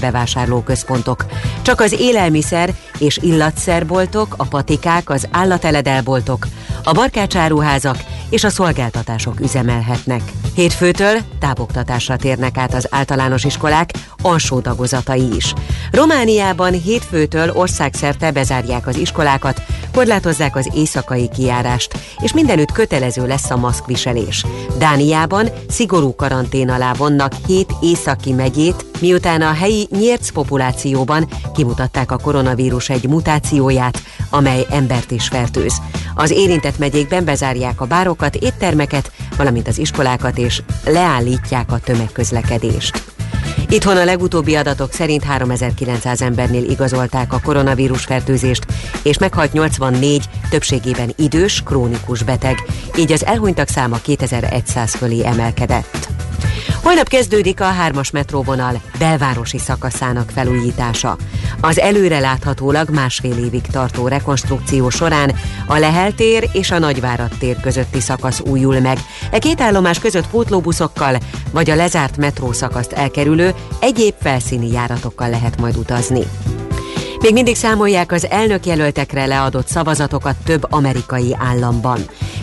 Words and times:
bevásárlóközpontok. 0.00 1.26
Csak 1.62 1.80
az 1.80 2.00
élelmiszer 2.00 2.74
és 2.98 3.18
illatszerboltok, 3.22 4.34
a 4.36 4.44
patikák, 4.44 5.10
az 5.10 5.28
állateledelboltok, 5.30 6.46
a 6.84 6.92
barkácsáruházak 6.92 7.96
és 8.28 8.44
a 8.44 8.48
szolgáltatások 8.48 9.40
üzemelhetnek. 9.40 10.22
Hétfőtől 10.54 11.18
távoktatásra 11.38 12.16
térnek 12.16 12.56
át 12.56 12.74
az 12.74 12.86
általános 12.90 13.44
iskolák 13.44 13.90
alsó 14.22 14.60
tagozatai 14.60 15.34
is. 15.34 15.52
Romániában 15.90 16.72
hétfőtől 16.72 17.50
országszerte 17.50 18.30
bezárják 18.30 18.86
az 18.86 18.96
iskolákat, 18.96 19.62
korlátozzák 19.94 20.56
az 20.56 20.70
éjszakai 20.74 21.28
kiárást, 21.28 21.98
és 22.18 22.32
mindenütt 22.32 22.72
kötelező 22.72 23.26
lesz 23.26 23.50
a 23.50 23.56
maszkviselés. 23.56 24.44
Dániában 24.78 25.48
szigorú 25.68 26.14
karantén 26.14 26.70
alá 26.70 26.92
vonnak 26.92 27.32
hét 27.46 27.72
északi 27.80 28.32
megyét, 28.32 28.84
miután 29.00 29.42
a 29.42 29.52
helyi 29.52 29.86
nyérc 29.90 30.30
populációban 30.30 31.28
kimutatták 31.54 32.10
a 32.10 32.18
koronavírus 32.18 32.88
egy 32.88 33.08
mutációját, 33.08 34.02
amely 34.30 34.66
embert 34.70 35.10
is 35.10 35.28
fertőz. 35.28 35.74
Az 36.14 36.30
érintett 36.30 36.78
megyékben 36.78 37.24
bezárják 37.24 37.80
a 37.80 37.86
bárokat, 37.86 38.36
éttermeket, 38.36 39.12
valamint 39.36 39.68
az 39.68 39.78
iskolákat, 39.78 40.38
és 40.38 40.62
leállítják 40.84 41.72
a 41.72 41.78
tömegközlekedést. 41.78 43.04
Itthon 43.68 43.96
a 43.96 44.04
legutóbbi 44.04 44.54
adatok 44.54 44.92
szerint 44.92 45.24
3900 45.24 46.22
embernél 46.22 46.70
igazolták 46.70 47.32
a 47.32 47.40
koronavírus 47.42 48.04
fertőzést, 48.04 48.66
és 49.02 49.18
meghalt 49.18 49.52
84, 49.52 50.24
többségében 50.50 51.12
idős, 51.16 51.62
krónikus 51.62 52.22
beteg, 52.22 52.56
így 52.96 53.12
az 53.12 53.24
elhunytak 53.24 53.68
száma 53.68 53.96
2100 53.96 54.94
fölé 54.94 55.24
emelkedett. 55.24 56.08
Holnap 56.86 57.08
kezdődik 57.08 57.60
a 57.60 57.64
hármas 57.64 58.10
metróvonal 58.10 58.80
belvárosi 58.98 59.58
szakaszának 59.58 60.30
felújítása. 60.30 61.16
Az 61.60 61.78
előreláthatólag 61.78 62.90
másfél 62.90 63.36
évig 63.38 63.60
tartó 63.60 64.08
rekonstrukció 64.08 64.88
során 64.88 65.34
a 65.66 65.78
Lehel 65.78 66.14
tér 66.14 66.48
és 66.52 66.70
a 66.70 66.78
Nagyvárad 66.78 67.30
tér 67.38 67.60
közötti 67.60 68.00
szakasz 68.00 68.40
újul 68.40 68.80
meg. 68.80 68.98
E 69.30 69.38
két 69.38 69.60
állomás 69.60 69.98
között 69.98 70.28
pótlóbuszokkal 70.28 71.18
vagy 71.52 71.70
a 71.70 71.74
lezárt 71.74 72.16
metrószakaszt 72.16 72.92
elkerülő 72.92 73.54
egyéb 73.80 74.14
felszíni 74.20 74.70
járatokkal 74.70 75.30
lehet 75.30 75.60
majd 75.60 75.76
utazni. 75.76 76.22
Még 77.20 77.32
mindig 77.32 77.56
számolják 77.56 78.12
az 78.12 78.26
elnökjelöltekre 78.30 79.26
leadott 79.26 79.66
szavazatokat 79.66 80.36
több 80.44 80.72
amerikai 80.72 81.36
államban. 81.38 81.98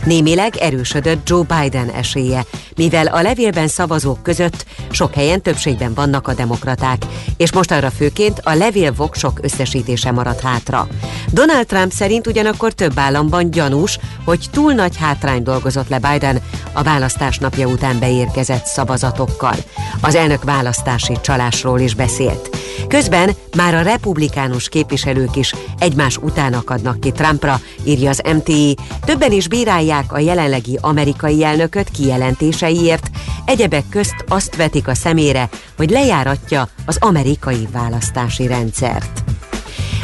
Némileg 0.06 0.56
erősödött 0.56 1.30
Joe 1.30 1.44
Biden 1.44 1.90
esélye, 1.90 2.46
mivel 2.76 3.06
a 3.06 3.22
levélben 3.22 3.68
szavazók 3.68 4.24
között 4.24 4.66
sok 4.92 5.14
helyen 5.14 5.42
többségben 5.42 5.94
vannak 5.94 6.28
a 6.28 6.34
demokraták, 6.34 7.06
és 7.38 7.54
most 7.54 7.72
arra 7.72 7.90
főként 7.90 8.40
a 8.44 8.54
levél 8.54 8.94
voksok 8.94 9.40
összesítése 9.42 10.12
maradt 10.12 10.42
hátra. 10.42 10.88
Donald 11.32 11.66
Trump 11.66 11.92
szerint 11.92 12.28
ugyanakkor 12.28 12.74
több 12.74 13.00
államban 13.00 13.52
gyanús, 13.52 14.00
hogy 14.26 14.48
túl 14.52 14.74
nagy 14.74 14.98
hátrány 14.98 15.44
dolgozott 15.44 15.90
le 15.90 16.00
Biden 16.00 16.42
a 16.74 16.84
választás 16.84 17.38
napja 17.38 17.68
után 17.68 18.00
beérkezett 18.00 18.66
szavazatokkal. 18.66 19.56
Az 20.02 20.16
elnök 20.16 20.44
választási 20.44 21.18
csalásról 21.22 21.80
is 21.80 21.96
beszélt. 21.96 22.50
Közben 22.88 23.36
már 23.56 23.76
a 23.76 23.82
republikánus 23.82 24.70
képviselők 24.74 25.36
is 25.36 25.56
egymás 25.80 26.18
után 26.18 26.54
akadnak 26.54 27.00
ki 27.00 27.12
Trumpra, 27.12 27.60
írja 27.84 28.10
az 28.10 28.22
MTI. 28.36 28.78
Többen 29.06 29.32
is 29.32 29.48
bírálják 29.48 30.14
a 30.14 30.20
jelenlegi 30.20 30.78
amerikai 30.82 31.44
elnököt 31.44 31.90
kijelentéseiért, 31.90 33.10
egyebek 33.46 33.84
közt 33.90 34.16
azt 34.28 34.56
vetik 34.56 34.88
a 34.88 34.96
szemére, 34.96 35.50
hogy 35.78 35.90
lejáratja 35.90 36.68
az 36.86 36.98
amerikai 37.00 37.68
választási 37.72 38.48
rendszert. 38.48 39.23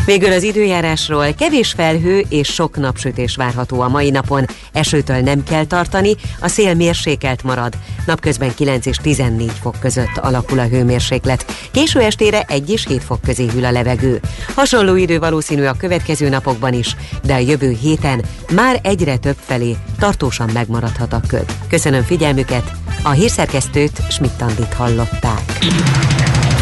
Végül 0.09 0.31
az 0.31 0.43
időjárásról 0.43 1.33
kevés 1.33 1.71
felhő 1.71 2.25
és 2.29 2.47
sok 2.47 2.77
napsütés 2.77 3.35
várható 3.35 3.81
a 3.81 3.87
mai 3.87 4.09
napon. 4.09 4.45
Esőtől 4.71 5.19
nem 5.19 5.43
kell 5.43 5.65
tartani, 5.65 6.15
a 6.39 6.47
szél 6.47 6.73
mérsékelt 6.73 7.43
marad. 7.43 7.73
Napközben 8.05 8.55
9 8.55 8.85
és 8.85 8.97
14 8.97 9.51
fok 9.61 9.75
között 9.79 10.17
alakul 10.17 10.59
a 10.59 10.67
hőmérséklet. 10.67 11.45
Késő 11.71 11.99
estére 11.99 12.41
1 12.47 12.69
és 12.69 12.85
7 12.87 13.03
fok 13.03 13.21
közé 13.21 13.45
hűl 13.53 13.65
a 13.65 13.71
levegő. 13.71 14.19
Hasonló 14.55 14.95
idő 14.95 15.19
valószínű 15.19 15.63
a 15.65 15.77
következő 15.77 16.29
napokban 16.29 16.73
is, 16.73 16.95
de 17.23 17.33
a 17.33 17.37
jövő 17.37 17.77
héten 17.81 18.21
már 18.53 18.79
egyre 18.83 19.17
több 19.17 19.37
felé 19.39 19.75
tartósan 19.99 20.49
megmaradhat 20.53 21.13
a 21.13 21.21
köd. 21.27 21.45
Köszönöm 21.67 22.03
figyelmüket, 22.03 22.71
a 23.03 23.09
hírszerkesztőt 23.09 24.01
Schmidt-Tandit 24.09 24.73
hallották. 24.73 25.57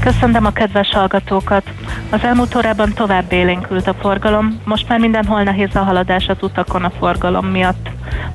Köszönöm 0.00 0.44
a 0.44 0.52
kedves 0.52 0.90
hallgatókat! 0.90 1.70
Az 2.10 2.22
elmúlt 2.22 2.54
órában 2.54 2.92
tovább 2.92 3.32
élénkült 3.32 3.86
a 3.86 3.94
forgalom, 3.94 4.60
most 4.64 4.88
már 4.88 4.98
mindenhol 4.98 5.42
nehéz 5.42 5.74
a 5.76 5.78
haladás 5.78 6.28
az 6.28 6.36
utakon 6.40 6.84
a 6.84 6.90
forgalom 6.90 7.46
miatt. 7.46 7.88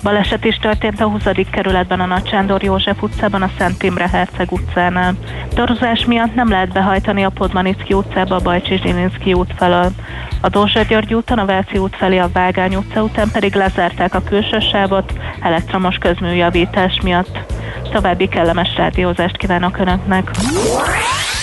Baleset 0.03 0.45
is 0.45 0.57
történt 0.57 1.01
a 1.01 1.07
20. 1.07 1.23
kerületben 1.51 1.99
a 1.99 2.05
Nagy 2.05 2.29
Sándor 2.29 2.63
József 2.63 3.01
utcában, 3.01 3.41
a 3.41 3.49
Szent 3.57 3.83
Imre 3.83 4.09
Herceg 4.09 4.51
utcánál. 4.51 5.13
Torozás 5.53 6.05
miatt 6.05 6.35
nem 6.35 6.49
lehet 6.49 6.73
behajtani 6.73 7.23
a 7.23 7.29
Podmanicki 7.29 7.93
utcába 7.93 8.35
a 8.35 8.41
Bajcsi 8.41 8.77
Zsilinszki 8.77 9.33
út 9.33 9.53
felől. 9.55 9.91
A 10.41 10.49
Dózsa 10.49 10.81
György 10.81 11.13
úton, 11.13 11.37
a 11.37 11.45
Váci 11.45 11.77
út 11.77 11.95
felé 11.95 12.17
a 12.17 12.29
Vágány 12.33 12.75
utca 12.75 13.03
után 13.03 13.31
pedig 13.31 13.55
lezárták 13.55 14.15
a 14.15 14.23
külső 14.23 14.59
sávot 14.59 15.13
elektromos 15.41 15.97
közműjavítás 15.97 16.99
miatt. 17.03 17.53
További 17.91 18.27
kellemes 18.27 18.75
rádiózást 18.75 19.37
kívánok 19.37 19.77
Önöknek! 19.77 20.31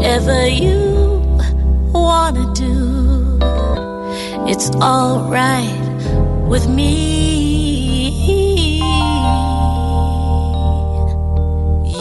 Whatever 0.00 0.48
you 0.48 1.20
wanna 1.92 2.50
do, 2.54 3.38
it's 4.48 4.70
alright 4.76 5.78
with 6.48 6.66
me. 6.66 6.88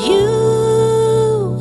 You 0.07 1.59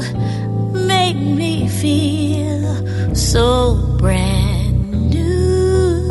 make 0.73 1.17
me 1.17 1.67
feel 1.67 2.87
so 3.17 3.75
brand 3.99 5.11
new. 5.11 6.07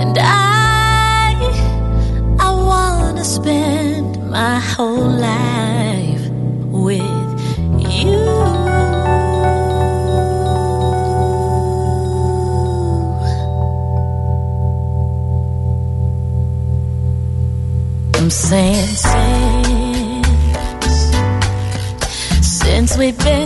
And 0.00 0.16
I, 0.20 1.34
I 2.38 2.50
wanna 2.52 3.24
spend 3.24 4.30
my 4.30 4.60
whole 4.60 5.15
sense 18.46 19.02
since 22.46 22.96
we've 22.96 23.18
been 23.24 23.45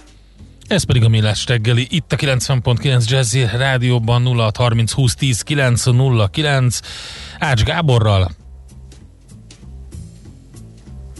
Ez 0.71 0.83
pedig 0.83 1.03
a 1.03 1.09
Millás 1.09 1.45
reggeli, 1.45 1.87
itt 1.89 2.13
a 2.13 2.15
90.9 2.15 3.09
Jazzy 3.09 3.45
Rádióban 3.57 4.23
0630 4.23 4.91
20 4.91 5.15
10 5.15 5.41
909 5.41 6.79
Ács 7.39 7.63
Gáborral, 7.63 8.31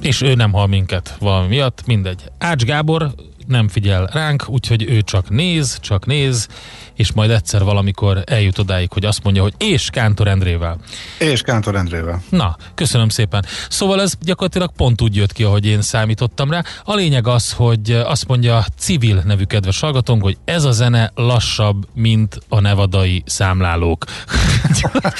és 0.01 0.21
ő 0.21 0.33
nem 0.33 0.51
hal 0.51 0.67
minket 0.67 1.15
valami 1.19 1.47
miatt, 1.47 1.85
mindegy. 1.85 2.23
Ács 2.37 2.63
Gábor 2.63 3.13
nem 3.47 3.67
figyel 3.67 4.09
ránk, 4.13 4.45
úgyhogy 4.47 4.83
ő 4.89 5.01
csak 5.01 5.29
néz, 5.29 5.77
csak 5.79 6.05
néz, 6.05 6.47
és 6.95 7.11
majd 7.11 7.31
egyszer 7.31 7.63
valamikor 7.63 8.23
eljut 8.25 8.57
odáig, 8.57 8.91
hogy 8.91 9.05
azt 9.05 9.23
mondja, 9.23 9.41
hogy 9.41 9.53
és 9.57 9.89
Kántor 9.89 10.27
Endrével. 10.27 10.77
És 11.19 11.41
Kántor 11.41 11.75
Endrével. 11.75 12.21
Na, 12.29 12.57
köszönöm 12.75 13.09
szépen. 13.09 13.45
Szóval 13.69 14.01
ez 14.01 14.13
gyakorlatilag 14.21 14.71
pont 14.75 15.01
úgy 15.01 15.15
jött 15.15 15.33
ki, 15.33 15.43
ahogy 15.43 15.65
én 15.65 15.81
számítottam 15.81 16.51
rá. 16.51 16.63
A 16.83 16.93
lényeg 16.93 17.27
az, 17.27 17.51
hogy 17.51 17.91
azt 17.91 18.27
mondja 18.27 18.65
civil 18.77 19.21
nevű 19.25 19.43
kedves 19.43 19.79
hallgatónk, 19.79 20.21
hogy 20.21 20.37
ez 20.45 20.63
a 20.63 20.71
zene 20.71 21.11
lassabb, 21.15 21.87
mint 21.93 22.39
a 22.49 22.59
nevadai 22.59 23.23
számlálók. 23.25 24.05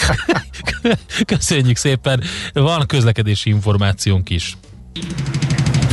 Köszönjük 1.26 1.78
szépen. 1.78 2.24
Van 2.54 2.86
közlekedési 2.86 3.50
információnk 3.50 4.30
is. 4.30 4.58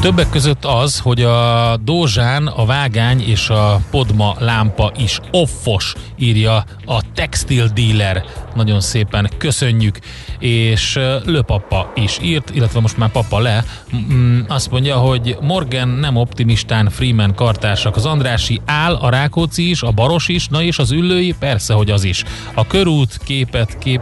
Többek 0.00 0.30
között 0.30 0.64
az, 0.64 0.98
hogy 0.98 1.22
a 1.22 1.76
Dózsán 1.84 2.46
a 2.46 2.64
vágány 2.64 3.20
és 3.20 3.48
a 3.48 3.80
Podma 3.90 4.34
lámpa 4.38 4.92
is 4.98 5.18
offos, 5.30 5.94
írja 6.18 6.64
a 6.86 7.02
Textil 7.14 7.66
Dealer. 7.74 8.24
Nagyon 8.54 8.80
szépen 8.80 9.30
köszönjük. 9.38 9.98
És 10.38 10.98
Löpapa 11.24 11.92
is 11.94 12.18
írt, 12.22 12.50
illetve 12.54 12.80
most 12.80 12.96
már 12.96 13.10
papa 13.10 13.38
le. 13.38 13.64
Mm, 14.12 14.40
Azt 14.48 14.70
mondja, 14.70 14.96
hogy 14.96 15.36
Morgan 15.40 15.88
nem 15.88 16.16
optimistán 16.16 16.90
Freeman 16.90 17.34
kartársak. 17.34 17.96
Az 17.96 18.06
Andrási 18.06 18.60
áll, 18.64 18.94
a 18.94 19.10
Rákóczi 19.10 19.70
is, 19.70 19.82
a 19.82 19.90
Baros 19.90 20.28
is, 20.28 20.48
na 20.48 20.62
és 20.62 20.78
az 20.78 20.90
Üllői, 20.90 21.34
persze, 21.38 21.74
hogy 21.74 21.90
az 21.90 22.04
is. 22.04 22.24
A 22.54 22.66
körút 22.66 23.18
képet 23.24 23.78
kép, 23.78 24.00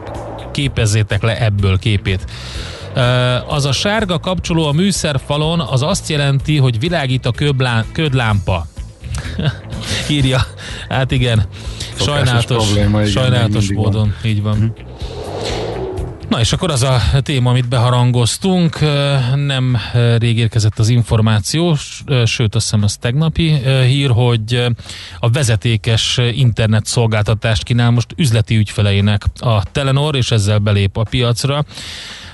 képezzétek 0.53 1.23
le 1.23 1.41
ebből 1.41 1.79
képét. 1.79 2.25
Az 3.47 3.65
a 3.65 3.73
sárga 3.73 4.19
kapcsoló 4.19 4.67
a 4.67 4.73
műszerfalon, 4.73 5.61
az 5.61 5.83
azt 5.83 6.09
jelenti, 6.09 6.57
hogy 6.57 6.79
világít 6.79 7.27
a 7.27 7.31
köblá, 7.31 7.85
ködlámpa. 7.93 8.67
Írja. 10.09 10.41
Hát 10.89 11.11
igen. 11.11 11.43
Sajnálatos, 11.99 12.67
probléma, 12.67 13.01
igen, 13.01 13.13
sajnálatos 13.13 13.73
módon. 13.73 14.15
Így 14.25 14.43
van. 14.43 14.75
Na 16.29 16.41
és 16.41 16.53
akkor 16.53 16.71
az 16.71 16.83
a 16.83 17.01
téma, 17.21 17.51
amit 17.51 17.69
beharangoztunk, 17.69 18.79
nem 19.35 19.77
rég 20.19 20.39
érkezett 20.39 20.79
az 20.79 20.89
információ, 20.89 21.77
sőt 22.25 22.55
azt 22.55 22.65
hiszem 22.65 22.83
ez 22.83 22.97
tegnapi 22.97 23.53
hír, 23.87 24.11
hogy 24.11 24.67
a 25.19 25.31
vezetékes 25.31 26.21
internet 26.33 26.87
szolgáltatást 26.87 27.63
kínál 27.63 27.91
most 27.91 28.15
üzleti 28.17 28.57
ügyfeleinek 28.57 29.23
a 29.39 29.63
Telenor, 29.63 30.17
és 30.17 30.31
ezzel 30.31 30.59
belép 30.59 30.97
a 30.97 31.03
piacra. 31.11 31.65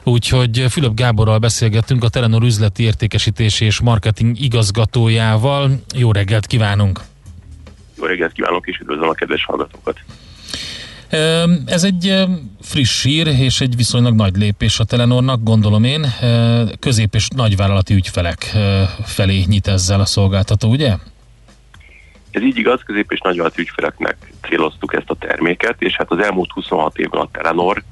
Úgyhogy 0.05 0.65
Fülöp 0.71 0.95
Gáborral 0.95 1.39
beszélgettünk, 1.39 2.05
a 2.05 2.09
Telenor 2.09 2.43
üzleti 2.43 2.83
értékesítési 2.83 3.65
és 3.65 3.81
marketing 3.81 4.41
igazgatójával. 4.41 5.71
Jó 5.95 6.13
reggelt 6.13 6.47
kívánunk! 6.47 7.01
Jó 7.99 8.05
reggelt 8.05 8.33
kívánok, 8.33 8.67
és 8.67 8.79
üdvözlöm 8.79 9.09
a 9.09 9.13
kedves 9.13 9.45
hallgatókat. 9.45 9.99
Ez 11.67 11.85
egy 11.85 12.25
friss 12.61 13.03
hír, 13.03 13.27
és 13.27 13.61
egy 13.61 13.77
viszonylag 13.77 14.15
nagy 14.15 14.37
lépés 14.37 14.79
a 14.79 14.85
Telenornak, 14.85 15.43
gondolom 15.43 15.85
én. 15.85 16.07
Közép- 16.81 17.15
és 17.15 17.29
nagyvállalati 17.29 17.95
ügyfelek 17.95 18.57
felé 19.05 19.45
nyit 19.49 19.67
ezzel 19.67 20.01
a 20.01 20.05
szolgáltató, 20.05 20.71
ugye? 20.71 20.95
Ez 22.31 22.43
így 22.43 22.57
igaz, 22.57 22.81
közép- 22.87 23.13
és 23.13 23.21
nagyvállalat 23.21 23.59
ügyfeleknek 23.59 24.33
céloztuk 24.49 24.95
ezt 24.95 25.11
a 25.11 25.17
terméket, 25.19 25.83
és 25.83 25.97
hát 25.97 26.11
az 26.11 26.19
elmúlt 26.19 26.51
26 26.51 26.99
évben 26.99 27.21
a 27.21 27.29
Telenor 27.33 27.83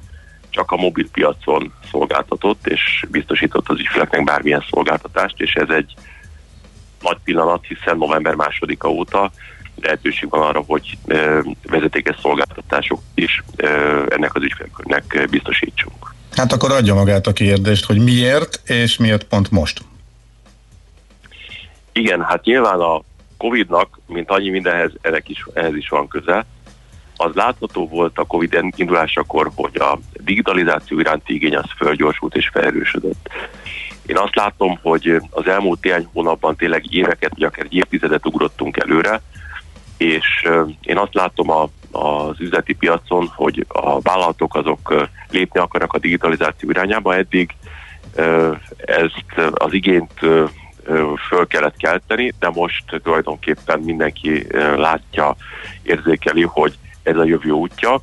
csak 0.51 0.71
a 0.71 0.77
mobil 0.77 1.11
piacon 1.11 1.73
szolgáltatott, 1.91 2.67
és 2.67 3.07
biztosított 3.11 3.69
az 3.69 3.79
ügyfeleknek 3.79 4.25
bármilyen 4.25 4.65
szolgáltatást, 4.71 5.41
és 5.41 5.55
ez 5.55 5.69
egy 5.69 5.95
nagy 7.03 7.19
pillanat, 7.25 7.67
hiszen 7.67 7.97
november 7.97 8.35
másodika 8.35 8.89
óta 8.89 9.31
lehetőség 9.81 10.31
van 10.31 10.41
arra, 10.41 10.63
hogy 10.67 10.99
vezetékes 11.63 12.17
szolgáltatások 12.23 13.01
is 13.15 13.43
ennek 14.09 14.35
az 14.35 14.43
ügyfeleknek 14.43 15.15
ö, 15.15 15.25
biztosítsunk. 15.25 16.15
Hát 16.33 16.53
akkor 16.53 16.73
adja 16.73 16.95
magát 16.95 17.27
a 17.27 17.33
kérdést, 17.33 17.85
hogy 17.85 17.99
miért, 17.99 18.61
és 18.65 18.97
miért 18.97 19.25
pont 19.25 19.51
most. 19.51 19.81
Igen, 21.93 22.23
hát 22.23 22.45
nyilván 22.45 22.81
a 22.81 23.03
Covid-nak, 23.37 23.99
mint 24.07 24.31
annyi 24.31 24.51
mindenhez, 24.51 24.91
ennek 25.01 25.29
is, 25.29 25.45
ehhez 25.55 25.75
is 25.75 25.89
van 25.89 26.09
köze. 26.09 26.47
Az 27.23 27.35
látható 27.35 27.89
volt 27.89 28.19
a 28.19 28.25
Covid 28.25 28.59
indulásakor, 28.77 29.51
hogy 29.55 29.77
a 29.79 29.99
digitalizáció 30.13 30.99
iránti 30.99 31.35
igény 31.35 31.57
az 31.57 31.65
fölgyorsult 31.77 32.37
és 32.37 32.49
felerősödött. 32.53 33.29
Én 34.07 34.17
azt 34.17 34.35
látom, 34.35 34.79
hogy 34.83 35.21
az 35.31 35.47
elmúlt 35.47 35.83
néhány 35.83 36.09
hónapban 36.13 36.57
tényleg 36.57 36.93
éveket, 36.95 37.31
vagy 37.31 37.43
akár 37.43 37.67
évtizedet 37.69 38.27
ugrottunk 38.27 38.77
előre, 38.77 39.21
és 39.97 40.49
én 40.83 40.99
azt 40.99 41.15
látom 41.15 41.51
a, 41.51 41.69
az 41.91 42.41
üzleti 42.41 42.75
piacon, 42.75 43.31
hogy 43.35 43.65
a 43.69 44.01
vállalatok 44.01 44.55
azok 44.55 45.09
lépni 45.31 45.61
akarnak 45.61 45.93
a 45.93 45.99
digitalizáció 45.99 46.71
irányába. 46.71 47.15
Eddig 47.15 47.51
ezt 48.77 49.53
az 49.55 49.73
igényt 49.73 50.21
föl 51.29 51.47
kellett 51.47 51.77
kelteni, 51.77 52.33
de 52.39 52.49
most 52.49 53.01
tulajdonképpen 53.03 53.81
mindenki 53.81 54.47
látja, 54.77 55.37
érzékeli, 55.83 56.43
hogy 56.43 56.79
ez 57.03 57.17
a 57.17 57.25
jövő 57.25 57.51
útja. 57.51 58.01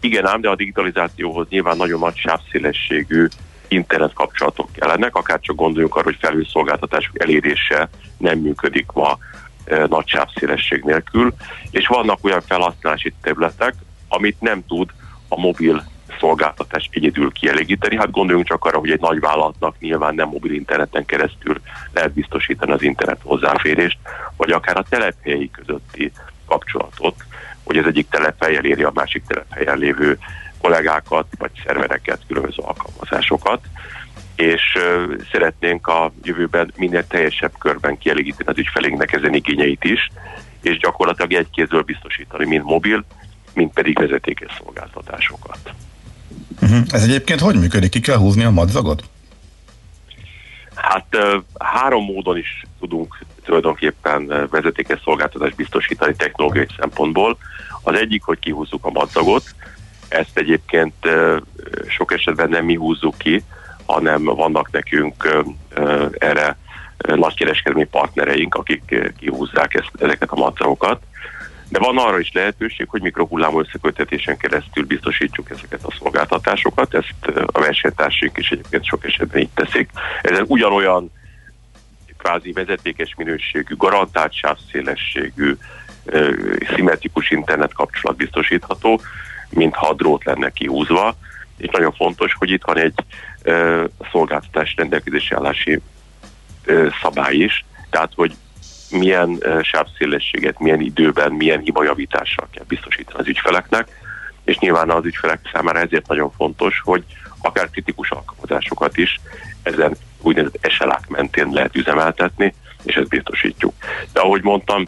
Igen 0.00 0.26
ám, 0.26 0.40
de 0.40 0.48
a 0.48 0.56
digitalizációhoz 0.56 1.46
nyilván 1.48 1.76
nagyon 1.76 1.98
nagy 1.98 2.16
sávszélességű 2.16 3.26
internet 3.68 4.12
kapcsolatok 4.12 4.72
kellenek, 4.72 5.14
akár 5.14 5.40
csak 5.40 5.56
gondoljunk 5.56 5.94
arra, 5.94 6.04
hogy 6.04 6.18
felhőszolgáltatások 6.20 7.22
elérése 7.22 7.88
nem 8.18 8.38
működik 8.38 8.90
ma 8.92 9.18
e, 9.64 9.86
nagy 9.86 10.08
sávszélesség 10.08 10.82
nélkül, 10.84 11.34
és 11.70 11.86
vannak 11.86 12.18
olyan 12.22 12.40
felhasználási 12.40 13.12
területek, 13.22 13.74
amit 14.08 14.40
nem 14.40 14.66
tud 14.66 14.90
a 15.28 15.40
mobil 15.40 15.84
szolgáltatás 16.20 16.88
egyedül 16.92 17.32
kielégíteni. 17.32 17.96
Hát 17.96 18.10
gondoljunk 18.10 18.46
csak 18.46 18.64
arra, 18.64 18.78
hogy 18.78 18.90
egy 18.90 19.00
nagy 19.00 19.20
vállalatnak 19.20 19.78
nyilván 19.78 20.14
nem 20.14 20.28
mobil 20.28 20.52
interneten 20.52 21.04
keresztül 21.04 21.60
lehet 21.92 22.12
biztosítani 22.12 22.72
az 22.72 22.82
internet 22.82 23.20
hozzáférést, 23.22 23.98
vagy 24.36 24.50
akár 24.50 24.76
a 24.76 24.86
telephelyi 24.88 25.50
közötti 25.50 26.12
kapcsolatot, 26.46 27.14
hogy 27.68 27.76
az 27.76 27.86
egyik 27.86 28.08
telephely 28.08 28.56
eléri 28.56 28.82
a 28.82 28.90
másik 28.94 29.22
telephelyen 29.26 29.78
lévő 29.78 30.18
kollégákat, 30.60 31.26
vagy 31.38 31.50
szervereket, 31.64 32.20
különböző 32.26 32.62
alkalmazásokat, 32.62 33.60
és 34.36 34.62
szeretnénk 35.32 35.86
a 35.86 36.12
jövőben 36.22 36.72
minél 36.76 37.06
teljesebb 37.06 37.52
körben 37.58 37.98
kielégíteni 37.98 38.50
az 38.50 38.58
ügyfelénknek 38.58 39.12
ezen 39.12 39.34
igényeit 39.34 39.84
is, 39.84 40.10
és 40.62 40.78
gyakorlatilag 40.78 41.32
egy 41.32 41.50
kézről 41.50 41.82
biztosítani, 41.82 42.46
mind 42.46 42.64
mobil, 42.64 43.04
mind 43.54 43.72
pedig 43.72 43.98
vezetékes 43.98 44.56
szolgáltatásokat. 44.62 45.72
Uh-huh. 46.62 46.80
Ez 46.90 47.02
egyébként 47.02 47.40
hogy 47.40 47.58
működik? 47.58 47.90
Ki 47.90 48.00
kell 48.00 48.16
húzni 48.16 48.44
a 48.44 48.50
madzagot? 48.50 49.04
Hát 50.74 51.16
három 51.58 52.04
módon 52.04 52.36
is 52.36 52.66
tudunk 52.80 53.18
tulajdonképpen 53.48 54.48
vezetékes 54.50 55.00
szolgáltatást 55.04 55.56
biztosítani 55.56 56.14
technológiai 56.16 56.66
szempontból. 56.78 57.38
Az 57.82 57.94
egyik, 57.94 58.22
hogy 58.22 58.38
kihúzzuk 58.38 58.84
a 58.84 58.90
madzagot, 58.90 59.42
ezt 60.08 60.38
egyébként 60.38 60.94
uh, 61.04 61.36
sok 61.88 62.12
esetben 62.12 62.48
nem 62.48 62.64
mi 62.64 62.74
húzzuk 62.74 63.18
ki, 63.18 63.42
hanem 63.86 64.24
vannak 64.24 64.70
nekünk 64.70 65.44
uh, 65.76 66.10
erre 66.18 66.56
nagykereskedelmi 66.98 67.86
partnereink, 67.86 68.54
akik 68.54 69.12
kihúzzák 69.18 69.74
ezt, 69.74 69.90
ezeket 69.98 70.30
a 70.30 70.36
madzagokat. 70.36 71.02
De 71.68 71.78
van 71.78 71.98
arra 71.98 72.18
is 72.18 72.32
lehetőség, 72.32 72.88
hogy 72.88 73.02
mikrohullámú 73.02 73.60
összekötetésen 73.60 74.36
keresztül 74.36 74.86
biztosítjuk 74.86 75.50
ezeket 75.50 75.84
a 75.84 75.94
szolgáltatásokat, 75.98 76.94
ezt 76.94 77.36
a 77.46 77.60
versenytársaink 77.60 78.38
is 78.38 78.50
egyébként 78.50 78.84
sok 78.84 79.04
esetben 79.04 79.40
így 79.40 79.50
teszik. 79.54 79.90
Ez 80.22 80.40
ugyanolyan 80.46 81.10
kvázi 82.18 82.52
vezetékes 82.52 83.14
minőségű, 83.16 83.74
garantált 83.76 84.34
sávszélességű, 84.34 85.56
szimmetrikus 86.74 87.30
internet 87.30 87.74
kapcsolat 87.74 88.16
biztosítható, 88.16 89.00
mint 89.50 89.74
ha 89.74 89.88
a 89.88 89.94
drót 89.94 90.24
lenne 90.24 90.50
kihúzva, 90.50 91.16
és 91.56 91.68
nagyon 91.72 91.92
fontos, 91.92 92.34
hogy 92.38 92.50
itt 92.50 92.64
van 92.64 92.78
egy 92.78 92.94
szolgáltatás 94.10 94.74
rendelkezési 94.76 95.34
állási 95.34 95.80
szabály 97.02 97.34
is, 97.34 97.64
tehát 97.90 98.12
hogy 98.14 98.34
milyen 98.90 99.28
uh, 99.28 99.62
sávszélességet, 99.62 100.58
milyen 100.58 100.80
időben, 100.80 101.32
milyen 101.32 101.60
hibajavítással 101.60 102.48
kell 102.50 102.64
biztosítani 102.68 103.18
az 103.18 103.26
ügyfeleknek, 103.26 103.88
és 104.44 104.58
nyilván 104.58 104.90
az 104.90 105.04
ügyfelek 105.04 105.40
számára 105.52 105.78
ezért 105.78 106.06
nagyon 106.06 106.30
fontos, 106.30 106.80
hogy 106.84 107.04
akár 107.42 107.70
kritikus 107.70 108.10
alkalmazásokat 108.10 108.96
is 108.96 109.20
ezen 109.62 109.96
úgynevezett 110.20 110.70
SLA-k 110.70 111.08
mentén 111.08 111.48
lehet 111.50 111.76
üzemeltetni, 111.76 112.54
és 112.82 112.94
ezt 112.94 113.08
biztosítjuk. 113.08 113.74
De 114.12 114.20
ahogy 114.20 114.42
mondtam, 114.42 114.84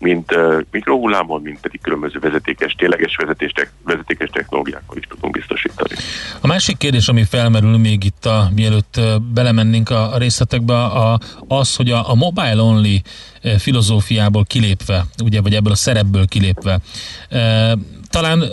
mint 0.00 0.34
uh, 0.34 0.60
mikrohullámon, 0.70 1.42
mint 1.42 1.60
pedig 1.60 1.80
különböző 1.80 2.18
vezetékes, 2.18 2.72
tényleges 2.72 3.16
vezetés, 3.16 3.52
vezetékes 3.84 4.28
technológiákkal 4.32 4.96
is 4.96 5.06
tudunk 5.08 5.32
biztosítani. 5.32 5.94
A 6.40 6.46
másik 6.46 6.76
kérdés, 6.76 7.08
ami 7.08 7.24
felmerül 7.24 7.78
még 7.78 8.04
itt, 8.04 8.24
a, 8.24 8.50
mielőtt 8.54 9.00
belemennénk 9.32 9.90
a, 9.90 10.14
a 10.14 10.18
részletekbe, 10.18 10.74
a, 10.74 11.18
az, 11.48 11.76
hogy 11.76 11.90
a, 11.90 12.10
a 12.10 12.14
mobile 12.14 12.62
only 12.62 13.02
filozófiából 13.58 14.44
kilépve, 14.44 15.04
ugye, 15.24 15.40
vagy 15.40 15.54
ebből 15.54 15.72
a 15.72 15.76
szerepből 15.76 16.26
kilépve, 16.26 16.78
e, 17.28 17.76
talán 18.10 18.44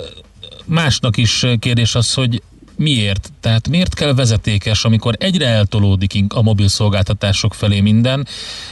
másnak 0.65 1.17
is 1.17 1.45
kérdés 1.59 1.95
az, 1.95 2.13
hogy 2.13 2.41
Miért? 2.77 3.29
Tehát 3.39 3.69
miért 3.69 3.93
kell 3.93 4.13
vezetékes, 4.13 4.85
amikor 4.85 5.13
egyre 5.19 5.47
eltolódik 5.47 6.13
a 6.33 6.41
mobil 6.41 6.67
szolgáltatások 6.67 7.53
felé 7.53 7.79
minden, 7.79 8.27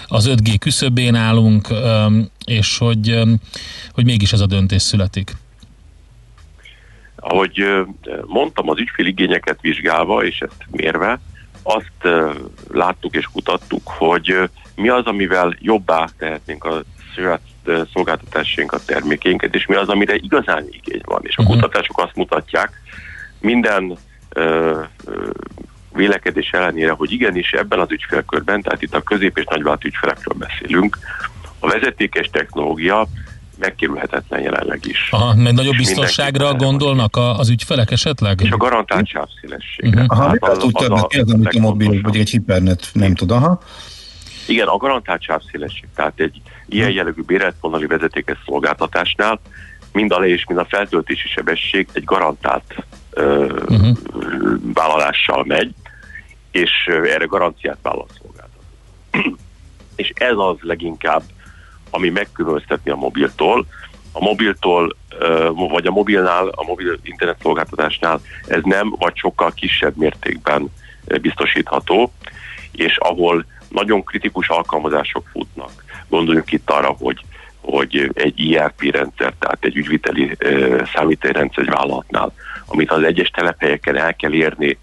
az 0.08 0.30
5G 0.30 0.56
küszöbén 0.60 1.16
állunk, 1.16 1.68
és 2.46 2.78
hogy, 2.78 3.20
hogy 3.92 4.06
mégis 4.06 4.34
ez 4.34 4.40
a 4.40 4.46
döntés 4.46 4.82
születik? 4.82 5.36
Ahogy 7.16 7.64
mondtam, 8.26 8.70
az 8.70 8.80
ügyféligényeket 8.80 9.62
vizsgálva, 9.62 10.26
és 10.26 10.40
ezt 10.40 10.66
mérve, 10.72 11.20
azt 11.64 12.28
láttuk 12.72 13.16
és 13.16 13.26
kutattuk, 13.34 13.88
hogy 13.88 14.50
mi 14.76 14.90
az, 14.90 15.06
amivel 15.06 15.56
jobbá 15.60 16.10
tehetnénk 16.18 16.64
a 16.64 16.82
szolgáltatásainkat, 17.94 18.86
termékénket, 18.86 19.56
és 19.56 19.66
mi 19.66 19.76
az, 19.76 19.88
amire 19.88 20.16
igazán 20.16 20.66
igény 20.72 21.02
van. 21.04 21.22
És 21.24 21.38
a 21.38 21.42
uh-huh. 21.42 21.56
kutatások 21.56 22.00
azt 22.00 22.16
mutatják, 22.16 22.82
minden 23.46 23.98
ö, 24.30 24.80
ö, 25.06 25.30
vélekedés 25.94 26.50
ellenére, 26.52 26.92
hogy 26.92 27.12
igenis 27.12 27.52
ebben 27.52 27.80
az 27.80 27.92
ügyfélkörben, 27.92 28.62
tehát 28.62 28.82
itt 28.82 28.96
a 28.96 29.02
közép- 29.02 29.38
és 29.38 29.46
nagyvállalat 29.50 29.84
ügyfelekről 29.84 30.38
beszélünk, 30.38 30.98
a 31.60 31.68
vezetékes 31.68 32.30
technológia 32.32 33.08
megkerülhetetlen 33.60 34.42
jelenleg 34.42 34.80
is. 34.84 35.08
Aha, 35.12 35.36
mert 35.36 35.56
nagyobb 35.56 35.76
biztonságra 35.76 36.54
gondolnak 36.54 37.16
a, 37.16 37.38
az 37.38 37.50
ügyfelek 37.50 37.92
esetleg? 37.92 38.42
És 38.42 38.52
a 38.52 38.58
garantált 38.58 39.08
sávszélességre. 39.08 40.02
Uh-huh. 40.02 40.20
Aha, 40.20 40.30
hát 40.30 40.44
az, 40.44 40.58
az, 40.58 40.72
az, 40.74 40.90
az, 40.90 41.06
az, 41.10 41.34
amit 41.34 41.56
a 41.56 41.60
mobil, 41.60 42.02
vagy 42.02 42.18
egy 42.18 42.30
hipernet 42.30 42.90
nem 42.94 43.16
tud, 43.16 43.32
aha. 43.32 43.62
Igen, 44.48 44.68
a 44.68 44.78
garantált 44.78 45.22
sávszélesség, 45.22 45.88
tehát 45.96 46.20
egy 46.20 46.42
ilyen 46.70 46.92
jellegű 46.92 47.22
béreltvonali 47.22 47.86
vezetékes 47.86 48.38
szolgáltatásnál 48.46 49.40
mind 49.92 50.12
a 50.12 50.20
le 50.20 50.28
és 50.28 50.46
mind 50.48 50.60
a 50.60 50.66
feltöltési 50.70 51.28
sebesség 51.28 51.88
egy 51.94 52.04
garantált 52.04 52.76
uh-huh. 53.16 53.98
vállalással 54.74 55.44
megy, 55.48 55.74
és 56.52 56.72
erre 56.88 57.26
garanciát 57.26 57.78
vállal 57.82 58.08
szolgáltató. 58.22 58.64
és 59.96 60.12
ez 60.16 60.38
az 60.38 60.56
leginkább, 60.62 61.24
ami 61.90 62.10
megkülönböztetni 62.10 62.92
a 62.92 62.96
mobiltól. 62.96 63.66
A 64.12 64.24
mobiltól, 64.24 64.96
vagy 65.54 65.88
a 65.88 65.92
mobilnál, 65.92 66.48
a 66.48 66.64
mobil 66.64 67.00
internet 67.04 67.42
szolgáltatásnál 67.42 68.22
ez 68.48 68.62
nem, 68.64 68.90
vagy 68.90 69.16
sokkal 69.16 69.52
kisebb 69.52 69.96
mértékben 69.96 70.72
biztosítható, 71.22 72.12
és 72.72 72.98
ahol 72.98 73.46
nagyon 73.70 74.04
kritikus 74.04 74.48
alkalmazások 74.50 75.28
futnak. 75.32 75.84
Gondoljunk 76.08 76.52
itt 76.52 76.70
arra, 76.70 76.96
hogy 77.00 77.26
hogy 77.66 78.12
egy 78.14 78.54
ERP 78.54 78.82
rendszer, 78.82 79.34
tehát 79.40 79.58
egy 79.60 79.76
ügyviteli 79.76 80.38
számítórendszer 80.94 81.64
egy 81.64 81.70
vállalatnál, 81.70 82.34
amit 82.66 82.92
az 82.92 83.04
egyes 83.04 83.30
telephelyeken 83.30 83.96
el 83.96 84.16
kell 84.16 84.34
érni 84.34 84.78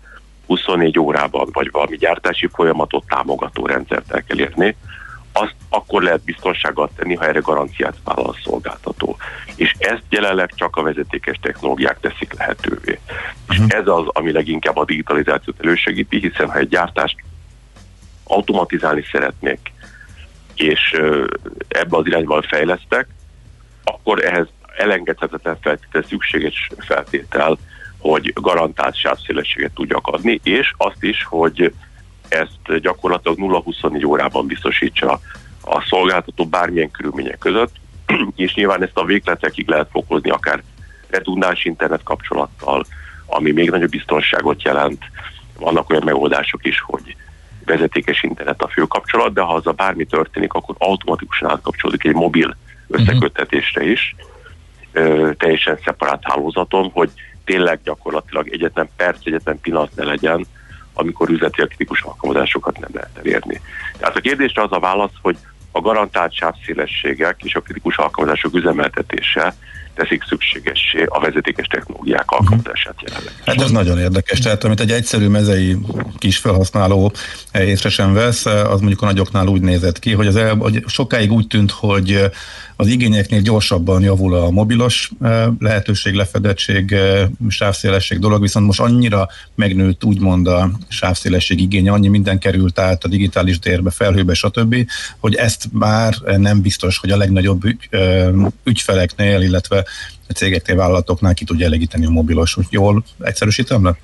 24 0.46 0.98
órában, 0.98 1.48
vagy 1.52 1.70
valami 1.70 1.96
gyártási 1.96 2.48
folyamatot 2.52 3.04
támogató 3.08 3.66
rendszert 3.66 4.12
el 4.12 4.22
kell 4.22 4.38
érni, 4.38 4.76
azt 5.32 5.54
akkor 5.68 6.02
lehet 6.02 6.24
biztonsággal 6.24 6.90
tenni, 6.96 7.14
ha 7.14 7.26
erre 7.26 7.38
garanciát 7.38 7.96
vállal 8.04 8.26
a 8.26 8.36
szolgáltató. 8.44 9.16
És 9.56 9.74
ezt 9.78 10.02
jelenleg 10.08 10.52
csak 10.54 10.76
a 10.76 10.82
vezetékes 10.82 11.38
technológiák 11.42 12.00
teszik 12.00 12.34
lehetővé. 12.38 13.00
Uh-huh. 13.00 13.48
És 13.48 13.58
mhm. 13.58 13.66
ez 13.68 13.86
az, 13.86 14.04
ami 14.06 14.32
leginkább 14.32 14.76
a 14.76 14.84
digitalizációt 14.84 15.60
elősegíti, 15.60 16.18
hiszen 16.18 16.50
ha 16.50 16.58
egy 16.58 16.68
gyártást 16.68 17.16
automatizálni 18.24 19.04
szeretnék, 19.12 19.72
és 20.54 21.00
ebbe 21.68 21.96
az 21.96 22.06
irányba 22.06 22.42
fejlesztek, 22.42 23.06
akkor 23.84 24.24
ehhez 24.24 24.46
elengedhetetlen 24.76 25.58
feltétel, 25.60 26.02
szükséges 26.02 26.68
feltétel, 26.78 27.58
hogy 28.02 28.32
garantált 28.34 28.96
sávszélességet 28.96 29.72
tudjak 29.74 30.06
adni, 30.06 30.40
és 30.42 30.72
azt 30.76 31.02
is, 31.02 31.24
hogy 31.24 31.72
ezt 32.28 32.80
gyakorlatilag 32.80 33.38
0-24 33.40 34.06
órában 34.06 34.46
biztosítsa 34.46 35.20
a 35.64 35.84
szolgáltató 35.88 36.46
bármilyen 36.46 36.90
körülmények 36.90 37.38
között, 37.38 37.74
és 38.36 38.54
nyilván 38.54 38.82
ezt 38.82 38.96
a 38.98 39.04
végletekig 39.04 39.68
lehet 39.68 39.88
fokozni 39.90 40.30
akár 40.30 40.62
redundáns 41.08 41.64
internet 41.64 42.02
kapcsolattal, 42.02 42.84
ami 43.26 43.50
még 43.50 43.70
nagyobb 43.70 43.90
biztonságot 43.90 44.62
jelent. 44.62 45.04
Vannak 45.58 45.90
olyan 45.90 46.04
megoldások 46.04 46.66
is, 46.66 46.80
hogy 46.80 47.16
vezetékes 47.64 48.22
internet 48.22 48.62
a 48.62 48.68
fő 48.68 48.82
kapcsolat, 48.82 49.32
de 49.32 49.40
ha 49.40 49.54
az 49.54 49.66
a 49.66 49.72
bármi 49.72 50.04
történik, 50.04 50.52
akkor 50.52 50.74
automatikusan 50.78 51.50
átkapcsolódik 51.50 52.04
egy 52.04 52.14
mobil 52.14 52.56
összeköttetésre 52.88 53.84
is, 53.90 54.14
ö, 54.92 55.30
teljesen 55.38 55.78
szeparált 55.84 56.22
hálózaton, 56.22 56.90
hogy 56.92 57.10
tényleg 57.44 57.80
gyakorlatilag 57.84 58.48
egyetlen 58.48 58.88
perc, 58.96 59.26
egyetlen 59.26 59.60
pillanat 59.60 59.94
ne 59.94 60.04
legyen, 60.04 60.46
amikor 60.92 61.30
üzleti 61.30 61.62
kritikus 61.62 62.02
alkalmazásokat 62.02 62.78
nem 62.78 62.90
lehet 62.92 63.18
elérni. 63.18 63.60
Tehát 63.98 64.16
a 64.16 64.20
kérdésre 64.20 64.62
az 64.62 64.72
a 64.72 64.78
válasz, 64.78 65.12
hogy 65.22 65.36
a 65.70 65.80
garantált 65.80 66.34
sávszélességek 66.34 67.36
és 67.42 67.54
a 67.54 67.60
kritikus 67.60 67.96
alkalmazások 67.96 68.54
üzemeltetése 68.54 69.54
teszik 69.94 70.24
szükségessé 70.28 71.04
a 71.08 71.20
vezetékes 71.20 71.66
technológiák 71.66 72.30
alkalmazását 72.30 72.94
jelenleg. 73.02 73.32
Hát 73.46 73.60
ez 73.60 73.70
nagyon 73.70 73.98
érdekes, 73.98 74.38
tehát 74.38 74.64
amit 74.64 74.80
egy 74.80 74.90
egyszerű 74.90 75.28
mezei 75.28 75.76
kis 76.18 76.38
felhasználó 76.38 77.12
észre 77.52 77.88
sem 77.88 78.12
vesz, 78.12 78.46
az 78.46 78.80
mondjuk 78.80 79.02
a 79.02 79.06
nagyoknál 79.06 79.46
úgy 79.46 79.60
nézett 79.60 79.98
ki, 79.98 80.12
hogy, 80.12 80.26
az 80.26 80.36
el, 80.36 80.56
hogy 80.56 80.84
sokáig 80.86 81.32
úgy 81.32 81.46
tűnt, 81.46 81.70
hogy 81.70 82.30
az 82.76 82.86
igényeknél 82.86 83.40
gyorsabban 83.40 84.02
javul 84.02 84.34
a 84.34 84.50
mobilos 84.50 85.10
lehetőség, 85.58 86.14
lefedettség, 86.14 86.94
sávszélesség 87.48 88.18
dolog, 88.18 88.40
viszont 88.40 88.66
most 88.66 88.80
annyira 88.80 89.28
megnőtt 89.54 90.04
úgymond 90.04 90.46
a 90.46 90.70
sávszélesség 90.88 91.60
igénye, 91.60 91.92
annyi 91.92 92.08
minden 92.08 92.38
került 92.38 92.78
át 92.78 93.04
a 93.04 93.08
digitális 93.08 93.58
térbe, 93.58 93.90
felhőbe, 93.90 94.34
stb., 94.34 94.76
hogy 95.18 95.34
ezt 95.34 95.68
már 95.72 96.14
nem 96.36 96.60
biztos, 96.60 96.98
hogy 96.98 97.10
a 97.10 97.16
legnagyobb 97.16 97.64
ügy, 97.64 97.88
ügyfeleknél, 98.64 99.40
illetve 99.40 99.84
cégeknél, 100.34 100.76
vállalatoknál 100.76 101.34
ki 101.34 101.44
tudja 101.44 101.66
elegíteni 101.66 102.06
a 102.06 102.10
mobilos. 102.10 102.56
Jól 102.70 103.04
egyszerűsítem 103.20 103.84
le? 103.84 103.96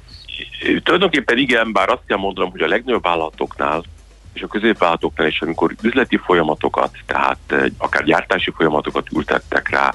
Tulajdonképpen 0.83 1.39
igen, 1.39 1.73
bár 1.73 1.89
azt 1.89 2.03
kell 2.07 2.17
mondanom, 2.17 2.51
hogy 2.51 2.61
a 2.61 2.69
legnagyobb 2.69 3.03
vállalatoknál 3.03 3.85
és 4.33 4.43
a 4.43 4.47
középvállalatoknál 4.47 5.27
is, 5.27 5.41
amikor 5.41 5.75
üzleti 5.83 6.17
folyamatokat, 6.17 6.91
tehát 7.07 7.39
akár 7.79 8.05
gyártási 8.05 8.51
folyamatokat 8.51 9.07
ültettek 9.17 9.69
rá 9.69 9.95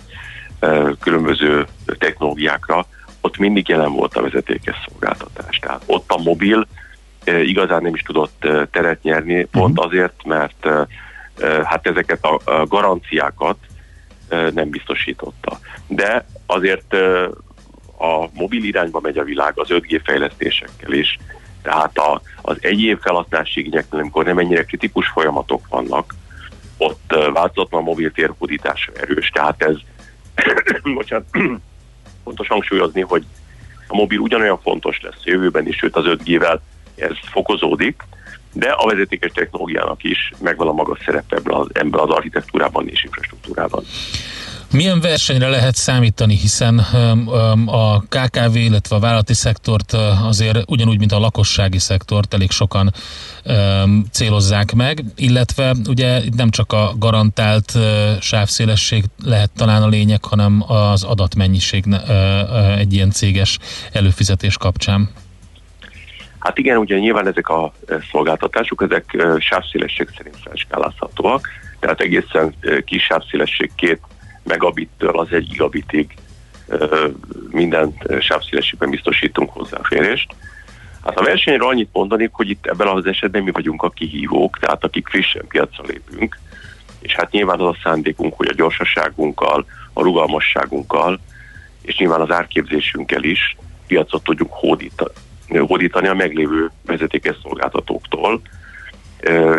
különböző 0.99 1.67
technológiákra, 1.85 2.85
ott 3.21 3.37
mindig 3.37 3.67
jelen 3.67 3.91
volt 3.91 4.15
a 4.15 4.21
vezetékes 4.21 4.75
szolgáltatás. 4.87 5.57
Tehát 5.57 5.83
ott 5.85 6.11
a 6.11 6.21
mobil 6.21 6.67
igazán 7.25 7.81
nem 7.81 7.93
is 7.93 8.01
tudott 8.01 8.47
teret 8.71 9.03
nyerni, 9.03 9.45
pont 9.45 9.75
mhm. 9.75 9.85
azért, 9.85 10.23
mert 10.25 10.67
hát 11.63 11.87
ezeket 11.87 12.25
a 12.25 12.65
garanciákat 12.65 13.57
nem 14.29 14.69
biztosította. 14.69 15.59
De 15.87 16.25
azért 16.45 16.93
a 17.97 18.29
mobil 18.33 18.63
irányba 18.63 18.99
megy 18.99 19.17
a 19.17 19.23
világ 19.23 19.53
az 19.55 19.67
5G 19.69 20.01
fejlesztésekkel 20.03 20.91
is, 20.91 21.19
tehát 21.63 21.97
a, 21.97 22.21
az 22.41 22.57
egyéb 22.59 23.01
felhasználási 23.01 23.59
igényeknél, 23.59 23.99
amikor 23.99 24.25
nem 24.25 24.37
ennyire 24.37 24.63
kritikus 24.63 25.07
folyamatok 25.07 25.67
vannak, 25.69 26.15
ott 26.77 27.15
változatlan 27.33 27.83
mobil 27.83 28.11
térhódítása 28.11 28.91
erős. 28.91 29.29
Tehát 29.29 29.63
ez, 29.63 29.75
bocsánat, 30.93 31.25
fontos 32.23 32.47
hangsúlyozni, 32.47 33.01
hogy 33.01 33.25
a 33.87 33.95
mobil 33.95 34.19
ugyanolyan 34.19 34.59
fontos 34.61 35.01
lesz 35.01 35.23
jövőben 35.23 35.67
is, 35.67 35.75
sőt 35.75 35.95
az 35.95 36.05
5G-vel 36.07 36.59
ez 36.95 37.17
fokozódik, 37.31 38.03
de 38.53 38.69
a 38.69 38.85
vezetékes 38.85 39.31
technológiának 39.31 40.03
is 40.03 40.33
megvan 40.39 40.67
a 40.67 40.71
maga 40.71 40.97
szerepe 41.05 41.35
ebben 41.35 41.53
az, 41.53 41.67
ebben 41.73 41.99
az 41.99 42.09
architektúrában 42.09 42.87
és 42.87 43.03
infrastruktúrában. 43.03 43.83
Milyen 44.73 45.01
versenyre 45.01 45.47
lehet 45.47 45.75
számítani, 45.75 46.35
hiszen 46.35 46.77
a 47.65 47.99
KKV, 47.99 48.55
illetve 48.55 48.95
a 48.95 48.99
vállalati 48.99 49.33
szektort 49.33 49.93
azért 50.23 50.57
ugyanúgy, 50.67 50.99
mint 50.99 51.11
a 51.11 51.19
lakossági 51.19 51.79
szektort 51.79 52.33
elég 52.33 52.51
sokan 52.51 52.93
célozzák 54.11 54.73
meg, 54.73 55.03
illetve 55.15 55.75
ugye 55.87 56.21
nem 56.35 56.49
csak 56.49 56.71
a 56.71 56.93
garantált 56.97 57.73
sávszélesség 58.19 59.03
lehet 59.23 59.51
talán 59.55 59.83
a 59.83 59.87
lényeg, 59.87 60.23
hanem 60.25 60.63
az 60.67 61.03
adatmennyiség 61.03 61.85
egy 62.77 62.93
ilyen 62.93 63.11
céges 63.11 63.57
előfizetés 63.91 64.57
kapcsán. 64.57 65.09
Hát 66.39 66.57
igen, 66.57 66.77
ugye 66.77 66.97
nyilván 66.97 67.27
ezek 67.27 67.49
a 67.49 67.73
szolgáltatások, 68.11 68.81
ezek 68.81 69.25
sávszélesség 69.39 70.07
szerint 70.17 70.37
felskálázhatóak, 70.43 71.47
tehát 71.79 71.99
egészen 71.99 72.55
kis 72.85 73.03
sávszélesség 73.03 73.71
két 73.75 74.01
megabittől 74.43 75.19
az 75.19 75.27
egy 75.31 75.47
gigabitig 75.47 76.15
minden 77.49 77.93
sávszélességben 78.19 78.89
biztosítunk 78.89 79.49
hozzáférést. 79.49 80.35
Hát 81.03 81.19
a 81.19 81.23
versenyről 81.23 81.67
annyit 81.67 81.89
mondanék, 81.91 82.29
hogy 82.31 82.49
itt 82.49 82.65
ebben 82.65 82.87
az 82.87 83.05
esetben 83.05 83.43
mi 83.43 83.51
vagyunk 83.51 83.83
a 83.83 83.89
kihívók, 83.89 84.57
tehát 84.59 84.83
akik 84.83 85.07
frissen 85.07 85.47
piacra 85.47 85.83
lépünk, 85.87 86.39
és 86.99 87.13
hát 87.13 87.31
nyilván 87.31 87.59
az 87.59 87.67
a 87.67 87.79
szándékunk, 87.83 88.33
hogy 88.33 88.47
a 88.47 88.53
gyorsaságunkkal, 88.53 89.65
a 89.93 90.01
rugalmasságunkkal, 90.01 91.19
és 91.81 91.97
nyilván 91.97 92.21
az 92.21 92.31
árképzésünkkel 92.31 93.23
is 93.23 93.57
piacot 93.87 94.23
tudjuk 94.23 94.53
hódítani, 94.53 95.11
hódítani 95.47 96.07
a 96.07 96.13
meglévő 96.13 96.71
vezetékes 96.85 97.35
szolgáltatóktól, 97.41 98.41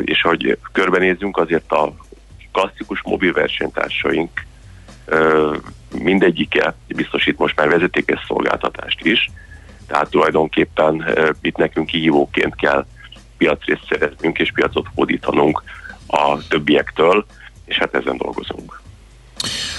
és 0.01 0.20
hogy 0.20 0.59
körbenézzünk, 0.73 1.37
azért 1.37 1.73
a 1.73 1.94
klasszikus 2.53 3.03
mobil 3.03 3.33
versenytársaink 3.33 4.44
mindegyike 5.99 6.75
biztosít 6.87 7.38
most 7.38 7.57
már 7.57 7.69
vezetékes 7.69 8.25
szolgáltatást 8.27 9.05
is, 9.05 9.31
tehát 9.87 10.11
tulajdonképpen 10.11 11.05
itt 11.40 11.57
nekünk 11.57 11.87
kihívóként 11.87 12.55
kell 12.57 12.87
piacrészt 13.37 13.87
szereznünk 13.88 14.38
és 14.38 14.53
piacot 14.53 14.87
hódítanunk 14.95 15.62
a 16.07 16.38
többiektől, 16.49 17.27
és 17.64 17.79
hát 17.79 17.95
ezen 17.95 18.17
dolgozunk. 18.17 18.81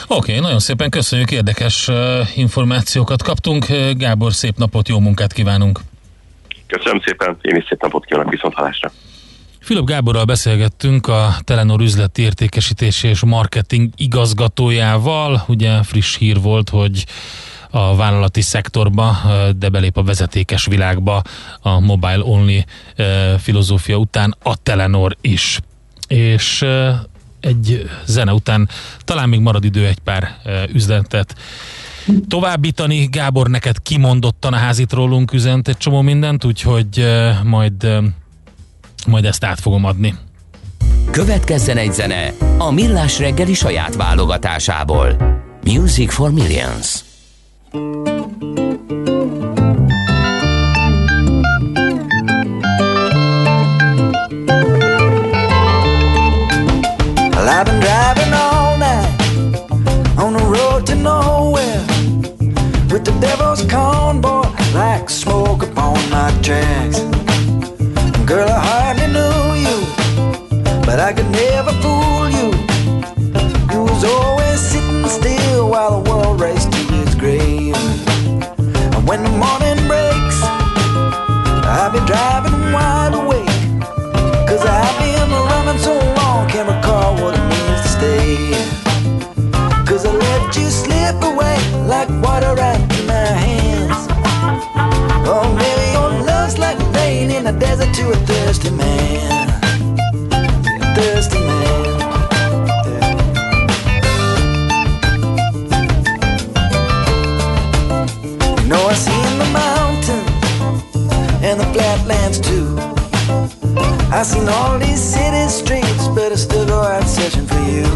Oké, 0.07 0.31
okay, 0.31 0.39
nagyon 0.39 0.59
szépen 0.59 0.89
köszönjük, 0.89 1.31
érdekes 1.31 1.89
információkat 2.35 3.23
kaptunk. 3.23 3.65
Gábor, 3.97 4.33
szép 4.33 4.57
napot, 4.57 4.87
jó 4.87 4.99
munkát 4.99 5.33
kívánunk! 5.33 5.79
Köszönöm 6.67 7.01
szépen, 7.05 7.37
én 7.41 7.55
is 7.55 7.65
szép 7.69 7.81
napot 7.81 8.05
kívánok, 8.05 8.31
viszont 8.31 8.53
halásra! 8.53 8.91
Fülöp 9.65 9.85
Gáborral 9.85 10.25
beszélgettünk 10.25 11.07
a 11.07 11.35
Telenor 11.43 11.81
üzleti 11.81 12.21
értékesítési 12.21 13.07
és 13.07 13.23
marketing 13.23 13.89
igazgatójával. 13.95 15.43
Ugye 15.47 15.83
friss 15.83 16.17
hír 16.17 16.41
volt, 16.41 16.69
hogy 16.69 17.05
a 17.69 17.95
vállalati 17.95 18.41
szektorba, 18.41 19.17
de 19.57 19.69
belép 19.69 19.97
a 19.97 20.03
vezetékes 20.03 20.65
világba 20.65 21.21
a 21.61 21.79
mobile 21.79 22.23
only 22.23 22.65
filozófia 23.37 23.97
után 23.97 24.35
a 24.43 24.55
Telenor 24.55 25.17
is. 25.21 25.59
És 26.07 26.65
egy 27.39 27.89
zene 28.05 28.33
után 28.33 28.69
talán 28.99 29.29
még 29.29 29.39
marad 29.39 29.63
idő 29.63 29.85
egy 29.85 29.99
pár 29.99 30.37
üzletet 30.73 31.35
továbbítani. 32.27 33.05
Gábor 33.05 33.47
neked 33.47 33.81
kimondottan 33.81 34.53
a 34.53 34.57
házit 34.57 34.93
rólunk 34.93 35.33
üzent 35.33 35.67
egy 35.67 35.77
csomó 35.77 36.01
mindent, 36.01 36.43
úgyhogy 36.43 37.05
majd 37.43 37.87
majd 39.05 39.25
ezt 39.25 39.43
át 39.43 39.59
fogom 39.59 39.85
adni. 39.85 40.15
Következzen 41.11 41.77
egy 41.77 41.93
zene 41.93 42.33
a 42.57 42.71
Millás 42.71 43.19
reggeli 43.19 43.53
saját 43.53 43.95
válogatásából. 43.95 45.15
Music 45.63 46.13
for 46.13 46.31
Millions. 46.31 47.03
Well, 57.33 57.49
I've 57.49 57.65
been 57.65 57.79
driving 57.79 58.33
all 58.33 58.77
night 58.77 59.09
on 60.17 60.33
the 60.33 60.45
road 60.45 60.85
to 60.85 60.95
nowhere 60.95 61.85
with 62.91 63.03
the 63.03 63.13
devil's 63.19 63.65
cornball 63.65 64.45
like 64.73 65.09
smoke 65.09 65.63
upon 65.63 65.97
my 66.09 66.31
tracks. 66.41 67.14
Girl, 68.25 68.49
I 68.49 68.57
hardly 68.57 69.07
knew 69.13 69.53
you, 69.65 69.85
but 70.83 70.99
I 70.99 71.13
could 71.13 71.29
never 71.29 71.71
fool 71.73 72.27
you. 72.27 72.47
You 73.71 73.83
was 73.83 74.03
always 74.03 74.59
sitting 74.59 75.05
still 75.05 75.69
while 75.69 76.01
the 76.01 76.09
world 76.09 76.41
raced 76.41 76.71
to 76.71 76.79
its 77.03 77.13
grave. 77.13 77.75
And 78.95 79.07
when 79.07 79.21
the 79.21 79.29
morning 79.29 79.64
to 97.95 98.09
a 98.11 98.15
thirsty 98.27 98.69
man. 98.71 99.47
Thirsty 100.95 101.39
man. 101.39 101.99
Yeah. 102.91 103.15
Know, 108.67 108.83
I've 108.85 108.97
seen 108.97 109.37
the 109.37 109.49
mountains 109.53 110.29
and 111.41 111.57
the 111.57 111.65
flatlands 111.73 112.39
too. 112.41 112.77
I've 114.11 114.25
seen 114.25 114.49
all 114.49 114.77
these 114.77 115.01
city 115.01 115.47
streets, 115.47 116.09
but 116.09 116.33
I 116.33 116.35
still 116.35 116.65
go 116.65 116.81
out 116.81 117.07
searching 117.07 117.45
for 117.45 117.61
you. 117.61 117.87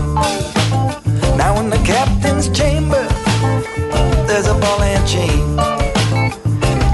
Now, 1.35 1.59
in 1.59 1.69
the 1.69 1.81
captain's 1.85 2.47
chamber, 2.57 3.05
there's 4.27 4.47
a 4.47 4.53
ball 4.53 4.81
and 4.81 5.05
chain. 5.05 5.57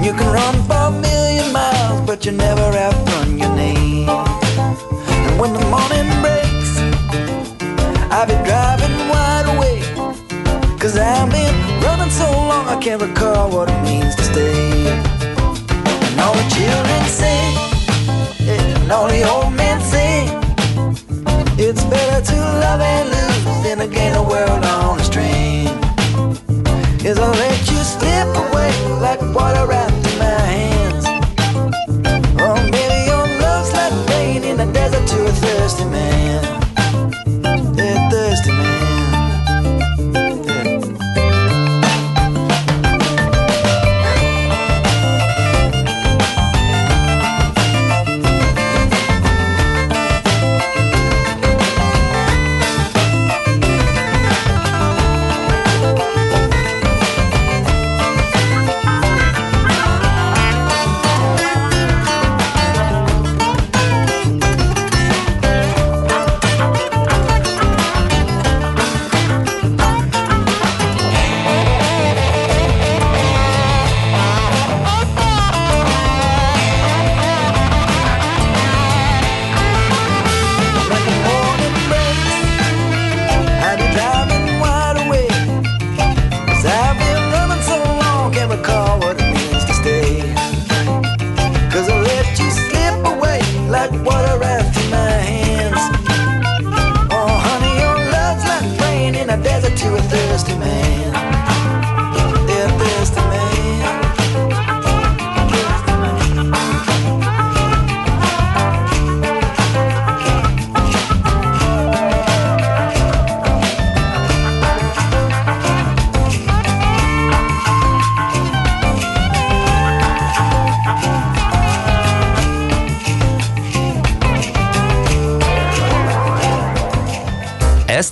You 0.04 0.12
can 0.12 0.32
run 0.32 0.54
for 0.66 0.90
miles, 0.90 1.25
but 2.16 2.24
you 2.24 2.32
never 2.32 2.62
outrun 2.62 3.38
your 3.38 3.54
name. 3.54 4.08
And 4.08 5.38
when 5.38 5.52
the 5.52 5.60
morning 5.68 6.08
breaks, 6.24 6.72
I'll 8.10 8.26
be 8.26 8.36
driving 8.48 8.96
wide 9.10 9.44
awake. 9.52 9.84
Cause 10.80 10.96
I've 10.96 11.30
been 11.30 11.54
running 11.82 12.08
so 12.08 12.30
long, 12.30 12.66
I 12.68 12.78
can't 12.80 13.02
recall 13.02 13.50
what 13.50 13.68
it 13.68 13.82
means 13.82 14.14
to 14.16 14.22
stay. 14.22 14.88
And 16.06 16.20
all 16.20 16.32
the 16.32 16.46
children 16.56 17.02
sing, 17.20 17.54
and 18.48 18.90
all 18.90 19.08
the 19.08 19.22
old 19.28 19.52
men 19.52 19.78
sing. 19.82 20.26
It's 21.58 21.84
better 21.84 22.24
to 22.32 22.36
love 22.64 22.80
and 22.80 23.08
lose 23.10 23.62
than 23.62 23.78
to 23.78 23.88
gain 23.88 24.14
a 24.14 24.22
world 24.22 24.64
on 24.64 25.00
a 25.00 25.04
string. 25.04 25.66
Is 27.04 27.18
I'll 27.18 27.30
let 27.30 27.60
you 27.70 27.80
slip 27.84 28.28
away 28.44 28.72
like 29.04 29.20
water 29.34 29.70
out. 29.70 29.95
To 35.74 36.25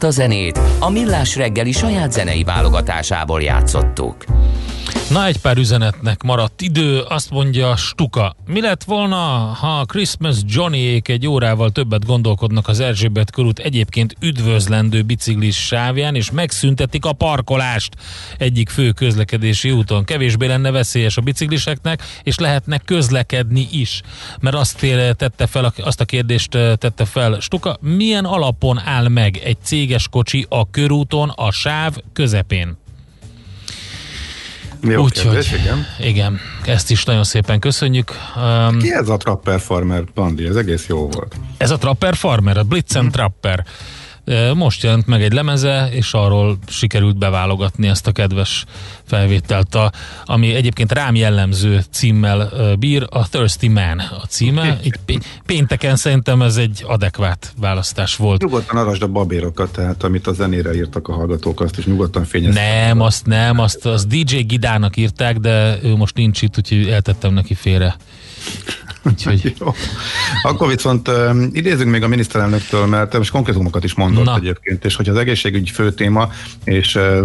Ezt 0.05 0.19
a 0.19 0.23
zenét 0.23 0.61
a 0.79 0.91
Millás 0.91 1.37
reggeli 1.37 1.73
saját 1.73 2.13
zenei 2.13 2.43
válogatásából 2.43 3.43
játszottuk. 3.43 4.34
Na, 5.15 5.27
egy 5.27 5.41
pár 5.41 5.57
üzenetnek 5.57 6.23
maradt 6.23 6.61
idő, 6.61 7.01
azt 7.01 7.31
mondja 7.31 7.77
Stuka. 7.77 8.37
Mi 8.47 8.61
lett 8.61 8.85
volna, 8.85 9.17
ha 9.61 9.79
a 9.79 9.85
Christmas 9.85 10.37
Johnnyék 10.47 11.09
egy 11.09 11.27
órával 11.27 11.71
többet 11.71 12.07
gondolkodnak 12.07 12.69
az 12.69 12.81
Erzsébet 12.81 13.31
körút 13.31 13.59
egyébként 13.59 14.17
üdvözlendő 14.21 15.03
biciklis 15.03 15.57
sávján, 15.57 16.15
és 16.15 16.31
megszüntetik 16.31 17.05
a 17.05 17.13
parkolást 17.13 17.97
egyik 18.39 18.69
fő 18.69 18.91
közlekedési 18.91 19.71
úton. 19.71 20.05
Kevésbé 20.05 20.47
lenne 20.47 20.71
veszélyes 20.71 21.17
a 21.17 21.21
bicikliseknek, 21.21 22.03
és 22.23 22.39
lehetne 22.39 22.79
közlekedni 22.79 23.69
is. 23.71 24.03
Mert 24.41 24.57
azt 24.57 24.87
tette 25.17 25.47
fel, 25.47 25.73
azt 25.77 26.01
a 26.01 26.05
kérdést 26.05 26.55
eh, 26.55 26.75
tette 26.77 27.05
fel 27.05 27.41
Stuka, 27.41 27.77
milyen 27.81 28.25
alapon 28.25 28.81
áll 28.85 29.09
meg 29.09 29.37
egy 29.37 29.59
céges 29.63 30.09
kocsi 30.09 30.47
a 30.49 30.71
körúton 30.71 31.29
a 31.29 31.51
sáv 31.51 31.97
közepén? 32.13 32.83
Jó 34.87 35.03
Úgyhogy, 35.03 35.23
kérdés, 35.33 35.53
igen. 35.53 35.87
igen, 35.99 36.41
ezt 36.65 36.91
is 36.91 37.05
nagyon 37.05 37.25
szépen 37.25 37.61
köszönjük. 37.61 38.11
Um, 38.37 38.79
Ki 38.79 38.93
ez 38.93 39.09
a 39.09 39.17
Trapper 39.17 39.61
Farmer 39.61 40.05
Bandi? 40.15 40.47
Ez 40.47 40.57
egész 40.57 40.87
jó 40.87 41.09
volt. 41.09 41.37
ez 41.57 41.71
a 41.71 41.77
Trapper 41.79 42.17
Farmer, 42.17 42.57
a 42.57 42.63
Blitzen 42.63 43.05
Mhm. 43.05 43.13
Trapper. 43.13 43.65
Most 44.55 44.83
jelent 44.83 45.07
meg 45.07 45.23
egy 45.23 45.33
lemeze, 45.33 45.89
és 45.91 46.13
arról 46.13 46.59
sikerült 46.67 47.17
beválogatni 47.17 47.89
ezt 47.89 48.07
a 48.07 48.13
kedves 48.13 48.65
felvételt, 49.05 49.75
a, 49.75 49.93
ami 50.25 50.55
egyébként 50.55 50.93
rám 50.93 51.15
jellemző 51.15 51.85
címmel 51.91 52.51
bír, 52.79 53.07
a 53.11 53.29
Thirsty 53.29 53.69
Man 53.69 53.99
a 53.99 54.27
címe. 54.29 54.79
Így 54.85 54.97
pé- 55.05 55.41
pénteken 55.47 55.97
szerintem 55.97 56.43
ez 56.43 56.57
egy 56.57 56.85
adekvát 56.87 57.53
választás 57.61 58.17
volt. 58.17 58.43
Nyugodtan 58.43 58.77
arasd 58.77 59.03
a 59.03 59.09
babérokat, 59.09 59.73
tehát 59.73 60.03
amit 60.03 60.27
a 60.27 60.33
zenére 60.33 60.75
írtak 60.75 61.09
a 61.09 61.13
hallgatók, 61.13 61.61
azt 61.61 61.79
is 61.79 61.85
nyugodtan 61.85 62.25
fényeztek. 62.25 62.63
Nem, 62.63 63.01
azt 63.01 63.27
nem, 63.27 63.59
azt, 63.59 63.87
azt 63.87 64.09
DJ 64.09 64.37
Gidának 64.37 64.97
írták, 64.97 65.39
de 65.39 65.79
ő 65.83 65.97
most 65.97 66.17
nincs 66.17 66.43
itt, 66.43 66.57
úgyhogy 66.57 66.89
eltettem 66.89 67.33
neki 67.33 67.55
félre. 67.55 67.97
Úgyhogy 69.07 69.55
Jó. 69.61 69.75
Akkor 70.43 70.69
viszont 70.69 71.09
um, 71.09 71.49
idézünk 71.53 71.91
még 71.91 72.03
a 72.03 72.09
miniszterelnöktől, 72.09 72.87
mert 72.87 73.17
most 73.17 73.31
konkrétumokat 73.31 73.85
is 73.85 73.95
mondott 73.95 74.25
Na. 74.25 74.37
Egyébként, 74.37 74.85
és 74.85 74.97
hogy 74.97 75.09
az 75.09 75.17
egészségügy 75.17 75.71
fő 75.71 75.93
téma, 75.93 76.29
és 76.65 76.95
uh, 76.95 77.19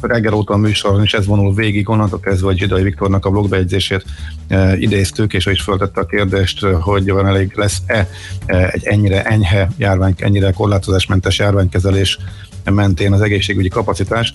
reggel 0.00 0.32
óta 0.32 0.54
a 0.54 0.56
műsoron 0.56 1.02
is 1.02 1.14
ez 1.14 1.26
vonul 1.26 1.54
végig, 1.54 1.88
onnantól 1.88 2.20
kezdve, 2.20 2.46
hogy 2.46 2.58
Zsidai 2.58 2.82
Viktornak 2.82 3.26
a 3.26 3.30
blogbejegyzését 3.30 4.04
uh, 4.50 4.80
idéztük, 4.80 5.32
és 5.32 5.46
ő 5.46 5.50
is 5.50 5.62
föltette 5.62 6.00
a 6.00 6.06
kérdést, 6.06 6.64
hogy 6.64 7.10
van 7.10 7.26
elég 7.26 7.52
lesz-e 7.54 8.08
egy 8.46 8.84
ennyire 8.84 9.24
enyhe 9.24 9.68
járvány, 9.76 10.14
ennyire 10.16 10.52
korlátozásmentes 10.52 11.38
járványkezelés 11.38 12.18
mentén 12.70 13.12
az 13.12 13.20
egészségügyi 13.20 13.68
kapacitás. 13.68 14.32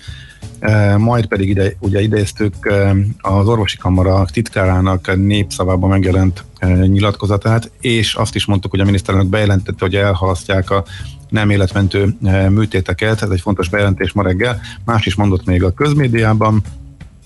Uh, 0.62 0.98
majd 0.98 1.26
pedig 1.26 1.50
ide, 1.50 1.74
ugye 1.80 2.02
idéztük 2.02 2.54
uh, 2.66 2.98
az 3.20 3.48
orvosi 3.48 3.78
kamara 3.78 4.26
titkárának 4.32 5.16
népszavában 5.16 5.90
megjelent 5.90 6.44
uh, 6.62 6.86
nyilatkozatát, 6.86 7.72
és 7.82 8.14
azt 8.14 8.36
is 8.36 8.46
mondtuk, 8.46 8.72
hogy 8.72 8.80
a 8.80 8.86
miniszterelnök 8.86 9.30
bejelentette, 9.30 9.86
hogy 9.86 9.96
elhalasztják 9.96 10.70
a 10.70 10.84
nem 11.30 11.50
életmentő 11.50 12.16
műtéteket, 12.50 13.22
ez 13.22 13.30
egy 13.30 13.42
fontos 13.42 13.70
bejelentés 13.70 14.12
ma 14.12 14.24
reggel. 14.24 14.60
Más 14.86 15.06
is 15.06 15.16
mondott 15.16 15.46
még 15.46 15.64
a 15.64 15.74
közmédiában, 15.74 16.62